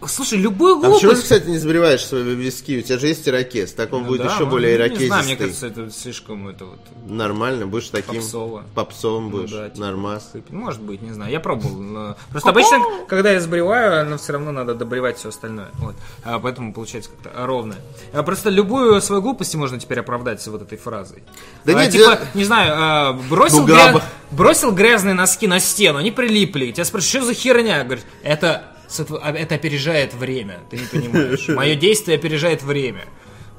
[0.07, 1.23] Слушай, любую А почему ты, глупость...
[1.23, 2.79] кстати, не сбриваешь свои виски?
[2.79, 3.73] У тебя же есть ирокез.
[3.73, 5.37] Так он будет Да, еще ну, более Не знаю, мне ирокезистый.
[5.71, 8.65] кажется, это слишком это вот Нормально, будешь таким Попсово.
[8.75, 9.51] попсовым будешь.
[9.51, 9.81] да, типа.
[9.87, 10.31] Нормас.
[10.33, 10.51] сыпь.
[10.51, 11.31] Может быть, не знаю.
[11.33, 11.77] Я пробовал.
[11.81, 15.69] но- Просто обычно, когда я сбриваю, но все равно надо добривать все остальное.
[15.79, 15.95] Вот.
[16.25, 17.75] А поэтому получается как-то ровно.
[18.13, 21.23] А Просто любую свою глупость можно теперь оправдать с вот этой фразой.
[21.65, 24.05] Да А, нет, типа, я- не знаю, а, бросил, Ну, гря- габа.
[24.31, 26.73] бросил грязные носки на стену, они прилипли.
[26.73, 27.83] Тебя спрашивают, что за херня?
[27.85, 28.65] Говорит, это,
[28.99, 30.61] это опережает время.
[30.71, 31.49] Ты не понимаешь.
[31.49, 33.05] Мое действие опережает время.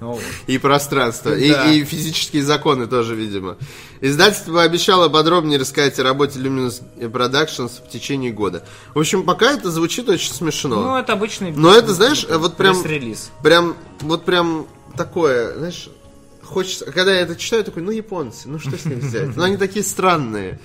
[0.01, 0.19] Вот.
[0.47, 1.71] И пространство, и, Да.
[1.71, 3.55] и физические законы тоже, видимо.
[4.01, 8.65] Издательство обещало подробнее рассказать о работе Luminous Productions в течение года.
[8.93, 10.81] В общем, пока это звучит очень смешно.
[10.81, 11.53] Ну, это обычный...
[11.53, 13.31] Но это, знаешь, вот прям- пресс-релиз.
[13.41, 14.67] Прям, вот прям
[14.97, 15.87] такое, знаешь,
[16.45, 16.85] хочется...
[16.85, 19.35] Когда я это читаю, такой, ну, японцы, ну, что с них взять?
[19.35, 20.59] Ну, они такие странные.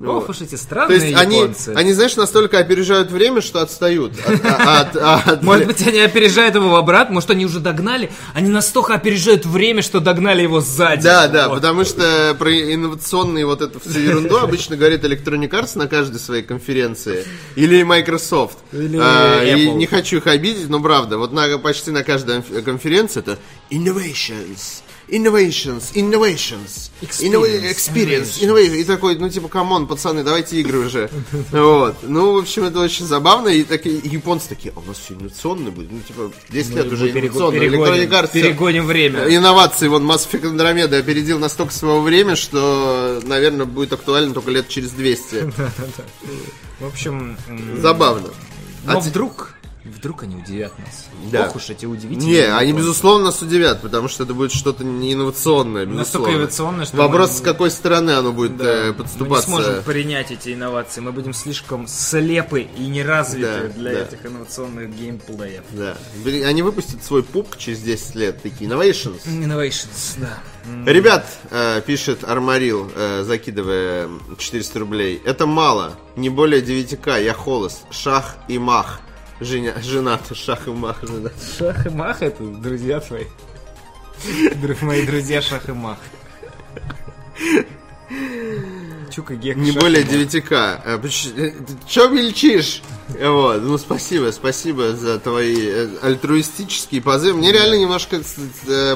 [0.00, 0.30] Ох Вот.
[0.30, 1.70] уж эти То странные есть они, японцы.
[1.74, 4.12] они, знаешь, настолько опережают время, что отстают.
[4.24, 8.08] от- от- от- Может быть, они опережают его в обрат, может, они уже догнали.
[8.32, 11.02] Они настолько опережают время, что догнали его сзади.
[11.02, 11.56] Да, да, Вот.
[11.56, 16.44] потому что про инновационные вот эту всю ерунду обычно говорит Electronic Arts на каждой своей
[16.44, 17.24] конференции.
[17.56, 18.58] Или Microsoft.
[18.70, 19.74] Или А, И Apple.
[19.74, 23.36] не хочу их обидеть, но правда, вот на, почти на каждой конф- конференции это
[23.68, 24.82] innovations.
[25.10, 28.76] Innovations, innovations, Experience, experience, innovation.
[28.76, 31.10] И такой, ну типа, come on, пацаны, давайте игры уже.
[31.50, 31.96] Вот.
[32.02, 33.48] Ну, в общем, это очень забавно.
[33.48, 35.90] И такие японцы такие, а у нас все инновационно будет.
[35.90, 37.58] Ну, типа, 10 лет уже инновационно.
[37.58, 39.34] перегоним, перегоним время.
[39.34, 44.68] инновации, вон Mass Effect Andromeda опередил настолько своего времени, что, наверное, будет актуально только лет
[44.68, 45.52] через 200.
[46.80, 47.36] В общем,
[47.80, 48.28] Забавно.
[48.84, 49.54] но А вдруг,
[49.88, 51.06] вдруг они удивят нас.
[51.32, 51.46] Да.
[51.48, 52.26] Ох уж эти удивительные.
[52.48, 55.98] Не, они, безусловно, нас удивят, потому что это будет что-то не инновационное, Настолько
[56.30, 56.36] безусловно.
[56.36, 59.46] инновационное, что Вопрос, мы- с какой стороны оно будет Да, э, Мы не подступаться.
[59.48, 61.00] сможем принять эти инновации.
[61.00, 64.00] Мы будем слишком слепы и неразвиты Да, для да.
[64.00, 65.62] этих инновационных геймплеев.
[65.72, 65.96] Да.
[66.46, 69.20] Они выпустят свой пук через 10 лет, такие innovations.
[69.26, 70.38] Innovations, да.
[70.90, 74.08] Ребят, э, пишет Армарил, э, закидывая
[74.38, 75.20] 400 рублей.
[75.24, 79.00] Это мало, не более 9к, я холост, шах и мах.
[79.40, 81.32] Женя, женат, шах и мах, женат.
[81.58, 83.24] Шах и Мах это друзья твои.
[84.56, 85.98] Друг- Мои друзья Шах и Мах.
[89.18, 89.56] Чука Гек.
[89.56, 90.14] Не более Мах.
[90.14, 90.80] 9к.
[90.84, 90.98] Э,
[91.36, 91.50] э,
[91.88, 92.82] Чё мельчишь?
[93.18, 97.38] Э, Вот, ну спасибо, спасибо за твои альтруистические позывы.
[97.38, 98.20] Мне реально немножко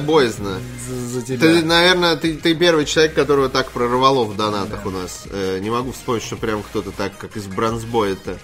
[0.01, 0.61] боязно.
[1.11, 1.39] За, тебя.
[1.39, 5.25] Ты, наверное, ты, ты первый человек, которого так прорвало в донатах у нас.
[5.59, 8.37] Не могу вспомнить, что прям кто-то так, как из Бронзбоя-то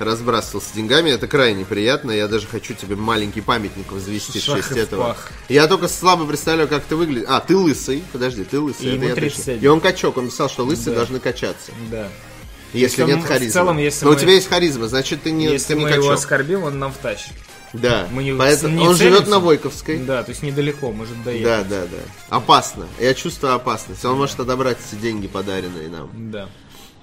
[0.00, 1.10] разбрасывался деньгами.
[1.10, 2.10] Это крайне приятно.
[2.10, 5.08] Я даже хочу тебе маленький памятник возвести в Шах честь в этого.
[5.08, 5.28] пах.
[5.48, 7.26] Я только слабо представляю, как ты выглядишь.
[7.28, 8.02] А, ты лысый.
[8.12, 8.86] Подожди, ты лысый.
[8.86, 9.20] И ему я точно.
[9.44, 9.64] 37.
[9.64, 10.16] И он качок.
[10.16, 10.96] Он писал, что лысые Да.
[10.96, 11.72] должны качаться.
[11.90, 12.08] Да.
[12.72, 13.52] Если Если нет он- в харизмы.
[13.52, 15.88] целом, если Но у мы- тебя есть харизма, значит ты не, Если ты не мы
[15.88, 16.04] качок.
[16.04, 17.32] его оскорбим, он нам втащит.
[17.72, 18.06] Да.
[18.12, 19.30] Мы не- Поэтому не он живет целимся.
[19.30, 19.98] на Войковской.
[19.98, 21.44] Да, то есть недалеко, может доехать.
[21.44, 22.36] Да, да, да.
[22.36, 22.86] Опасно.
[22.98, 24.04] Я чувствую опасность.
[24.04, 26.10] Он может отобрать эти деньги, подаренные нам.
[26.30, 26.48] Да.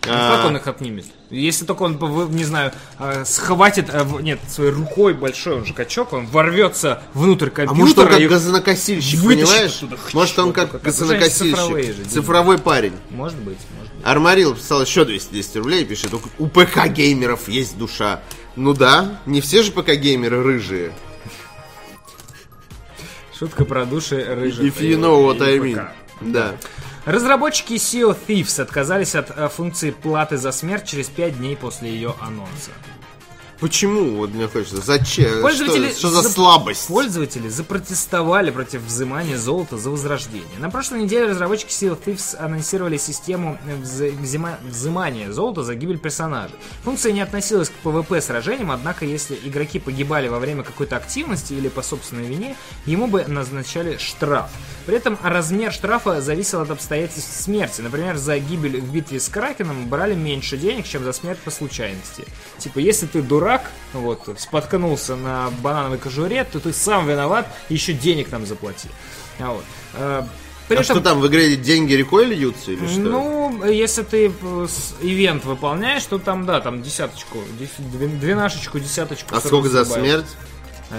[0.08, 0.38] Ну, А.
[0.38, 1.06] Как он их отнимет?
[1.32, 1.98] Если только он,
[2.36, 7.48] не знаю, а, схватит, а, нет, своей рукой большой, он же качок, он ворвется внутрь
[7.48, 9.78] А компьютера может он как газонокосильщик, понимаешь?
[9.78, 9.98] оттуда.
[10.14, 12.08] Может он как газонокосильщик.
[12.08, 12.94] Цифровой парень.
[13.10, 13.58] Может быть.
[14.06, 18.22] Армарил писал еще 210 рублей и пишет, «У- ПК-геймеров есть душа.
[18.56, 20.94] Ну да, не все же ПК-геймеры рыжие.
[23.38, 24.64] Шутка про души рыжих.
[24.64, 25.88] If you know what I mean.
[26.22, 26.56] Да.
[27.06, 31.90] Разработчики Sea of Thieves отказались от э, функции платы за смерть через 5 дней после
[31.90, 32.72] ее анонса.
[33.60, 34.18] Почему?
[34.18, 34.82] Вот мне хочется.
[34.82, 35.42] Зачем?
[35.42, 36.88] Пользователи Что, что за за- слабость?
[36.88, 40.60] Пользователи запротестовали против взимания золота за возрождение.
[40.60, 46.56] На прошлой неделе разработчики Sea of Thieves анонсировали систему взима- взимания золота за гибель персонажей.
[46.84, 51.70] Функция не относилась к PvP сражениям, однако если игроки погибали во время какой-то активности или
[51.70, 54.50] по собственной вине, ему бы назначали штраф.
[54.86, 57.82] При этом размер штрафа зависел от обстоятельств смерти.
[57.82, 62.26] Например, за гибель в битве с Кракеном брали меньше денег, чем за смерть по случайности.
[62.60, 68.32] Типа, если ты дурак, вот, споткнулся на банановой кожуре, то ты сам виноват, еще денег
[68.32, 68.88] нам заплати.
[69.40, 69.64] А вот.
[69.96, 70.24] э,
[70.68, 73.00] При А что там, в игре деньги рекой льются или что?
[73.00, 74.68] ну, если ты э,
[75.02, 79.36] ивент выполняешь, то там, да, там десяточку, дес- две- двенашечку, десяточку.
[79.36, 80.04] а сколько за добавят.
[80.06, 80.26] смерть?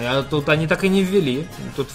[0.05, 1.47] А тут они так и не ввели.
[1.77, 1.89] Тут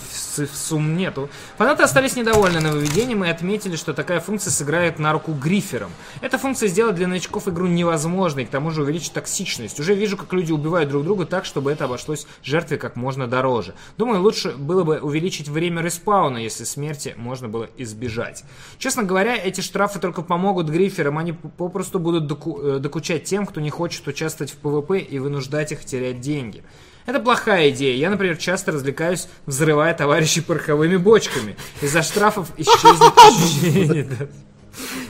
[0.54, 1.30] сумм нету.
[1.58, 5.92] Фанаты остались недовольны нововведением и отметили, что такая функция сыграет на руку гриферам.
[6.22, 9.80] Эта функция сделает для новичков игру невозможной, к тому же увеличит токсичность.
[9.80, 13.74] Уже вижу, как люди убивают друг друга так, чтобы это обошлось жертве как можно дороже.
[13.98, 18.44] Думаю, лучше было бы увеличить время респауна, если смерти можно было избежать.
[18.78, 23.62] Честно говоря, эти штрафы только помогут гриферам, они попросту будут доку э, докучать тем, кто
[23.62, 26.64] не хочет участвовать в ПВП и вынуждать их терять деньги.
[27.06, 27.96] Это плохая идея.
[27.96, 31.56] Я, например, часто развлекаюсь, взрывая товарищей пороховыми бочками.
[31.82, 34.30] Из-за штрафов исчезнет ощущение.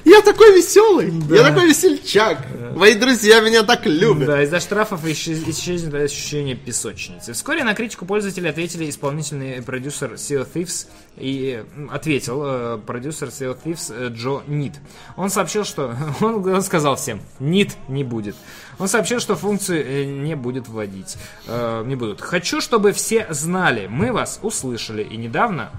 [0.03, 1.35] Я такой веселый, да.
[1.35, 2.39] я такой весельчак.
[2.59, 2.71] Да.
[2.71, 4.25] Мои друзья меня так любят.
[4.25, 7.33] Да, из-за штрафов исчезнет ощущение песочницы.
[7.33, 10.87] Вскоре на критику пользователей ответили исполнительный продюсер Sea of Thieves
[11.17, 14.73] и ответил э, продюсер of Thieves э, Джо Нит.
[15.17, 15.95] Он сообщил, что...
[16.21, 18.35] Он, он сказал всем, Нит не будет.
[18.79, 21.17] Он сообщил, что функцию э, не будет вводить.
[21.47, 22.21] Э, не будут.
[22.21, 25.03] Хочу, чтобы все знали, мы вас услышали.
[25.03, 25.71] И недавно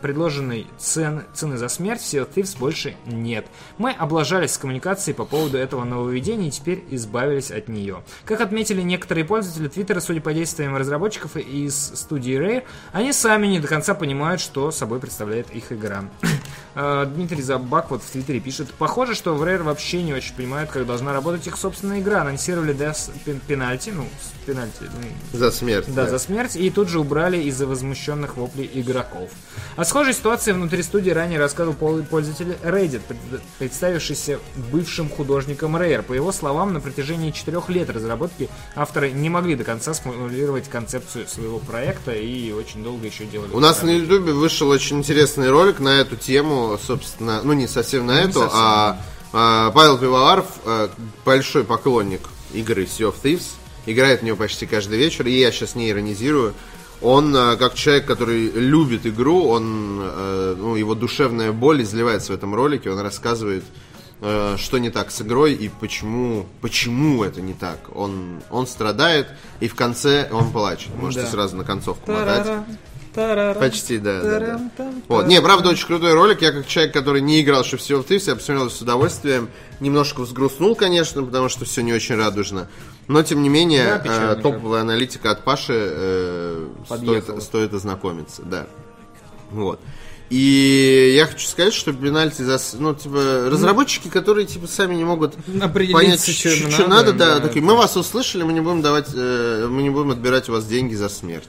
[0.00, 3.46] предложенной цен, цены за смерть в Sea of Thieves больше нет.
[3.76, 8.02] Мы облажались с коммуникацией по поводу этого нововведения и теперь избавились от нее.
[8.24, 13.58] Как отметили некоторые пользователи Твиттера, судя по действиям разработчиков из студии Rare, они сами не
[13.58, 16.04] до конца понимают, что собой представляет их игра.
[16.74, 20.70] Э, Дмитрий Забак вот в Твиттере пишет, похоже, что в Rare вообще не очень понимают,
[20.70, 22.22] как должна работать их собственная игра.
[22.22, 23.10] Анонсировали Death
[23.46, 24.06] пенальти, ну,
[24.46, 24.82] пенальти.
[24.82, 25.86] Ну, за смерть.
[25.88, 29.30] Да, да, за смерть, и тут же убрали из-за возмущенных воплей игроков.
[29.76, 33.02] О схожей ситуации внутри студии ранее рассказывал пользователь Reddit,
[33.58, 34.40] представившийся
[34.72, 36.02] бывшим художником Rare.
[36.02, 41.28] По его словам, на протяжении четырех лет разработки авторы не могли до конца сформулировать концепцию
[41.28, 43.52] своего проекта и очень долго еще делали.
[43.52, 48.06] У нас на YouTube вышел очень интересный ролик на эту тему, собственно, ну не совсем
[48.06, 48.58] на ну, эту, совсем.
[48.60, 49.00] А,
[49.32, 50.90] а Павел Пивоваров, а,
[51.24, 52.22] большой поклонник
[52.52, 53.46] игры Sea of Thieves,
[53.86, 56.54] играет в нее почти каждый вечер, и я сейчас не иронизирую.
[57.00, 62.34] Он, а, как человек, который любит игру, он, а, ну, его душевная боль изливается в
[62.34, 63.64] этом ролике, он рассказывает,
[64.56, 67.78] что не так с игрой и почему, почему это не так.
[67.94, 69.28] Он, он страдает,
[69.60, 70.88] и в конце он плачет.
[70.96, 71.30] Можете да.
[71.30, 72.64] сразу на концовку мотать.
[73.58, 74.20] Почти, да.
[74.22, 74.40] да,
[74.76, 74.92] да.
[75.08, 75.26] Вот.
[75.26, 76.42] Не, правда, очень крутой ролик.
[76.42, 79.48] Я как человек, который не играл еще в Sea of Thieves, я посмотрел с удовольствием.
[79.80, 82.68] Немножко взгрустнул, конечно, потому что все не очень радужно.
[83.08, 88.66] Но, тем не менее, да, э, топовая аналитика от Паши э, стоит, стоит ознакомиться, да.
[89.50, 89.80] Вот.
[90.28, 92.58] И я хочу сказать, что пенальти за...
[92.78, 95.36] Ну, типа, разработчики, которые, типа, сами не могут
[95.94, 99.08] понять, что, что, что надо, да, да, такие, мы вас услышали, мы не будем давать,
[99.14, 101.48] э, мы не будем отбирать у вас деньги за смерть.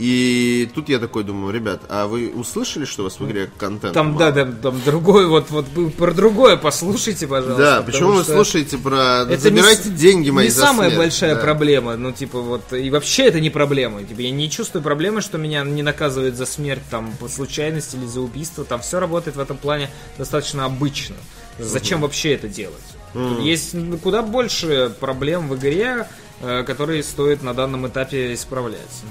[0.00, 3.92] И тут я такой думаю, ребят, а вы услышали, что у вас в игре контент?
[3.92, 4.32] Там, мало?
[4.32, 5.66] да, да, там другой, вот, вот
[5.98, 7.62] про другое послушайте, пожалуйста.
[7.62, 11.34] Да, почему вы слушаете про это забирайте не, деньги мои не за самая смерть, большая
[11.34, 11.42] да.
[11.42, 14.02] проблема, ну, типа, вот, и вообще это не проблема.
[14.02, 18.06] Типа, я не чувствую проблемы, что меня не наказывают за смерть, там, по случайности или
[18.06, 18.64] за убийство.
[18.64, 21.16] Там все работает в этом плане достаточно обычно.
[21.58, 22.06] Зачем угу.
[22.06, 22.76] вообще это делать?
[23.12, 23.42] Mm.
[23.42, 26.06] Есть куда больше проблем в игре,
[26.40, 29.02] э, которые стоит на данном этапе исправлять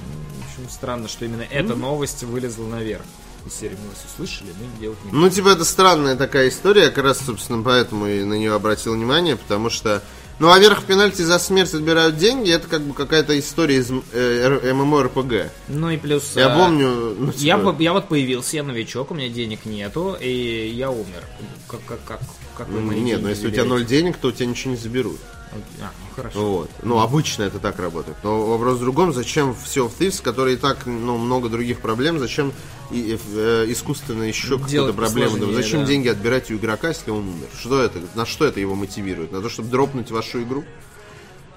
[0.60, 3.03] общем, странно, что именно эта новость вылезла наверх.
[3.45, 7.05] Из серии мы вас услышали, мы делать не Ну, типа, это странная такая история, как
[7.05, 10.03] раз, собственно, поэтому и на нее обратил внимание, потому что
[10.40, 14.74] ну, а верх пенальти за смерть отбирают деньги, это как бы какая-то история из э,
[14.74, 15.50] ММО-РПГ.
[15.68, 16.36] Ну и плюс...
[16.36, 17.16] Я а, помню...
[17.20, 17.44] Ну, типа...
[17.44, 21.24] я, я вот появился, я новичок, у меня денег нету, и я умер.
[21.68, 22.22] Как, как, как,
[22.58, 24.78] как вы мои Нет, но если у тебя ноль денег, то у тебя ничего не
[24.78, 25.20] заберут.
[25.52, 26.40] А, ну хорошо.
[26.40, 26.70] Вот.
[26.84, 28.18] Ну, обычно это так работает.
[28.24, 32.20] Но вопрос в другом, зачем все в Thieves, который и так ну, много других проблем,
[32.20, 32.54] зачем
[32.92, 35.54] и, э, искусственно еще какую-то проблему?
[35.54, 35.86] Зачем да.
[35.88, 37.48] деньги отбирать у игрока, если он умер?
[37.60, 38.00] Что это?
[38.16, 39.32] На что это его мотивирует?
[39.32, 40.64] На то, чтобы дропнуть вашу игру?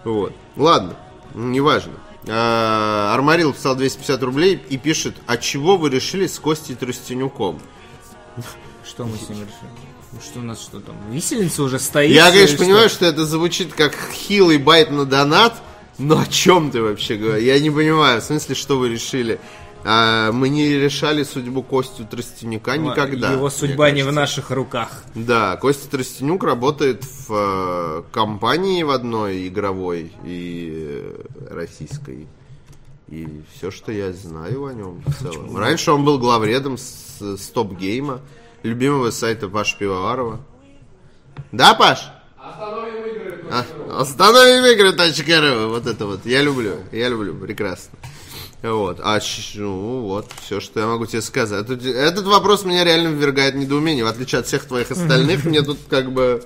[0.04, 0.34] Вот.
[0.56, 0.96] Ладно,
[1.34, 1.92] неважно.
[2.28, 7.60] А, Армарил писал 250 рублей и пишет, а чего вы решили с Костей Тростенюком?
[8.84, 9.70] Что мы с ним решили?
[10.12, 10.94] Ну что у нас что там?
[11.10, 12.10] Висельница уже стоит?
[12.10, 12.96] Я, конечно, понимаю, что?
[12.96, 15.54] что это звучит как хилый байт на донат,
[15.98, 17.44] но о чем ты вообще говоришь?
[17.44, 19.40] Я не понимаю, в смысле, что вы решили?
[19.84, 23.32] А, мы не решали судьбу Костю Тростенюка никогда.
[23.32, 25.02] Его судьба не в наших руках.
[25.14, 32.28] Да, Костя Тростенюк работает в э, компании в одной игровой и э, российской.
[33.08, 35.56] И все, что я знаю о нем в целом.
[35.56, 38.20] Раньше он был главредом стоп-гейма
[38.62, 40.40] любимого сайта Паши Пивоварова.
[41.50, 42.10] Да, Паш?
[42.38, 43.44] Остановим игры.
[43.50, 45.66] А, остановим игры.
[45.68, 46.24] Вот это вот.
[46.24, 46.76] Я люблю.
[46.90, 47.34] Я люблю.
[47.34, 47.98] Прекрасно.
[48.62, 49.00] Вот.
[49.02, 49.18] А
[49.56, 51.64] ну вот, все, что я могу тебе сказать.
[51.64, 54.04] Этот, этот вопрос меня реально ввергает в недоумение.
[54.04, 56.44] В отличие от всех твоих остальных, мне тут как бы...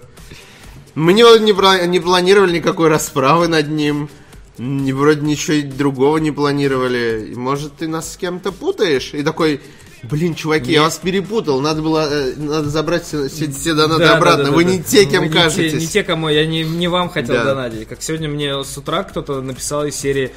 [0.95, 4.09] Мы не, не, не планировали никакой расправы над ним.
[4.57, 7.35] Не, вроде ничего другого не планировали.
[7.37, 9.12] Может, ты нас с кем-то путаешь?
[9.12, 9.61] И такой,
[10.03, 11.61] блин, чуваки, я вас перепутал.
[11.61, 14.45] Надо было, э, надо забрать все, все, донаты Да, обратно.
[14.45, 14.85] да, да, Вы да, не да.
[14.85, 15.73] те, кем Вы не кажетесь.
[15.73, 17.45] Те, не те, кому я не, не вам хотел Да.
[17.45, 17.87] донатить.
[17.87, 20.33] Как сегодня мне с утра кто-то написал из серии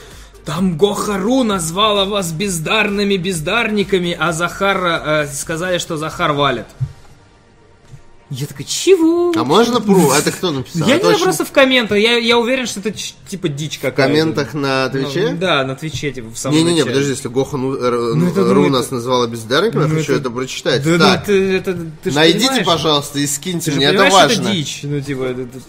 [0.50, 6.66] там Гохару назвала вас бездарными бездарниками, а Захар э, сказали, что Захар валит.
[8.32, 9.32] Я такой, чего?
[9.36, 10.12] А можно пру?
[10.12, 10.88] Это кто написал?
[10.88, 11.98] я не Это знаю, очень- просто в комментах.
[12.00, 12.92] Я, я уверен, что это
[13.28, 14.02] типа дичь В какая-то.
[14.12, 15.30] комментах на Ну, Твиче?
[15.34, 18.54] да, на Твиче, типа, в самом Не-не-не, подожди, если Гоха ну, р- Ну, это, ну,
[18.56, 20.84] Ру это- нас назвала бездарниками, я Ну, хочу это- это прочитать.
[20.84, 22.66] Да, ну, так, ты, это, ты найдите, понимаешь?
[22.68, 24.42] пожалуйста, и скиньте Ты мне, это важно.
[24.42, 24.80] это дичь.
[24.84, 25.60] Ну, типа, это- это-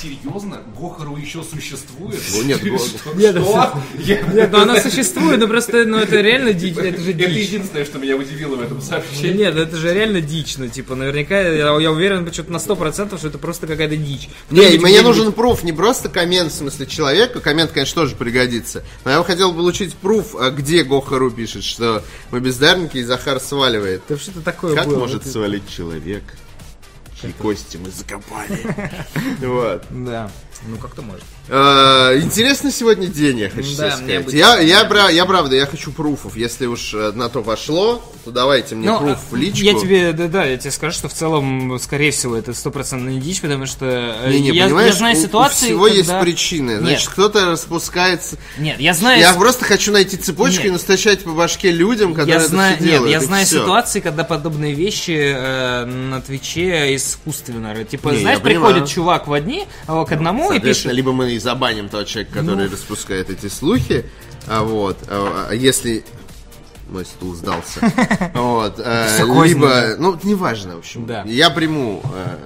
[0.00, 0.62] Серьезно?
[0.78, 2.20] Гохару еще существует?
[2.32, 2.62] Ну, нет?
[3.14, 3.36] Нет,
[4.52, 7.46] ну она существует, но просто, ну это реально дичь, это же Это дичь.
[7.48, 9.38] единственное, что меня удивило в этом сообщении.
[9.38, 13.38] Нет, это же реально дичь, ну типа, наверняка, я, уверен что-то на 100%, что это
[13.38, 14.28] просто какая-то дичь.
[14.50, 18.84] Не, мне где-нибудь- нужен пруф, не просто коммент, в смысле человека, коммент, конечно, тоже пригодится.
[19.04, 23.40] Но я бы хотел получить пруф, а где Гохару пишет, что мы бездарники и Захар
[23.40, 24.02] сваливает.
[24.08, 26.22] Да что-то такое Как может Это- свалить человек?
[27.20, 28.58] Чьи кости мы закопали.
[29.40, 29.84] Вот.
[29.90, 30.30] Да,
[30.66, 31.22] ну как-то может.
[31.48, 34.32] Э, Интересный сегодня день, я хочу Да, сказать.
[34.32, 36.36] Я, я, бра- я правда, я хочу пруфов.
[36.36, 39.58] Если уж э, на то пошло, то давайте мне Ну, пруф а, в личку.
[39.64, 43.20] Я тебе, да, да, я тебе скажу, что в целом, скорее всего, это стопроцентно не
[43.20, 43.86] дичь, потому что
[44.24, 46.78] э, Не-не, я, понимаешь, я знаю у- ситуации, у всего есть когда- причины.
[46.78, 47.08] Значит, Нет.
[47.10, 48.36] кто-то распускается.
[48.58, 49.20] Нет, я знаю...
[49.20, 50.66] Я просто хочу найти цепочку Нет.
[50.66, 53.12] и настучать по башке людям, которые Я это знаю, все нет, делают.
[53.12, 53.60] я и знаю всё.
[53.62, 57.84] ситуации, когда подобные вещи э, на Твиче искусственно.
[57.84, 60.96] Типа, Не, знаешь, я приходит чувак в одни, а, к одному и Соответственно, пишет.
[60.96, 62.72] либо мы и забаним того человека, который Ну.
[62.72, 64.04] распускает эти слухи,
[64.46, 66.04] а вот, а, а если
[66.88, 67.80] мой стул сдался,
[68.34, 69.08] вот, э,
[69.44, 71.22] либо, ну, неважно, в общем, Да.
[71.26, 72.36] я приму э,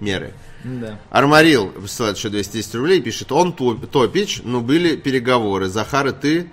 [0.00, 0.34] меры.
[0.64, 0.98] Да.
[1.10, 5.68] Армарил присылает еще 210 рублей, пишет, он топ- топич, но были переговоры.
[5.68, 6.50] Захар и ты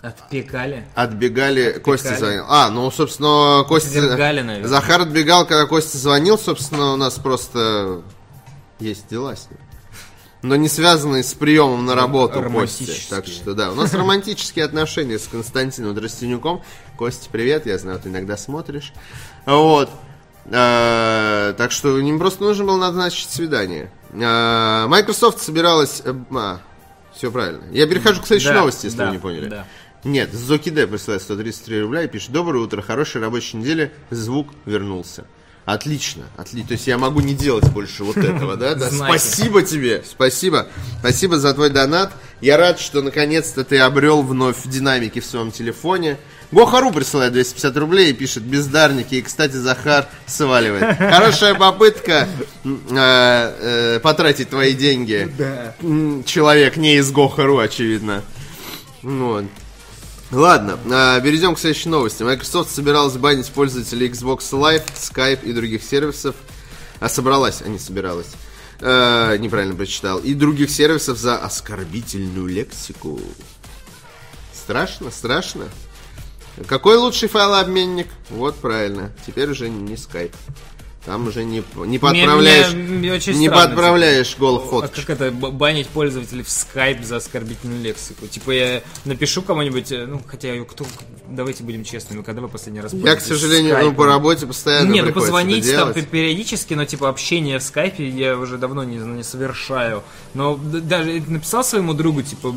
[0.00, 0.86] Отпекали.
[0.94, 2.44] отбегали, Костя звонил.
[2.48, 3.98] А, ну, собственно, Костя...
[3.98, 4.68] Отвергали, наверное.
[4.68, 8.02] Захар отбегал, когда Костя звонил, собственно, у нас просто
[8.78, 9.58] есть дела с ним.
[10.42, 12.88] Но не связанные с приемом на работу Кости.
[13.10, 16.62] Так что да, у нас романтические отношения с Константином Дростенюком.
[16.96, 18.92] Костя, привет, я знаю, ты иногда смотришь.
[19.46, 19.90] Вот.
[20.46, 23.90] Э, Так что им просто нужно было назначить свидание.
[24.12, 26.02] Э, Microsoft собиралась...
[27.16, 27.64] все правильно.
[27.72, 29.48] Я перехожу к следующей Да, новости, если да, вы не поняли.
[29.48, 29.66] да.
[30.04, 35.24] Нет, Зокиде присылает 133 рубля и пишет Доброе утро, хорошей рабочей недели, звук вернулся.
[35.68, 36.68] Отлично, отлично.
[36.68, 38.74] То есть я могу не делать больше вот этого, да?
[38.74, 38.88] да?
[38.90, 40.68] Спасибо тебе, спасибо.
[41.00, 42.10] Спасибо за твой донат.
[42.40, 46.16] Я рад, что наконец-то ты обрел вновь динамики в своем телефоне.
[46.52, 49.16] Гохару присылает 250 рублей и пишет бездарники.
[49.16, 50.96] И, кстати, Захар сваливает.
[50.98, 52.26] Хорошая попытка
[52.64, 55.28] э, э, потратить твои деньги.
[56.24, 58.22] Человек не из Гохару, очевидно.
[59.02, 59.44] Вот.
[60.30, 62.22] Ладно, а, перейдем к следующей новости.
[62.22, 66.36] Microsoft собиралась банить пользователей Xbox Live, Skype и других сервисов.
[67.00, 68.32] А собралась, а не собиралась.
[68.80, 70.18] Э, неправильно прочитал.
[70.18, 73.20] И других сервисов за оскорбительную лексику.
[74.52, 75.68] Страшно, страшно.
[76.66, 78.08] Какой лучший файлообменник?
[78.30, 79.12] Вот правильно.
[79.26, 80.34] Теперь уже не Skype.
[81.08, 85.06] Там уже не, не подправляешь, Мне- мне очень не странно, подправляешь голых А фоточек.
[85.06, 88.26] как это банить пользователей в Skype за оскорбительную лексику?
[88.26, 90.84] Типа я напишу кому-нибудь, э, ну хотя кто,
[91.26, 95.06] давайте будем честными, когда вы последний раз Я, к сожалению, ну, по работе постоянно Нет,
[95.06, 100.02] ну позвонить там периодически, но типа общение в скайпе я уже давно не, не совершаю.
[100.34, 102.54] Но даже написал своему другу, типа,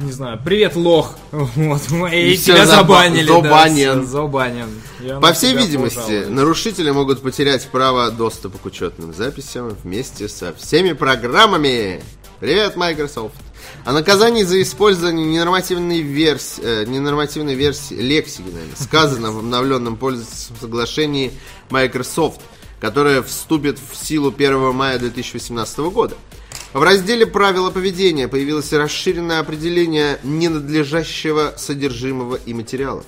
[0.00, 1.14] не знаю, привет, лох.
[1.32, 1.80] Вот,
[2.12, 3.26] и, И тебя заба- забанили.
[3.26, 4.00] да, забанен.
[4.02, 4.68] всё, забанен.
[5.00, 6.28] Я По всей видимости, пожалуюсь.
[6.28, 12.02] нарушители могут потерять право доступа к учетным записям вместе со всеми программами.
[12.40, 13.34] Привет, Microsoft.
[13.84, 20.56] О наказании за использование ненормативной версии, э, ненормативной версии лексики, наверное, сказано в обновленном пользовательском
[20.60, 21.32] соглашении
[21.70, 22.40] Microsoft,
[22.80, 26.16] которое вступит в силу 1 мая 2018 года.
[26.74, 33.06] В разделе «Правила поведения» появилось расширенное определение ненадлежащего содержимого и материалов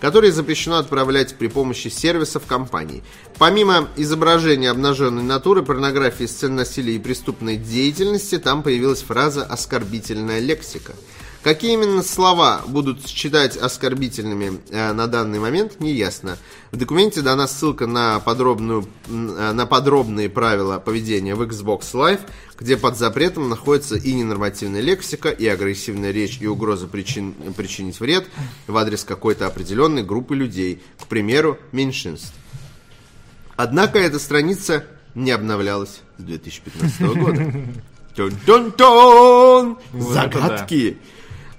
[0.00, 3.04] которые запрещено отправлять при помощи сервисов компании.
[3.38, 10.94] Помимо изображения обнаженной натуры, порнографии, сцен насилия и преступной деятельности, там появилась фраза «оскорбительная лексика».
[11.42, 16.36] Какие именно слова будут считать оскорбительными э, на данный момент, не ясно.
[16.70, 22.20] В документе дана ссылка на, подробную, э, на подробные правила поведения в Xbox Live,
[22.58, 28.26] где под запретом находится и ненормативная лексика, и агрессивная речь, и угроза причин, причинить вред
[28.66, 32.34] в адрес какой-то определенной группы людей, к примеру, меньшинств.
[33.56, 34.84] Однако эта страница
[35.14, 37.52] не обновлялась с 2015 года.
[38.14, 39.78] Тун-тун-тун!
[39.92, 40.98] Вот Загадки.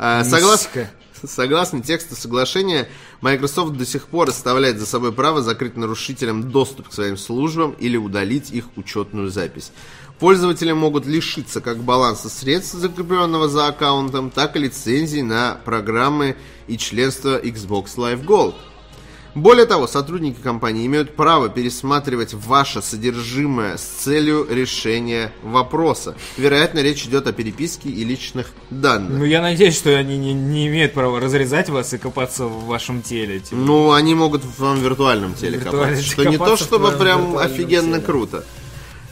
[0.04, 0.89] А, согласно,
[1.24, 2.89] согласно тексту соглашения,
[3.22, 7.97] Microsoft до сих пор оставляет за собой право закрыть нарушителям доступ к своим службам или
[7.97, 9.72] удалить их учетную запись.
[10.18, 16.36] Пользователи могут лишиться как баланса средств, закрепленного за аккаунтом, так и лицензий на программы
[16.66, 18.56] и членство Xbox Live Gold.
[19.34, 26.16] Более того, сотрудники компании имеют право пересматривать ваше содержимое с целью решения вопроса.
[26.38, 29.18] Вероятно, речь идет о переписке и личных данных.
[29.18, 33.02] Ну, я надеюсь, что они не, не имеют права разрезать вас и копаться в вашем
[33.02, 33.40] теле.
[33.40, 33.56] типа.
[33.56, 36.12] Ну, они могут в твоем виртуальном теле Виртуально копаться.
[36.12, 38.06] Что не то, чтобы прям офигенно теле.
[38.06, 38.46] круто.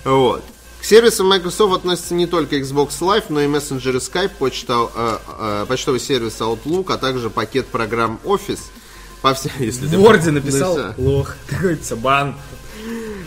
[0.04, 0.44] Вот.
[0.82, 5.66] К сервисам Microsoft относятся не только Xbox Live, но и мессенджеры Skype, почта, э, э,
[5.68, 8.62] почтовый сервис Outlook, а также пакет программ Office.
[9.22, 10.94] По всей, если В Word написал написал.
[10.98, 11.36] лох.
[11.50, 12.36] Такой все, бан.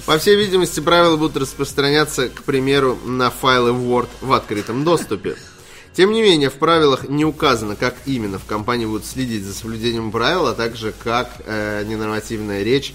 [0.07, 5.37] По всей видимости, правила будут распространяться, к примеру, на файлы Word в открытом доступе.
[5.95, 10.11] Тем не менее, в правилах не указано, как именно в компании будут следить за соблюдением
[10.11, 12.95] правил, а также как э, ненормативная речь,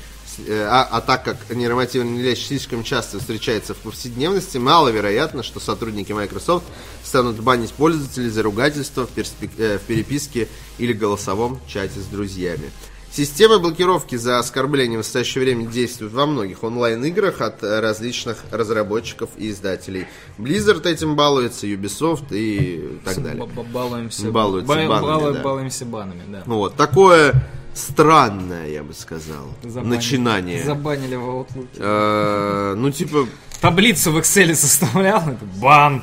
[0.49, 6.65] а, а так как ненормативная речь слишком часто встречается в повседневности, маловероятно, что сотрудники Microsoft
[7.03, 12.71] станут банить пользователей за ругательство в, перспек- э, в переписке или голосовом чате с друзьями.
[13.09, 19.29] Система блокировки за оскорбление в настоящее время действует во многих онлайн-играх от э, различных разработчиков
[19.37, 20.05] и издателей.
[20.37, 23.43] Blizzard этим балуется, Ubisoft и так далее.
[23.73, 25.41] Балуемся, Балуются ба- банами, бала- да.
[25.41, 26.43] балуемся банами, да.
[26.45, 27.33] Вот, такое
[27.77, 30.63] странное, я бы сказал, Забанили- начинание.
[30.63, 31.67] Забанили в Outlook.
[31.77, 33.27] Э, ну, типа,
[33.61, 36.01] Таблицу в Excel составлял, это бан.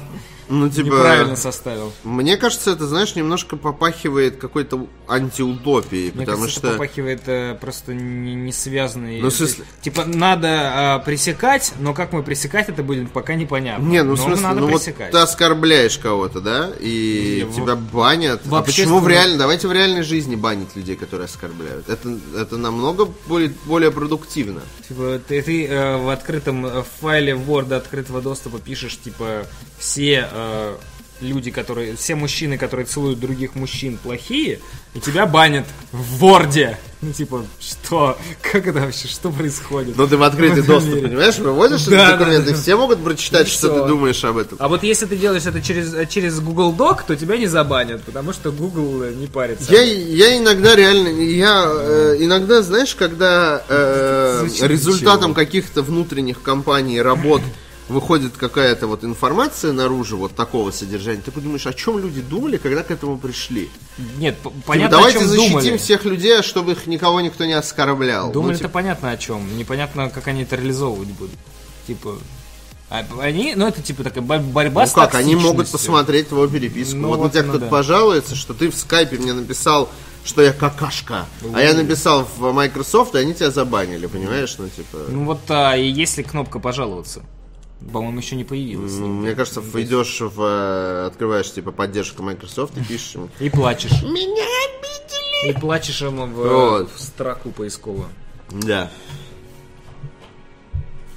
[0.48, 0.86] Ну, типа...
[0.86, 1.92] Неправильно составил.
[2.04, 6.68] Мне кажется, это, знаешь, немножко попахивает какой-то антиутопией, Мне потому кажется, что...
[6.68, 9.22] это попахивает э, просто не, не связанные.
[9.22, 13.84] Ну, в смысле- Типа, надо э, пресекать, но как мы пресекать это будем, пока непонятно.
[13.84, 15.10] Не, ну в Но смысле, надо ну вот пресекать.
[15.10, 18.44] ты оскорбляешь кого-то, да, и Не, тебя банят.
[18.44, 21.88] в а почему в реальной, давайте в реальной жизни банить людей, которые оскорбляют.
[21.88, 24.60] Это, это намного более, более продуктивно.
[24.88, 29.46] Типа, ты, ты, э, в открытом э, файле Word открытого доступа пишешь, типа,
[29.78, 30.76] все э,
[31.20, 34.60] люди, которые, все мужчины, которые целуют других мужчин, плохие,
[34.94, 36.76] и тебя банят в Word.
[37.02, 38.16] Ну, типа, что?
[38.40, 39.08] Как это вообще?
[39.08, 39.94] Что происходит?
[39.96, 41.08] Но ты в открытый В доступ, мире.
[41.08, 42.54] понимаешь, выводишь Да, этот да, да.
[42.54, 43.82] все могут прочитать, И что всё.
[43.82, 44.56] ты думаешь об этом.
[44.58, 48.32] А вот если ты делаешь это через, через Google Doc, то тебя не забанят, потому
[48.32, 49.70] что Google э, не парится.
[49.70, 57.42] Я, я иногда реально, я э, иногда, знаешь, когда э, результатом каких-то внутренних компаний работ
[57.88, 62.82] выходит какая-то вот информация наружу вот такого содержания, ты подумаешь, о чем люди думали, когда
[62.82, 63.70] к этому пришли?
[64.18, 65.76] Нет, Типа, понятно, давайте о чем защитим думали.
[65.76, 68.32] всех людей, чтобы их никого никто не оскорблял.
[68.32, 69.56] Ну, это типа, понятно о чем.
[69.58, 71.38] Непонятно, как они это реализовывать будут.
[71.86, 72.16] Типа,
[72.90, 76.48] а они, ну это типа такая бо- борьба ну с как, они могут посмотреть твою
[76.48, 76.96] переписку.
[76.96, 77.70] Ну вот, вот, на тебя ну кто-то да.
[77.70, 79.90] пожалуется, что ты в скайпе мне написал,
[80.24, 84.54] что я какашка, а я написал в Microsoft, и они тебя забанили, понимаешь?
[84.58, 84.98] Ну, типа...
[85.08, 87.22] Ну вот, а, и есть ли кнопка пожаловаться?
[87.92, 88.92] По-моему, еще не появилась.
[88.92, 90.40] Мне кажется, идешь в...
[90.42, 93.28] э, Открываешь, типа, поддержку Microsoft и пишешь ему.
[93.40, 94.02] И плачешь.
[94.02, 95.50] Меня обидели!
[95.50, 96.92] И плачешь ему в, Вот.
[96.92, 98.08] в строку поисковую.
[98.50, 98.90] Да.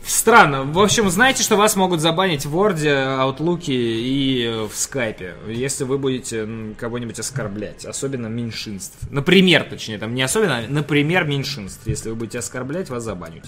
[0.06, 0.64] Странно.
[0.64, 5.84] В общем, знаете, что вас могут забанить в Word, Outlook и э, в Skype, если
[5.84, 6.48] вы будете
[6.80, 8.98] кого-нибудь оскорблять, особенно меньшинств.
[9.12, 11.82] Например, точнее, там не особенно, а, например, меньшинств.
[11.86, 13.46] Если вы будете оскорблять, вас забанят.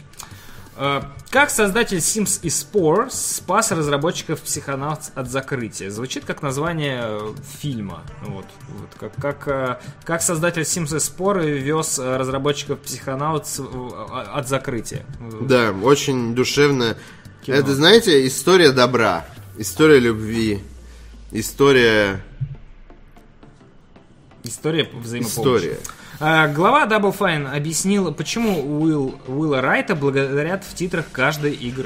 [0.80, 5.92] Э, Как создатель Sims и Spore спас разработчиков Psychonauts от закрытия?
[5.92, 8.04] Звучит как название э, фильма.
[8.22, 14.48] Вот, вот, как, как, э, как создатель Sims и Spore вез разработчиков Psychonauts э, от
[14.48, 15.06] закрытия.
[15.42, 16.96] Да, очень душевно.
[17.46, 17.58] Кино.
[17.58, 19.26] Это, знаете, история добра,
[19.58, 20.64] история любви,
[21.32, 22.24] история...
[24.44, 25.66] История взаимопомощи.
[25.68, 25.80] История.
[26.22, 31.86] А, Глава Double Fine объяснил, почему Уилл, Уилла Райта благодарят в титрах каждой игр,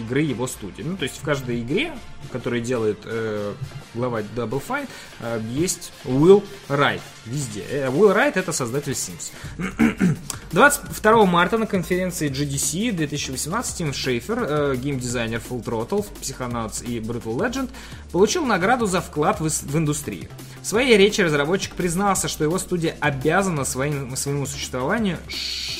[0.00, 0.82] игры его студии.
[0.82, 1.92] Ну, то есть в каждой игре,
[2.32, 3.54] которую делает э,
[3.94, 4.88] глава Double Fine,
[5.20, 7.64] э, есть Уилл Райт везде.
[7.70, 9.32] Э, Уилл Райт это создатель Sims.
[10.52, 17.36] 22 марта на конференции GDC 2018 Тим Шейфер, э, геймдизайнер Full Throttle, Psychonauts и Brutal
[17.36, 17.70] Legend,
[18.12, 20.28] получил награду за вклад в, в индустрию.
[20.62, 25.18] В своей речи разработчик признался, что его студия обязана своим, своему существованию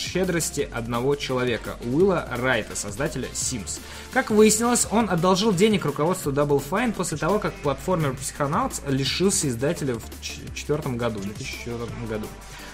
[0.09, 3.81] щедрости одного человека, Уилла Райта, создателя Sims.
[4.13, 9.95] Как выяснилось, он одолжил денег руководству Double Fine после того, как платформер Psychonauts лишился издателя
[9.95, 11.79] в 2004 году, в 2004
[12.09, 12.27] году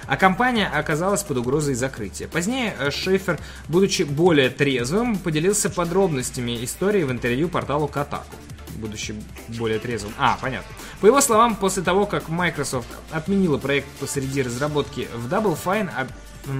[0.06, 2.28] а компания оказалась под угрозой закрытия.
[2.28, 8.24] Позднее э, Шейфер, будучи более трезвым, поделился подробностями истории в интервью порталу Kotaku.
[8.76, 9.14] будучи
[9.48, 10.12] более трезвым.
[10.18, 10.68] А, понятно.
[11.00, 16.06] По его словам, после того, как Microsoft отменила проект посреди разработки в Double Fine, а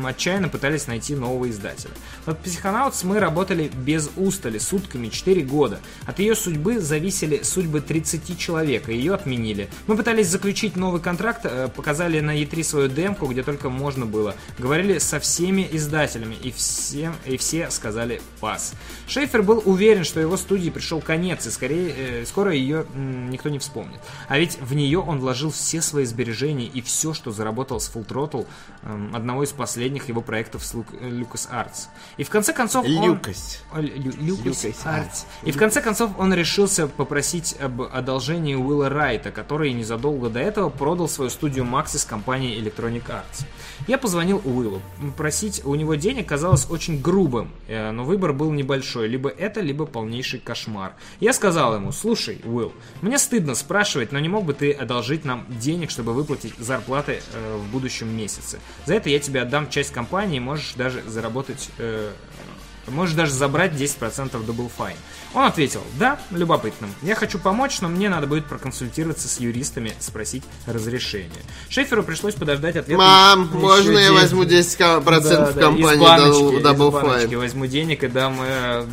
[0.05, 1.93] отчаянно пытались найти нового издателя.
[2.27, 5.81] Над Psychonauts мы работали без устали, сутками, 4 года.
[6.07, 9.69] От ее судьбы зависели судьбы 30 человек, и ее отменили.
[9.87, 14.35] Мы пытались заключить новый контракт, э, показали на E3 свою демку, где только можно было.
[14.59, 18.75] Говорили со всеми издателями, и, всем, и все сказали пас.
[19.07, 23.59] Шейфер был уверен, что его студии пришел конец, и скорее, э, скоро ее никто не
[23.59, 24.01] вспомнит.
[24.29, 28.07] А ведь в нее он вложил все свои сбережения и все, что заработал с Full
[28.07, 28.47] Throttle,
[28.83, 31.89] э, одного из последних последних его проектов с Lucas Arts.
[32.17, 33.05] И в конце концов он...
[33.05, 33.65] Люкость.
[33.73, 35.25] Lucas Arts.
[35.43, 40.71] И в конце концов он решился попросить об одолжении Уилла Райта, который незадолго до этого
[40.71, 43.45] продал свою студию Maxis компании Electronic Arts.
[43.89, 44.81] Я позвонил Уиллу.
[45.17, 49.09] Просить у него денег казалось очень грубым, э, но выбор был небольшой.
[49.09, 50.95] Либо это, либо полнейший кошмар.
[51.19, 52.73] Я сказал ему, слушай, Уилл,
[53.03, 57.57] мне стыдно спрашивать, но не мог бы ты одолжить нам денег, чтобы выплатить зарплаты э,
[57.57, 58.61] в будущем месяце?
[58.87, 61.69] За это я тебе отдам часть компании, можешь даже заработать...
[61.79, 62.13] Э,
[62.87, 63.99] Можешь даже забрать 10%
[64.45, 64.97] Double Fine.
[65.33, 66.87] Он ответил, да, любопытно.
[67.01, 71.31] Я хочу помочь, но мне надо будет проконсультироваться с юристами, спросить разрешение.
[71.71, 72.99] Шеферу пришлось подождать ответа.
[73.01, 74.21] Мам, можно я 10.
[74.21, 75.21] возьму 10% Да,
[75.53, 77.39] да, компании баночки, Double Fine?
[77.39, 78.87] возьму денег и дам э,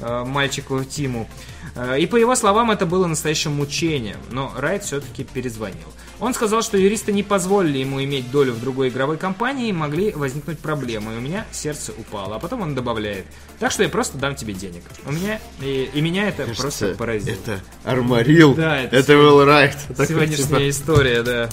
[0.00, 1.28] э, мальчику Тиму.
[1.74, 5.92] Э, И по его словам, это было настоящим мучением, но Райт все-таки перезвонил.
[6.20, 10.12] Он сказал, что юристы не позволили ему иметь долю в другой игровой компании и могли
[10.12, 11.14] возникнуть проблемы.
[11.14, 12.36] И у меня сердце упало.
[12.36, 13.26] А потом он добавляет,
[13.58, 14.82] так что я просто дам тебе денег.
[15.04, 17.34] У меня и, и меня это просто Кажется, поразило.
[17.34, 18.54] Это Армарил.
[18.54, 19.72] Да, это это Will.
[19.88, 21.48] Такой, Сегодняшняя типа, история, да.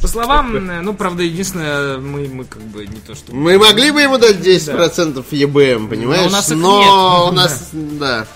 [0.00, 3.34] По словам, ну, правда, единственное, мы, мы как бы не то, что...
[3.34, 6.22] Мы могли бы ему дать 10% EBM, понимаешь?
[6.22, 7.32] Но у нас их Но нет.
[7.32, 8.26] у нас, да.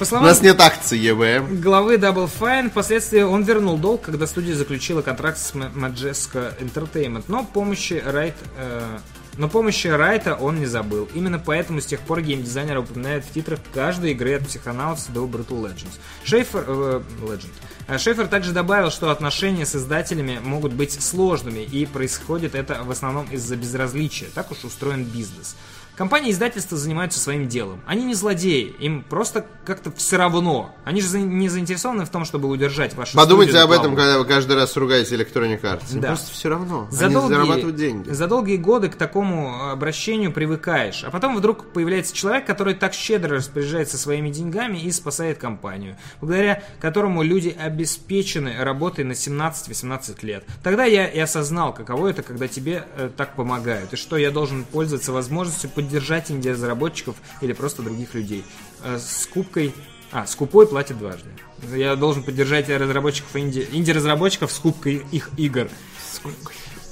[0.00, 1.56] По У словам нас нет акций EBM.
[1.60, 7.44] главы Double Fine, впоследствии он вернул долг, когда студия заключила контракт с Majesco Entertainment, но
[7.44, 8.34] помощи Райт...
[8.56, 8.98] э,
[9.36, 11.06] но помощи Райта он не забыл.
[11.14, 15.66] Именно поэтому с тех пор геймдизайнер упоминает в титрах каждой игры от Psychonauts до Brutal
[15.66, 15.98] Legends.
[16.24, 16.64] Шейфер...
[16.66, 17.52] э, Legend.
[17.86, 22.90] А Шефер также добавил, что отношения с издателями могут быть сложными, и происходит это в
[22.90, 24.28] основном из-за безразличия.
[24.34, 25.56] Так уж устроен бизнес.
[26.00, 27.82] Компании издательства занимаются своим делом.
[27.84, 30.74] Они не злодеи, им просто как-то все равно.
[30.82, 34.56] Они же не заинтересованы в том, чтобы удержать вашу Подумайте об этом, когда вы каждый
[34.56, 35.92] раз ругаете Electronic Arts.
[35.92, 36.08] Им Да.
[36.08, 36.88] Просто все равно.
[36.90, 38.08] За Они долгие, зарабатывают деньги.
[38.08, 41.04] за долгие годы к такому обращению привыкаешь.
[41.04, 45.98] А потом вдруг появляется человек, который так щедро распоряжается своими деньгами и спасает компанию.
[46.22, 50.44] Благодаря которому люди обеспечены работой на 17-18 лет.
[50.62, 53.92] Тогда я и осознал, каково это, когда тебе э, так помогают.
[53.92, 58.44] И что я должен пользоваться возможностью поддержать инди-разработчиков или просто других людей.
[58.82, 59.74] Э, с кубкой...
[60.12, 61.28] А, скупой платит дважды.
[61.72, 65.68] Я должен поддержать разработчиков инди, инди-разработчиков с кубкой их игр.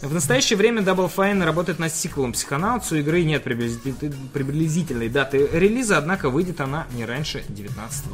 [0.01, 2.92] В настоящее время Double Fine работает над сиквелом Psychonauts.
[2.92, 8.05] У игры нет приблизительной, даты релиза, однако выйдет она не раньше 2019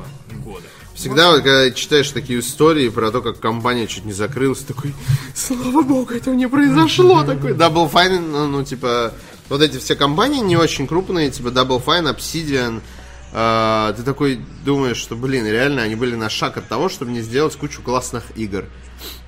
[0.42, 0.64] года.
[0.94, 4.94] Всегда, вот, когда читаешь такие истории про то, как компания чуть не закрылась, такой,
[5.34, 7.22] слава богу, этого не произошло.
[7.22, 9.12] Такой, Double Fine, ну, ну, типа,
[9.48, 12.80] вот эти все компании не очень крупные, типа Double Fine, Obsidian,
[13.36, 17.20] а, ты такой думаешь, что, блин, реально они были на шаг от того, чтобы не
[17.20, 18.66] сделать кучу классных игр.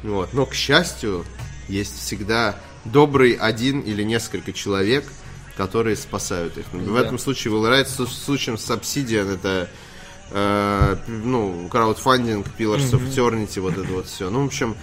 [0.05, 0.33] Вот.
[0.33, 1.25] Но, к счастью,
[1.69, 5.05] есть всегда добрый один или несколько человек,
[5.57, 6.67] которые спасают их.
[6.73, 9.69] В этом случае Will Wright, с случаем с Obsidian, это
[10.31, 14.31] э, ну, краудфандинг, Pillars of Eternity, вот это вот все.
[14.31, 14.77] Ну, в общем,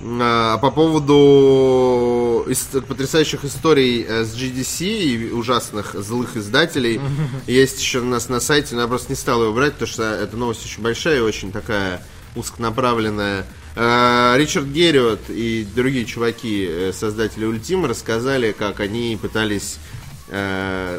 [0.00, 2.46] а по поводу
[2.88, 7.00] потрясающих историй э, с GDC и ужасных злых издателей,
[7.46, 10.02] есть еще у нас на сайте, но я просто не стал его брать, потому что
[10.02, 12.02] эта новость очень большая и очень такая
[12.34, 13.46] узконаправленная.
[13.76, 19.78] Э, Ричард Герриот и другие чуваки, э, создатели Ультима, рассказали, как они пытались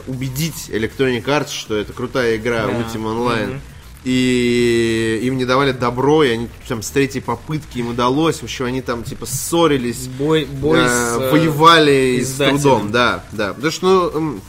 [0.08, 2.74] убедить Electronic Arts, что это крутая игра Да.
[2.74, 3.60] Ultima Online.
[4.06, 8.38] И им не давали добро, и они там с третьей попытки им удалось.
[8.40, 12.60] В общем, они там типа ссорились, Бой, бой э, с, э, воевали с издателем.
[12.62, 13.54] трудом, да, да.
[13.54, 14.40] Потому что, ну,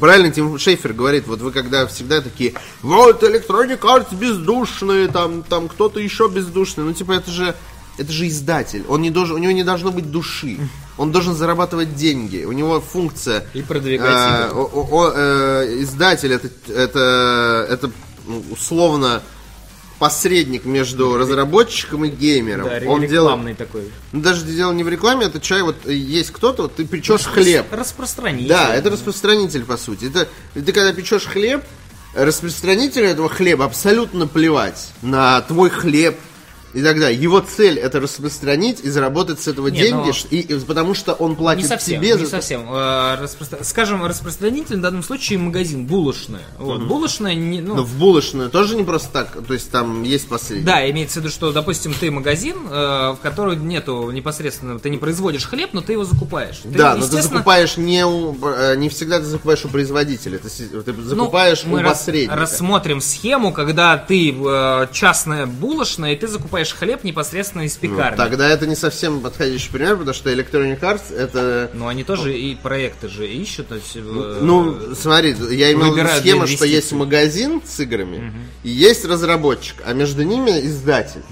[0.00, 5.68] правильно Тим Шейфер говорит, вот вы когда всегда такие, вот Electronic Arts бездушные, там, там
[5.68, 7.54] кто-то еще бездушный, ну, типа, это же,
[7.98, 10.58] это же издатель, он не должен, у него не должно быть души,
[10.96, 16.48] он должен зарабатывать деньги, у него функция И продвигать э, о- о, э, издатель это,
[16.72, 17.90] это, это
[18.26, 19.22] ну, условно
[19.98, 22.66] посредник между разработчиком и геймером.
[22.68, 23.90] Да, Он делает, рекламный такой.
[24.12, 27.66] ну, даже дело не в рекламе, это чай, вот есть кто-то, вот ты печешь хлеб.
[27.70, 28.48] Распространитель.
[28.48, 30.06] Да, это распространитель, по сути.
[30.06, 31.62] Это, ты когда печешь хлеб,
[32.14, 36.18] распространителю этого хлеба абсолютно плевать на твой хлеб
[36.74, 37.20] и так далее.
[37.20, 41.12] Его цель это распространить и заработать с этого Не, деньги, но- и, и потому что
[41.14, 42.62] он платит Не совсем, тебе не за- совсем.
[42.70, 46.42] Э, распро- Скажем, распространитель в данном случае магазин, булочная.
[46.58, 50.28] Вот, булочная, не, ну, Но в булочную тоже не просто так, то есть там есть
[50.28, 50.66] посредник.
[50.66, 54.98] Да, имеется в виду, что, допустим, ты магазин, э, в котором нету непосредственно, ты не
[54.98, 56.58] производишь хлеб, но ты его закупаешь.
[56.62, 60.38] Ты, Да, но ты естественно, закупаешь не у, э, не всегда ты закупаешь у производителя,
[60.38, 62.36] ты, ты ну, закупаешь мы у рас- посредника.
[62.36, 68.16] рассмотрим схему, когда ты э, частная булочная, и ты закупаешь хлеб непосредственно из Ну, пекарни.
[68.16, 71.70] Тогда это не совсем подходящий пример, потому что Electronic Arts это...
[71.74, 73.68] Но они тоже и проекты же ищут.
[73.68, 78.32] то есть, э, Ну, смотри, я имел в виду схему, что есть магазин с играми
[78.62, 81.22] и есть разработчик, а между ними издатель,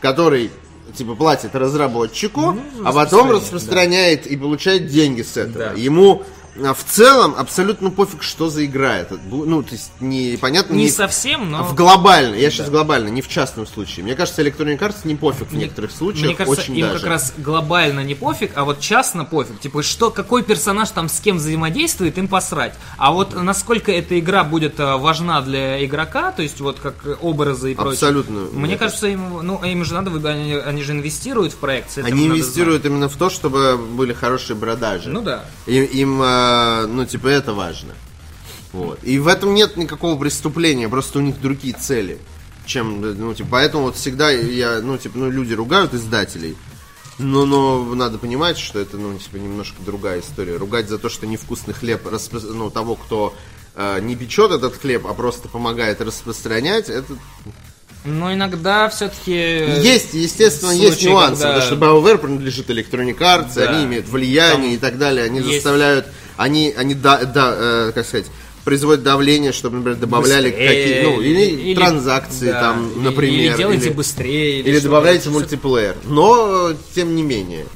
[0.00, 0.50] который
[0.94, 5.70] типа платит разработчику, а потом распространяет, распространяет и получает деньги с этого.
[5.70, 5.72] Да.
[5.72, 6.24] Ему
[6.56, 9.14] в целом абсолютно пофиг, что за игра это.
[9.16, 11.64] Бу- Ну, то есть, не, понятно, не не- совсем, но...
[11.64, 14.04] В глобально, я сейчас глобально, не в частном случае.
[14.04, 17.00] Мне кажется, Electronic Arts не пофиг в некоторых случаях, Мне кажется, очень им даже.
[17.00, 19.58] как раз глобально не пофиг, а вот частно пофиг.
[19.60, 22.74] Типа, что, какой персонаж там с кем взаимодействует, им посрать.
[22.98, 27.16] А вот насколько эта игра будет э, важна для игрока, то есть вот как э,
[27.20, 27.92] образы и прочее.
[27.92, 28.40] Абсолютно.
[28.52, 31.96] Мне Мне кажется, им, ну, им же надо, они, они же инвестируют в проект.
[31.98, 35.10] Они инвестируют именно в то, чтобы были хорошие продажи.
[35.10, 35.44] Ну да.
[35.66, 37.94] Им, им, э, ну, типа, это важно.
[38.72, 38.98] Вот.
[39.04, 42.18] И в этом нет никакого преступления, просто у них другие цели.
[42.66, 46.56] Чем, ну, типа, поэтому вот всегда я, ну, типа, ну, люди ругают издателей.
[47.18, 50.56] Но, но надо понимать, что это, ну, типа, немножко другая история.
[50.56, 53.34] Ругать за то, что невкусный хлеб, распро- ну, того, кто
[53.76, 57.14] э, не печет этот хлеб, а просто помогает распространять, это
[58.04, 59.32] Но иногда все-таки...
[59.32, 63.70] Есть, естественно, есть случаи, нюансы, когда- потому что BioWare принадлежит Electronic Arts, Да.
[63.70, 66.06] они имеют влияние и так далее, они есть- заставляют,
[66.36, 68.26] они, они да, да, э, как сказать,
[68.64, 73.56] производят давление, чтобы, например, добавляли быстрее, какие, ну, или, транзакции да, там, или- например, Или
[73.58, 74.60] делайте или- быстрее.
[74.60, 74.84] или что-то.
[74.84, 75.96] добавляете мультиплеер.
[76.04, 77.66] Но, тем не менее.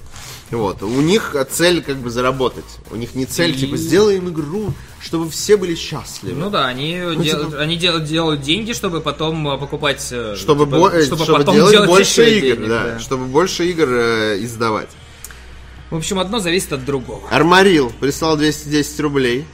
[0.50, 0.82] Вот.
[0.82, 2.64] У них цель как бы заработать.
[2.90, 6.40] У них не цель, И- типа, сделаем игру, чтобы все были счастливы.
[6.40, 10.08] Ну да, они, дел- типа- они дел- делают деньги, чтобы потом э, покупать...
[10.10, 12.98] э, чтобы, типа, бо- э, чтобы чтобы потом делать делать больше игр, денег, да, да.
[12.98, 14.88] чтобы больше игр э, издавать.
[15.90, 17.22] В общем, одно зависит от другого.
[17.30, 19.46] Армарил прислал 210 рублей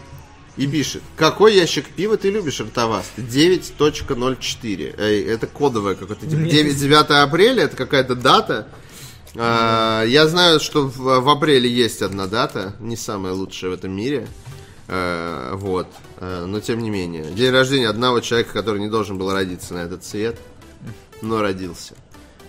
[0.56, 3.10] и пишет, какой ящик пива ты любишь, Артаваст?
[3.16, 4.94] 9.04.
[4.98, 6.26] Эй, это кодовое какое-то.
[6.26, 8.68] Типа 9, 9 апреля, это какая-то дата.
[9.36, 13.92] А, я знаю, что в, в апреле есть одна дата, не самая лучшая в этом
[13.92, 14.28] мире.
[14.88, 15.88] А, вот.
[16.18, 17.24] А, но тем не менее.
[17.24, 20.38] День рождения одного человека, который не должен был родиться на этот свет,
[21.22, 21.94] но родился.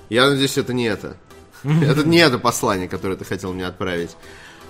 [0.09, 1.17] Я надеюсь, это не это.
[1.81, 4.15] Это не это послание, которое ты хотел мне отправить.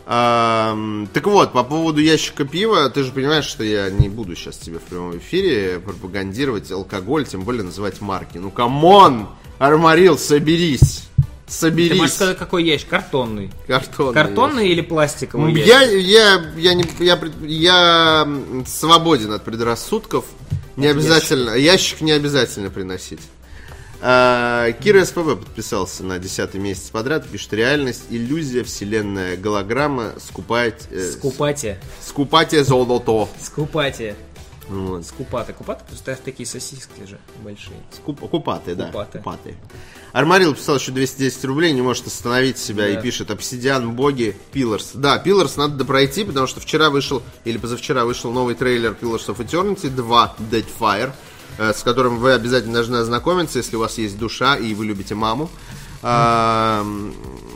[0.05, 4.77] Так вот, по поводу ящика пива, ты же понимаешь, что я не буду сейчас тебе
[4.77, 8.38] в прямом эфире пропагандировать алкоголь, тем более называть марки.
[8.38, 9.30] Ну, come on!
[9.57, 11.05] Армарил, соберись!
[11.47, 11.97] Ты Соберись!
[11.97, 12.89] можешь сказать, какой ящик?
[12.89, 13.51] Картонный.
[13.67, 15.67] Картонный Картонный или пластиковый ящик?
[15.67, 18.27] я, я, я, не, я, я
[18.65, 20.26] свободен от предрассудков.
[20.76, 23.22] Не обязательно, ящик не обязательно приносить.
[24.01, 27.27] А, Кира СПБ подписался на 10 месяц подряд.
[27.27, 31.80] Пишет, реальность, иллюзия, вселенная, голограмма, скупать, э, Скупате.
[32.01, 33.27] скупате золото.
[33.41, 34.15] Скупате.
[34.67, 35.05] Вот.
[35.05, 35.53] Скупаты.
[35.53, 37.77] Купаты, представь, такие сосиски же большие.
[37.95, 38.88] Скуп- Купаты, да.
[38.88, 39.17] Купаты.
[39.19, 39.55] Купаты.
[40.11, 43.01] Армарил писал еще 210 рублей, не может остановить себя и Да.
[43.01, 44.91] пишет Обсидиан, боги, Пилларс.
[44.93, 49.38] Да, Пилларс надо допройти, потому что вчера вышел, или позавчера вышел новый трейлер Pillars of
[49.38, 51.11] Eternity 2 Deadfire, э,
[51.57, 55.49] с которым вы обязательно должны ознакомиться, если у вас есть душа и вы любите маму.
[56.07, 56.85] А,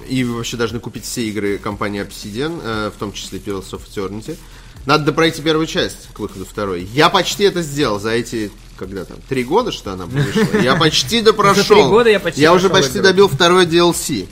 [0.07, 3.82] и вы вообще должны купить все игры компании Obsidian, э, в том числе Pillars of
[3.88, 4.38] Eternity.
[4.86, 6.84] Надо допройти первую часть к выходу второй.
[6.94, 10.57] Я почти это сделал за эти, когда там, три года, что она вышла.
[10.60, 11.64] Я почти допрошел.
[11.64, 13.03] За три года я почти Я уже почти игру.
[13.03, 14.28] добил второй DLC.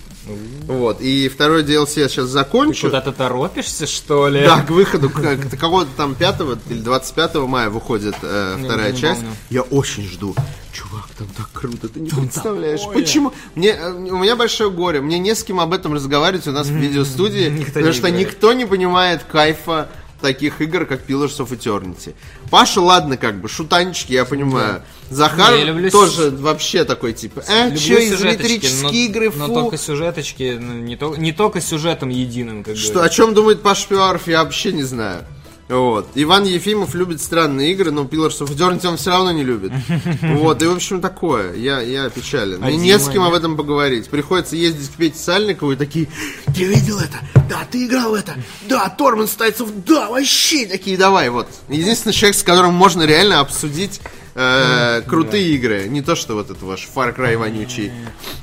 [0.68, 2.88] Вот, и второй DLC я сейчас закончу.
[2.88, 4.44] Куда-то торопишься, что ли?
[4.44, 6.36] Да, к выходу, к, какого-то там 5
[6.70, 9.22] или 25 мая выходит э, вторая не часть.
[9.22, 9.36] помню.
[9.50, 10.36] Я очень жду.
[10.74, 12.82] Чувак, там так круто, ты не представляешь.
[12.94, 13.34] Почему?
[13.56, 15.02] Мне, э, у меня большое горе.
[15.02, 18.66] Мне не с кем об этом разговаривать у нас в видеостудии, потому что никто не
[18.66, 19.90] понимает кайфа
[20.22, 22.14] таких игр, как Pillars of Eternity.
[22.50, 24.82] Паша, ладно, как бы, шутанчики, я понимаю.
[25.10, 29.48] Захар Не, я люблю тоже вообще такой, типа, э, Люблю чё, изометрические но, игры, но
[29.48, 29.54] фу.
[29.54, 33.16] только сюжеточки, ну, не, то- не только сюжетом единым, как Что, о говорится.
[33.16, 35.24] чем думает Паш Пиваров, я вообще не знаю.
[35.70, 36.08] Вот.
[36.16, 39.72] Иван Ефимов любит странные игры, но Pillars of Eternity он все равно не любит.
[40.22, 41.54] Вот, и в общем такое.
[41.56, 42.64] Я, я опечален.
[42.64, 44.10] А не с кем об этом поговорить.
[44.10, 46.08] Приходится ездить к Пете Сальникову и такие,
[46.46, 47.18] ты видел это?
[47.50, 48.36] Да, ты играл в это?
[48.70, 51.48] Да, Торман Стайцев, да, вообще такие, давай, вот.
[51.70, 54.00] Единственный человек, с которым можно реально обсудить
[54.36, 55.88] э, крутые игры.
[55.88, 57.92] Не то, что вот это ваш Far Cry вонючий.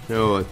[0.08, 0.46] Вот.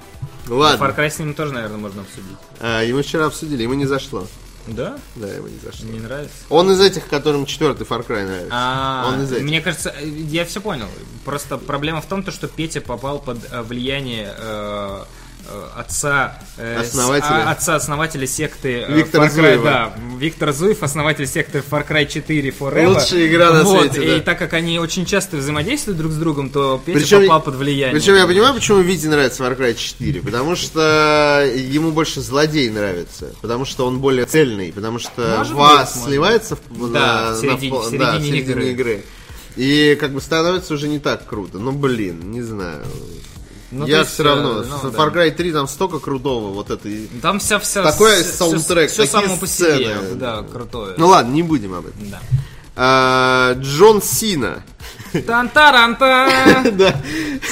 [0.49, 0.85] Ладно.
[0.85, 2.37] Far Cry с ним тоже, наверное, можно обсудить.
[2.61, 4.27] А, Ему вчера обсудили, ему не зашло.
[4.67, 4.99] Да?
[5.17, 5.89] Да, ему не зашло.
[5.89, 6.35] Не нравится?
[6.49, 8.49] Он из этих, которым четвертый Far Cry нравится.
[8.53, 9.45] А, Он из этих.
[9.45, 10.87] мне кажется, э, я все понял.
[11.25, 15.05] Просто проблема в том, то, что Петя попал под э, влияние э,
[15.77, 17.49] отца э, Основателя.
[17.49, 19.65] а, отца основателя секты э, Виктора Far Cry, Зуева.
[19.65, 22.87] да, Виктор Зуев, основатель секты Far Cry 4 Forever.
[22.89, 24.25] Лучшая игра на Вот, свете, И да.
[24.25, 27.99] так как они очень часто взаимодействуют друг с другом, то Петя Причем- попал под влияние.
[28.01, 30.21] Причем я понимаю, почему Вите нравится Far Cry 4.
[30.23, 33.35] Потому что ему больше злодей нравится.
[33.41, 34.73] Потому что он более цельный.
[34.73, 38.19] Потому что Может вас быть, может сливается Да, на- в середине- на в середине да,
[38.19, 38.71] в середине игры.
[38.71, 39.05] игры.
[39.57, 41.59] И как бы становится уже не так круто.
[41.59, 42.83] Ну блин, не знаю.
[43.73, 44.61] Ну, я есть, все равно.
[44.61, 44.91] э, ну.
[44.91, 46.53] Far Cry 3 там столько крутого.
[46.53, 46.89] Вот это.
[47.23, 50.95] Там вся, вся Такой саундтрек, все, такие само по себе, да, крутое.
[50.99, 52.11] Ну ладно, не будем об этом.
[52.11, 52.21] да.
[52.75, 54.63] А, Джон Сина.
[55.27, 56.29] Тан-таранта,
[56.73, 56.95] Да.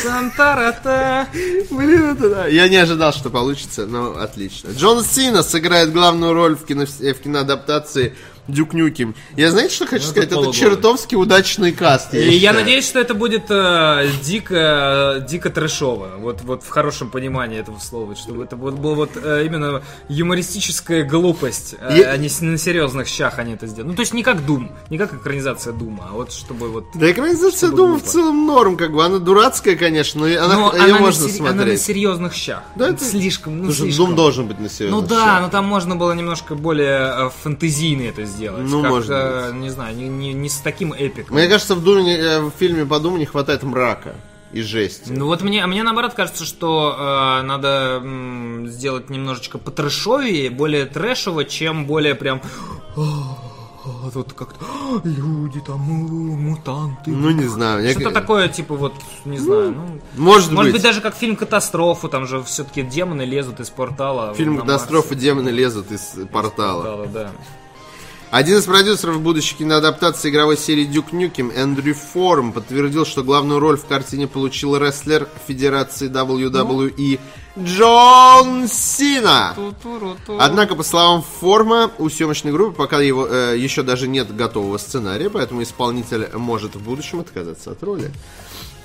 [0.02, 1.26] тан-тарата.
[1.70, 2.46] Блин, это да.
[2.46, 4.70] Я не ожидал, что получится, но отлично.
[4.70, 8.14] Джон Сина сыграет главную роль в, кино, в киноадаптации
[8.48, 9.14] Дюк Нюкем.
[9.36, 10.16] Я знаете, что хочу Ну, сказать?
[10.16, 10.58] это Это полуголый.
[10.58, 12.14] чертовски удачный каст.
[12.14, 12.54] И я считаю.
[12.56, 16.16] надеюсь, что это будет э, дико, дико трэшово.
[16.18, 18.16] Вот, вот в хорошем понимании этого слова.
[18.16, 21.74] Чтобы это вот была вот э, именно юмористическая глупость.
[21.80, 23.90] э, Я- А не с- на серьезных щах они это сделали.
[23.90, 26.84] Ну, то есть не как Дум, не как экранизация Дума, а вот чтобы вот...
[26.94, 29.04] Да экранизация Дума в целом норм, как бы.
[29.04, 31.82] Она дурацкая, конечно, но она, Но ее она, можно на, сери- она на смотреть.
[31.82, 32.62] серьезных щах.
[32.76, 34.06] Да, это- слишком, ну, слишком.
[34.06, 38.02] Дум должен быть на серьезном Ну да, но там можно было немножко более э, фэнтезийно
[38.02, 38.29] это сделать.
[38.38, 41.36] Ну, как, может э, не знаю, не, не- не с таким эпиком.
[41.36, 44.14] Мне кажется, в, Думе, э, в фильме по Думу не хватает мрака
[44.52, 45.10] и жести.
[45.12, 51.44] Ну вот мне, мне наоборот кажется, что э, надо м, сделать немножечко потрэшовее, более трэшево,
[51.44, 52.40] чем более прям...
[52.96, 57.10] «А, Тут как-то «А, люди там, у, мутанты.
[57.10, 57.88] Ну, не знаю.
[57.92, 58.92] Что-то такое, типа, вот,
[59.24, 60.00] не знаю, ну...
[60.22, 60.72] Может, Может быть.
[60.74, 64.34] быть, даже как фильм «Катастрофу», там же все-таки демоны лезут из портала.
[64.34, 65.14] Фильм «Катастрофа.
[65.14, 66.82] Демоны лезут из портала».
[66.82, 67.30] Портала, да.
[68.30, 73.76] Один из продюсеров будущей киноадаптации игровой серии Дюк Нюкем, Эндрю Форм, подтвердил, что главную роль
[73.76, 77.18] в картине получил рестлер Федерации WWE
[77.58, 79.56] Джон Сина.
[80.38, 85.28] Однако, по словам Форма, у съемочной группы пока его, э, еще даже нет готового сценария,
[85.28, 88.12] поэтому исполнитель может в будущем отказаться от роли.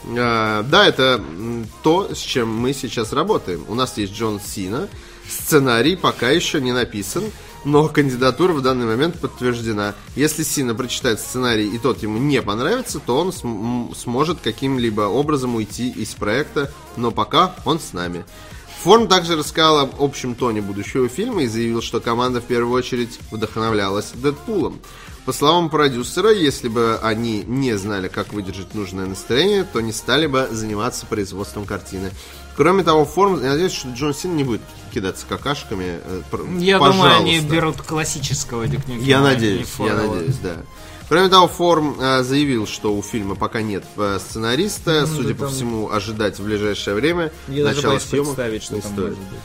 [0.05, 1.21] Э, да, это
[1.83, 3.63] то, с чем мы сейчас работаем.
[3.67, 4.89] У нас есть Джон Сина.
[5.29, 7.25] Сценарий пока еще не написан,
[7.65, 9.95] но кандидатура в данный момент подтверждена.
[10.15, 15.55] Если Сина прочитает сценарий и тот ему не понравится, то он см- сможет каким-либо образом
[15.55, 18.23] уйти из проекта, но пока он с нами.
[18.83, 23.19] Форм также рассказал об общем тоне будущего фильма и заявил, что команда в первую очередь
[23.31, 24.79] вдохновлялась Дэдпулом.
[25.25, 30.27] По словам продюсера, если бы они не знали, как выдержать нужное настроение, то не стали
[30.27, 32.11] бы заниматься производством картины.
[32.57, 34.61] Кроме того, Форм, я надеюсь, что Джон Син не будет
[34.93, 35.99] кидаться какашками.
[36.03, 36.21] э,
[36.59, 37.53] Я думаю, они пожалуйста.
[37.55, 40.55] берут классического Дюк Я надеюсь, я надеюсь, да.
[41.09, 45.01] Кроме того, Форм э, заявил, что у фильма пока нет э, сценариста.
[45.01, 48.81] Ну, Судя да по там- всему, ожидать в ближайшее время Я боюсь съемок что не
[48.81, 48.95] стоит.
[48.97, 49.39] может быть.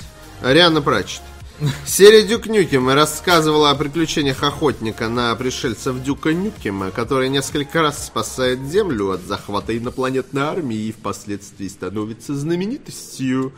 [1.84, 8.60] Серия Дюк Нюкема рассказывала о приключениях охотника на пришельцев Дюка Нюкема, который несколько раз спасает
[8.60, 13.52] Землю от захвата инопланетной армии и впоследствии становится знаменитостью.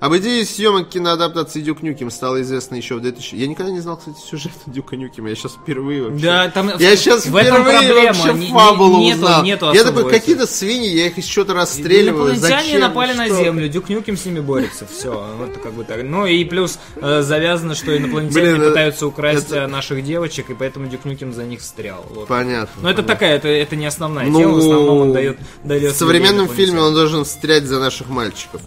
[0.00, 3.34] Об идее съемок киноадаптации Дюк Нюкем стало известно еще в 2000...
[3.36, 5.30] Я никогда не знал, кстати, сюжет Дюка Нюкема.
[5.30, 6.22] Я сейчас впервые вообще...
[6.24, 9.42] Да, там Я сейчас в этом впервые вообще Не- не- фабулу нету, узнал.
[9.44, 12.32] нету я такой, какие-то свиньи, я их из чего-то расстреливаю.
[12.34, 13.36] Инопланетяне напали на Что?
[13.42, 16.02] Землю, Дюк Нюкем с ними борется, все, вот как бы так.
[16.02, 20.54] Ну и плюс э, завязано, что инопланетяне Блин, пытаются украсть это- э, наших девочек, и
[20.54, 22.04] поэтому Дюк Нюкем за них встрял.
[22.10, 22.26] Вот.
[22.28, 22.82] Понятно.
[22.82, 25.96] Но это такая, это, это не основная Ну, тема, в основном он дает, дает В
[25.96, 28.60] современном фильме он должен встрять за наших мальчиков.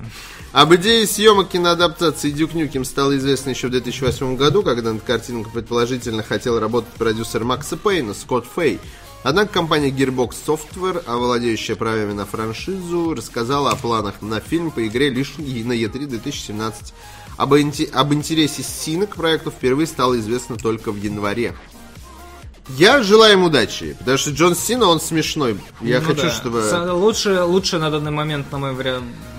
[0.57, 5.53] Об идее съемок киноадаптации Дюк Нюкем стало известно еще в 2008 году, когда над картинкой
[5.53, 8.79] предположительно хотел работать продюсер Макса Пейна, Скотт Фей.
[9.21, 15.11] Однако компания Gearbox Software, овладеющая правами на франшизу, рассказала о планах на фильм по игре
[15.11, 16.91] лишь на E3 2017.
[17.38, 21.53] Об, инте- об интересе Сина к проекту впервые стало известно только в январе.
[22.69, 25.57] Я желаю им удачи, потому что Джон Сина, он смешной.
[25.81, 26.31] Я Ну хочу, да.
[26.31, 26.91] чтобы...
[26.94, 28.76] Лучше, лучше на данный момент, на мой,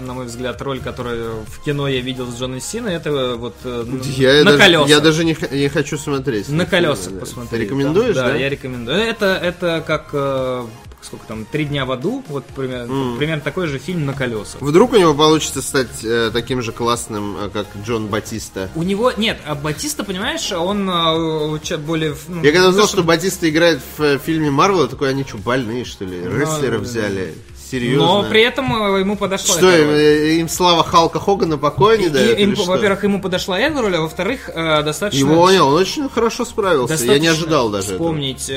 [0.01, 3.85] на мой взгляд, роль, которую в кино я видел с Джоном Синой, это вот э,
[4.17, 4.89] Я, на даже, колесах.
[4.89, 6.49] я даже не, не хочу смотреть.
[6.49, 7.21] На фильм, колесах да.
[7.21, 7.51] посмотреть.
[7.51, 8.29] Ты рекомендуешь, да?
[8.29, 8.97] Да, я рекомендую.
[8.99, 10.65] Это, это как, э,
[11.03, 14.61] сколько там, «Три дня в аду», вот примерно, примерно такой же фильм на колесах.
[14.61, 18.71] Вдруг у него получится стать э, таким же классным, э, как Джон Батиста.
[18.75, 22.15] У него, нет, а Батиста, понимаешь, он э, более...
[22.29, 25.39] ну, Я когда узнал, то, что Батиста играет в э, фильме Марвел, такой, они что,
[25.39, 26.21] больные, что ли?
[26.21, 27.35] Рестлеров взяли?
[27.71, 28.07] Серьезно?
[28.07, 32.07] Но при этом э, ему подошла Что, им, э, им слава Халка Хогана покоя не
[32.07, 32.39] И- дает?
[32.39, 35.19] им, во-первых, ему подошла эта роль, а во-вторых, э, достаточно...
[35.25, 36.95] Его, не, он очень хорошо справился.
[36.95, 38.55] Я не достаточно ожидал даже вспомнить э,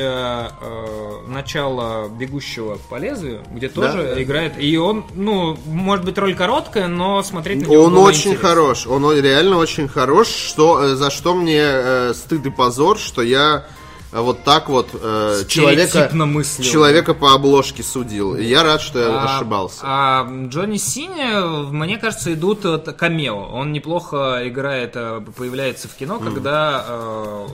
[0.62, 4.22] э, начало «Бегущего по лезвию», где тоже Да.
[4.24, 4.54] играет...
[4.58, 8.50] И он, ну, может быть, роль короткая, но смотреть на него Он очень интересно.
[8.50, 13.66] хорош, он реально очень хорош, что, за что мне э, стыд и позор, что я
[14.12, 16.70] вот так вот э, человека, мыслил.
[16.70, 18.36] человека по обложке судил.
[18.36, 19.80] И я рад, что я А- ошибался.
[19.84, 21.40] А Джонни Сине,
[21.72, 23.48] мне кажется, идут от камео.
[23.54, 27.48] Он неплохо играет, э, появляется в кино, когда э,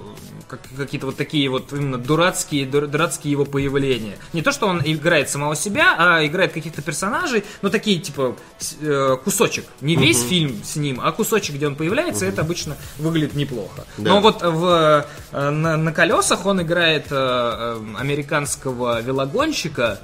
[0.47, 4.17] как- какие-то вот такие вот именно дурацкие, дур- дурацкие его появления.
[4.33, 8.35] Не то, что он играет самого себя, а играет каких-то персонажей, но такие типа
[8.81, 9.65] э, кусочек.
[9.81, 13.85] Не весь фильм с ним, а кусочек, где он появляется, это обычно выглядит неплохо.
[13.97, 14.09] Да.
[14.11, 19.99] Но вот в, э, на, на колесах он играет э, американского велогонщика,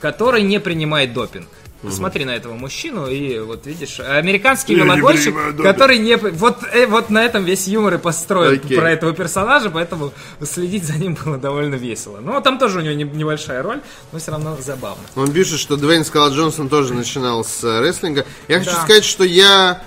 [0.00, 1.48] который не принимает допинг.
[1.82, 6.16] Посмотри на этого мужчину и вот видишь, американский Я не который не...
[6.16, 8.76] Вот, э, вот на этом весь юмор и построен Окей.
[8.78, 12.18] про этого персонажа, поэтому следить за ним было довольно весело.
[12.20, 13.80] Ну, там тоже у него не- небольшая роль,
[14.12, 15.02] но все равно забавно.
[15.16, 18.24] Он пишет, что Дуэйн Скала Джонсон тоже начинал с э, рестлинга.
[18.46, 18.82] Я хочу Да.
[18.82, 19.82] сказать, что я,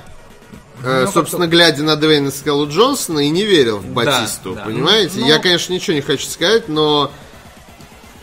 [0.83, 4.63] Ну, собственно, глядя на Дуэйна Скалу Джонсона, и не верил в Батисту, да.
[4.65, 5.19] понимаете?
[5.21, 7.11] Ну, Я, конечно, ничего не хочу сказать, но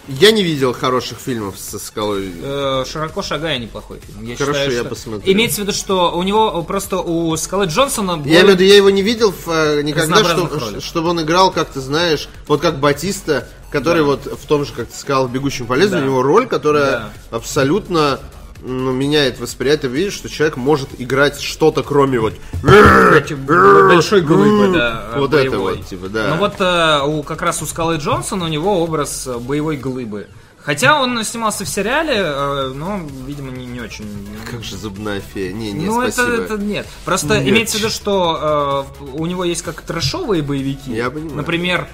[0.09, 2.33] я не видел хороших фильмов со Скалой.
[2.43, 4.25] Э, Широко шагая неплохой фильм.
[4.25, 5.33] Я Хорошо, считаю, я что- посмотрю.
[5.33, 8.13] Имеется в виду, что у него просто у Скалы Джонсона...
[8.13, 11.23] Я более- имею в виду, я его не видел в, э, никогда, что- чтобы он
[11.23, 15.29] играл, как ты знаешь, вот как Батиста, который вот в том же, как ты сказал,
[15.29, 16.07] в «Бегущем по лезвию», Да.
[16.07, 17.13] у него роль, которая Да.
[17.31, 18.19] абсолютно
[18.65, 22.35] ну, меняет восприятие, видишь, что человек может играть что-то, кроме вот...
[22.63, 25.77] Большой глыбы, да, Вот это боевой.
[25.77, 26.29] вот, типа, да.
[26.31, 30.29] Ну вот э, у, как раз у Скалы Джонсона у него образ э, боевой глыбы.
[30.59, 34.29] Хотя он снимался в сериале, э, но, видимо, не, не очень.
[34.49, 35.53] Как же зубная фея?
[35.53, 36.43] Не, не, ну, это, спасибо.
[36.45, 36.87] это нет.
[37.05, 37.49] Просто Нет.
[37.49, 40.93] имеется в виду, что э, у него есть как трэшовые боевики.
[40.93, 41.35] Я понимаю.
[41.35, 41.89] Например,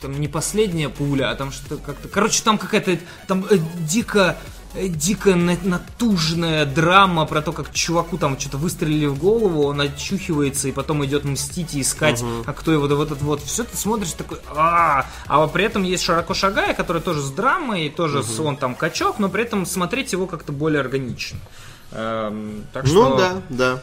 [0.00, 2.08] там не последняя пуля, а там что-то как-то.
[2.08, 2.98] Короче, там какая-то
[3.28, 3.58] там э,
[3.88, 4.36] дико
[4.74, 10.68] дико на- натужная драма про то, как чуваку там что-то выстрелили в голову, он очухивается
[10.68, 13.42] и потом идет мстить и искать, а кто его да вот это вот.
[13.42, 17.88] Все ты смотришь такой, а а при этом есть широко шагая, который тоже с драмой,
[17.88, 21.38] тоже с- он там качок, но при этом смотреть его как-то более органично.
[21.92, 23.82] Эм, так что Ну, да, да.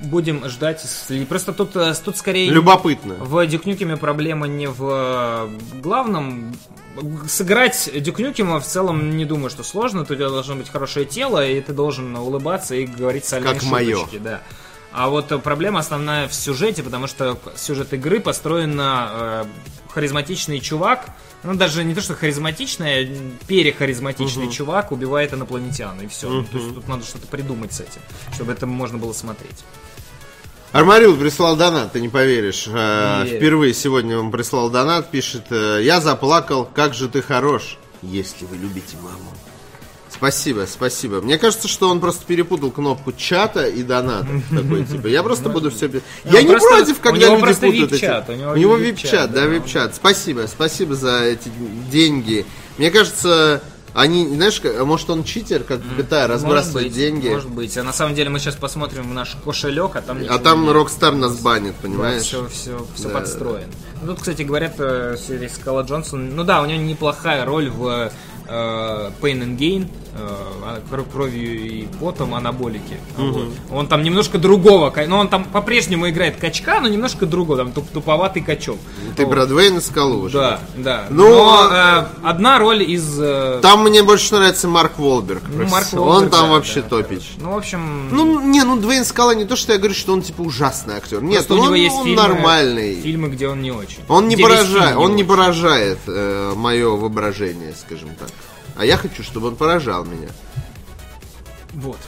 [0.00, 0.84] будем ждать.
[1.28, 3.14] Просто тут, э, тут скорее Любопытно.
[3.20, 5.48] в Дюкнюкеме проблема не в э,
[5.80, 6.56] главном.
[7.28, 10.02] Сыграть Дюкнюкема в целом не думаю, что сложно.
[10.02, 14.18] У тебя должно быть хорошее тело, и ты должен улыбаться и говорить сальные Как шуточки,
[14.18, 14.42] Да.
[14.92, 19.44] А вот проблема основная в сюжете, потому что сюжет игры построен на э,
[19.88, 21.06] харизматичный чувак,
[21.42, 26.44] ну даже не то, что харизматичный, а перехаризматичный чувак убивает инопланетян, и все.
[26.44, 28.00] то есть тут надо что-то придумать с этим,
[28.34, 29.64] чтобы это можно было смотреть.
[30.72, 32.64] Армарил прислал донат, ты не поверишь.
[32.66, 33.36] Э, Не верю.
[33.38, 38.56] Впервые сегодня он прислал донат, пишет, э, я заплакал, как же ты хорош, если вы
[38.56, 39.30] любите маму.
[40.10, 41.20] Спасибо, спасибо.
[41.20, 44.28] Мне кажется, что он просто перепутал кнопку чата и доната.
[44.50, 45.90] Такой, типа, я просто буду все...
[46.24, 49.46] Я не против, когда люди путают эти- у него У него VIP-чат, VIP-чат, да.
[49.46, 49.94] VIP-чат.
[49.96, 51.50] Спасибо, спасибо за эти
[51.90, 52.46] деньги.
[52.78, 53.62] Мне кажется,
[53.94, 57.28] они, знаешь, как- может он читер, как в GTA, разбрасывает быть, деньги.
[57.28, 57.76] Может быть.
[57.76, 60.72] А на самом деле мы сейчас посмотрим в наш кошелек, а там А там нет.
[60.72, 62.22] Rockstar нас банит, понимаешь?
[62.22, 63.14] все, все, все Да.
[63.14, 63.66] подстроено.
[64.00, 68.10] Ну, Тут, кстати, говорят, э, серии Скала Джонсон, ну да, у него неплохая роль в
[68.48, 69.88] э, Pain and Gain,
[71.12, 72.98] кровью и потом анаболики.
[73.16, 73.48] Вот.
[73.70, 77.88] Он там немножко другого, но он там по-прежнему играет качка, но немножко другого, там туп-
[77.92, 78.78] туповатый качок.
[79.16, 79.32] Ты Вот.
[79.34, 80.38] Бродвей на скалу уже.
[80.38, 81.06] Да, да.
[81.10, 83.18] Ну, но э, одна роль из...
[83.20, 85.42] э, Там мне больше нравится Марк Волберг.
[85.48, 87.08] ну, Марк он Уолберг, там да, вообще да, топич.
[87.08, 87.28] короче.
[87.38, 88.08] Ну, в общем...
[88.10, 91.22] Ну, не, ну Двейн Скала не то, что я говорю, что он типа ужасный актер.
[91.22, 93.00] Нет, просто у он, него есть он фильмы, нормальный.
[93.00, 93.98] фильмы, где он не очень.
[94.08, 98.28] Он не поражает, он не поражает мое воображение, скажем так.
[98.76, 100.28] А я хочу, чтобы он поражал меня.
[101.74, 101.98] Вот.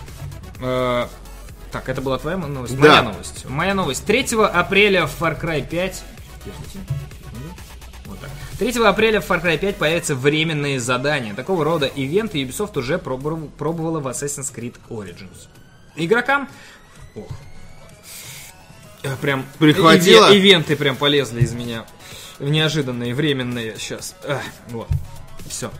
[0.61, 1.07] Э,
[1.73, 2.75] Так, это была твоя новость?
[2.77, 2.81] Да.
[2.89, 3.45] Моя новость.
[3.49, 4.05] Моя новость.
[4.07, 6.05] 3 апреля Far Cry 5.
[6.45, 7.55] Подождите, секунду.
[8.07, 8.31] Вот так.
[8.59, 11.35] 3 апреля в Far Cry 5 появятся временные задания.
[11.35, 15.49] Такого рода ивенты Ubisoft уже пробовала, пробовала в Assassin's Creed Origins.
[15.97, 16.49] Игрокам...
[17.15, 17.29] Ох.
[19.21, 20.31] Прям Прихватило?
[20.33, 21.85] иве- ивенты прям полезли из меня.
[22.39, 23.77] В неожиданные, временные.
[23.79, 24.15] Сейчас.
[24.69, 24.89] вот.
[25.49, 25.71] Все.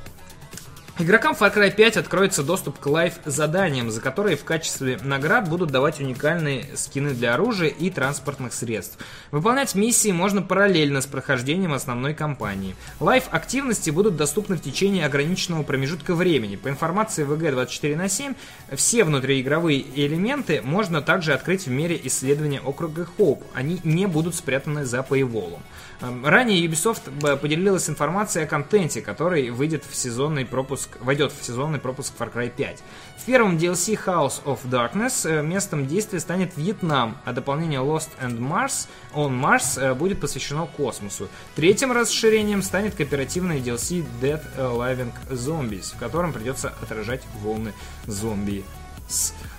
[0.97, 5.99] Игрокам Far Cry 5 откроется доступ к лайв-заданиям, за которые в качестве наград будут давать
[5.99, 8.97] уникальные скины для оружия и транспортных средств.
[9.33, 12.77] Выполнять миссии можно параллельно с прохождением основной кампании.
[13.01, 16.55] Лайв-активности будут доступны в течение ограниченного промежутка времени.
[16.55, 18.35] По информации ВГ 24 на 7,
[18.77, 23.43] все внутриигровые элементы можно также открыть в мере исследования округа Хоуп.
[23.53, 25.59] Они не будут спрятаны за paywall.
[26.01, 31.45] Эм, Ранее Ubisoft э, поделилась информацией о контенте, который выйдет в сезонный пропуск, войдет в
[31.45, 32.83] сезонный пропуск Far Cry 5.
[33.19, 38.39] В первом DLC House of Darkness э, местом действия станет Вьетнам, а дополнение Lost and
[38.39, 41.29] Mars on Mars э, будет посвящено космосу.
[41.55, 47.73] Третьим расширением станет кооперативное DLC Dead Living Zombies, в котором придется отражать волны
[48.07, 48.65] зомби.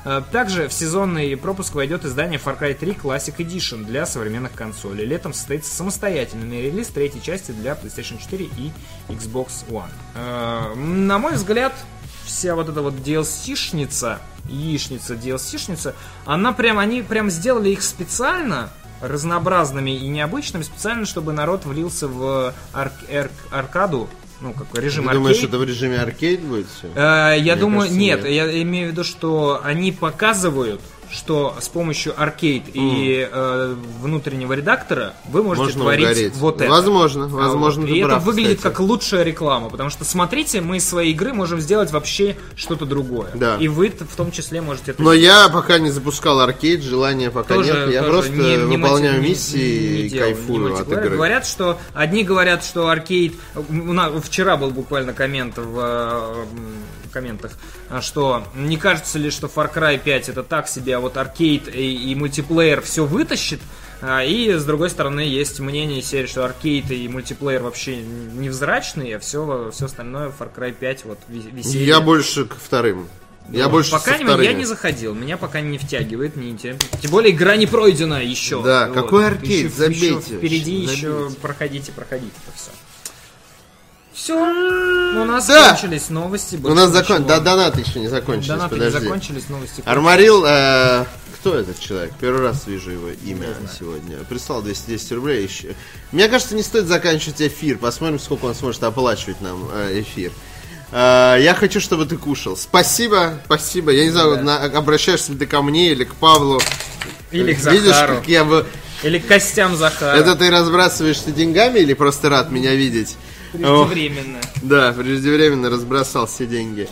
[0.03, 5.06] Э, Также в сезонный пропуск войдет издание Far Cry 3 Classic Edition для современных консолей.
[5.06, 8.72] Летом состоится самостоятельный релиз третьей части для PlayStation 4 и
[9.10, 9.90] Xbox One.
[10.15, 11.73] Э, На мой взгляд,
[12.26, 15.95] вся вот эта вот DLC-шница, яичница, DLC-шница,
[16.26, 18.69] она прям, они прям сделали их специально
[19.02, 24.10] разнообразными и необычными, специально, чтобы народ влился в ар- ар- аркаду,
[24.41, 25.49] ну, как режим Ты думаешь, аркейд.
[25.49, 26.87] это в режиме аркейд будет все?
[26.95, 28.31] Э, Я Мне думаю, кажется, нет, нет.
[28.31, 30.81] я имею в виду, что они показывают,
[31.11, 36.34] что с помощью аркейд и э, внутреннего редактора вы можете Можно творить угореть.
[36.36, 36.69] вот это.
[36.72, 37.90] Возможно, А возможно, вот.
[37.91, 38.73] И это прав, выглядит кстати.
[38.73, 43.30] как лучшая реклама, потому что смотрите, мы из своей игры можем сделать вообще что-то другое.
[43.36, 43.57] Да.
[43.60, 47.56] И вы в том числе можете это Но я пока не запускал аркейд, желания пока
[47.56, 47.90] тоже- нет.
[47.94, 50.99] Я тоже просто не- не выполняю не- миссии не и делал, не кайфую от мультиплеер.
[51.06, 51.15] игры.
[51.15, 53.34] Говорят, что одни говорят, что аркейд.
[54.23, 56.45] вчера был буквально коммент в э,
[57.15, 57.53] комментах,
[57.89, 61.73] а, что не кажется ли, что Far Cry 5 это так себе, а вот аркейд
[61.73, 63.61] и, и мультиплеер все вытащит.
[64.01, 69.19] А, И с другой стороны есть мнение серии, что аркейд и мультиплеер вообще невзрачные, а
[69.19, 71.85] все, все остальное Far Cry 5 вот ве- веселье.
[71.87, 73.07] Я больше к вторым.
[73.49, 76.81] Я Ну, больше пока не- я не заходил, меня пока не втягивает, не интересно.
[76.99, 78.61] Тем более игра не пройдена еще.
[78.63, 79.67] Да, какой аркейд?
[79.67, 81.39] Еще- Забейте еще впереди вообще, еще забейте.
[81.41, 82.71] проходите, проходите это все.
[84.15, 85.69] Все, у нас Да.
[85.75, 86.57] закончились новости.
[86.63, 87.25] У нас закон...
[87.25, 88.99] да, донаты еще не закончились, Донаты не подожди.
[89.05, 89.83] закончились, новости.
[89.85, 91.05] Армарил, э,
[91.39, 92.13] кто этот человек?
[92.19, 93.47] Первый раз вижу его имя
[93.77, 94.17] сегодня.
[94.29, 95.75] Прислал 210 рублей еще.
[96.13, 97.77] Мне кажется, не стоит заканчивать эфир.
[97.77, 100.31] Посмотрим, сколько он сможет оплачивать нам э, эфир.
[100.93, 102.55] Э, я хочу, чтобы ты кушал.
[102.55, 103.91] Спасибо, спасибо.
[103.91, 104.41] Я не знаю, Да.
[104.41, 106.61] на- обращаешься ли ты ко мне или к Павлу.
[107.31, 108.15] Или к Видишь, Захару.
[108.15, 108.65] как я бы...
[109.03, 110.15] Или к костям Захара.
[110.15, 113.17] Это ты разбрасываешься деньгами или просто рад меня видеть?
[113.57, 114.41] Преждевременно.
[114.61, 116.88] Да, преждевременно разбросал все деньги.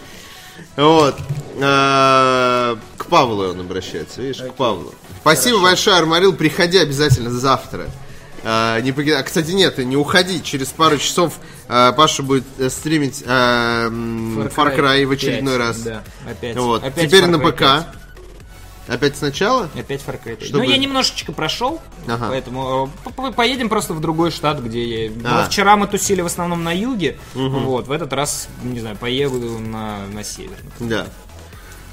[0.76, 1.16] Вот.
[1.62, 4.94] А, К Павлу он обращается, видишь, к Павлу.
[5.22, 6.34] Спасибо большое, Армарил.
[6.34, 7.90] Приходи обязательно завтра.
[8.44, 10.42] А, Не покидай- а, Кстати, нет, не уходи.
[10.44, 11.36] Через пару часов
[11.70, 15.78] а, Паша будет э, стримить а, м, Far Cry в очередной 5, раз.
[15.80, 16.56] Да, опять.
[16.58, 16.84] Вот.
[16.84, 17.60] Опять Теперь Far на Cry ПК.
[17.60, 17.86] 5.
[18.88, 19.70] Опять сначала?
[19.78, 20.44] Опять Far Cry 5.
[20.46, 22.28] Чтобы- Ну, я немножечко прошел, Ага.
[22.30, 25.12] поэтому э, по- по- поедем просто в другой штат, где я...
[25.24, 25.42] А.
[25.44, 29.58] Ну, вчера мы тусили в основном на юге, вот, в этот раз, не знаю, поеду
[29.60, 30.58] на, на север.
[30.80, 31.08] Да.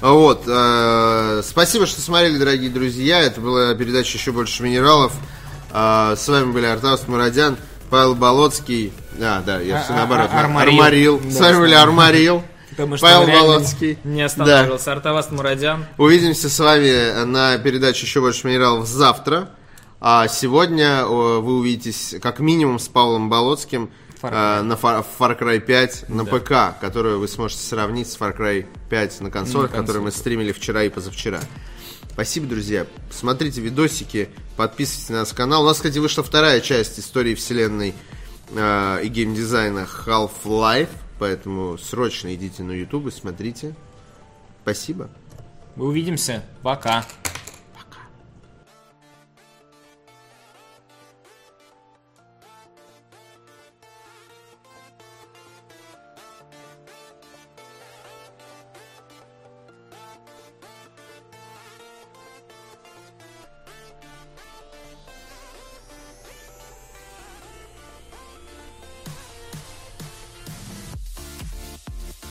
[0.01, 0.43] Вот.
[0.47, 3.19] э, спасибо, что смотрели, дорогие друзья.
[3.21, 5.13] Это была передача «Еще больше минералов».
[5.71, 7.55] Э, с вами были Артаус Мурадян,
[7.89, 8.91] Павел Болоцкий.
[9.21, 10.29] А, да, я все А- наоборот.
[10.33, 11.21] а- Армарил.
[11.29, 12.43] С Да, вами были Армарил.
[12.71, 13.97] Потому что Павел Болоцкий.
[14.03, 14.91] Не останавливался.
[14.91, 15.85] Артавас Мурадян.
[15.97, 19.49] Увидимся с вами на передаче «Еще больше минералов» завтра.
[19.99, 23.91] А сегодня вы увидитесь как минимум с Павлом Болоцким
[24.21, 28.35] Far э, на Far, Far Cry 5 на ПК, которую вы сможете сравнить с Far
[28.37, 31.39] Cry 5 на консолях, На которую мы стримили вчера и позавчера.
[32.11, 32.87] Спасибо, друзья.
[33.09, 35.63] Смотрите видосики, подписывайтесь на наш канал.
[35.63, 37.93] У нас, кстати, вышла вторая часть истории вселенной
[38.53, 40.89] э, и геймдизайна Half-Life,
[41.21, 43.75] поэтому срочно идите на YouTube и смотрите.
[44.63, 45.07] Спасибо.
[45.77, 46.43] Увидимся.
[46.63, 47.05] Пока.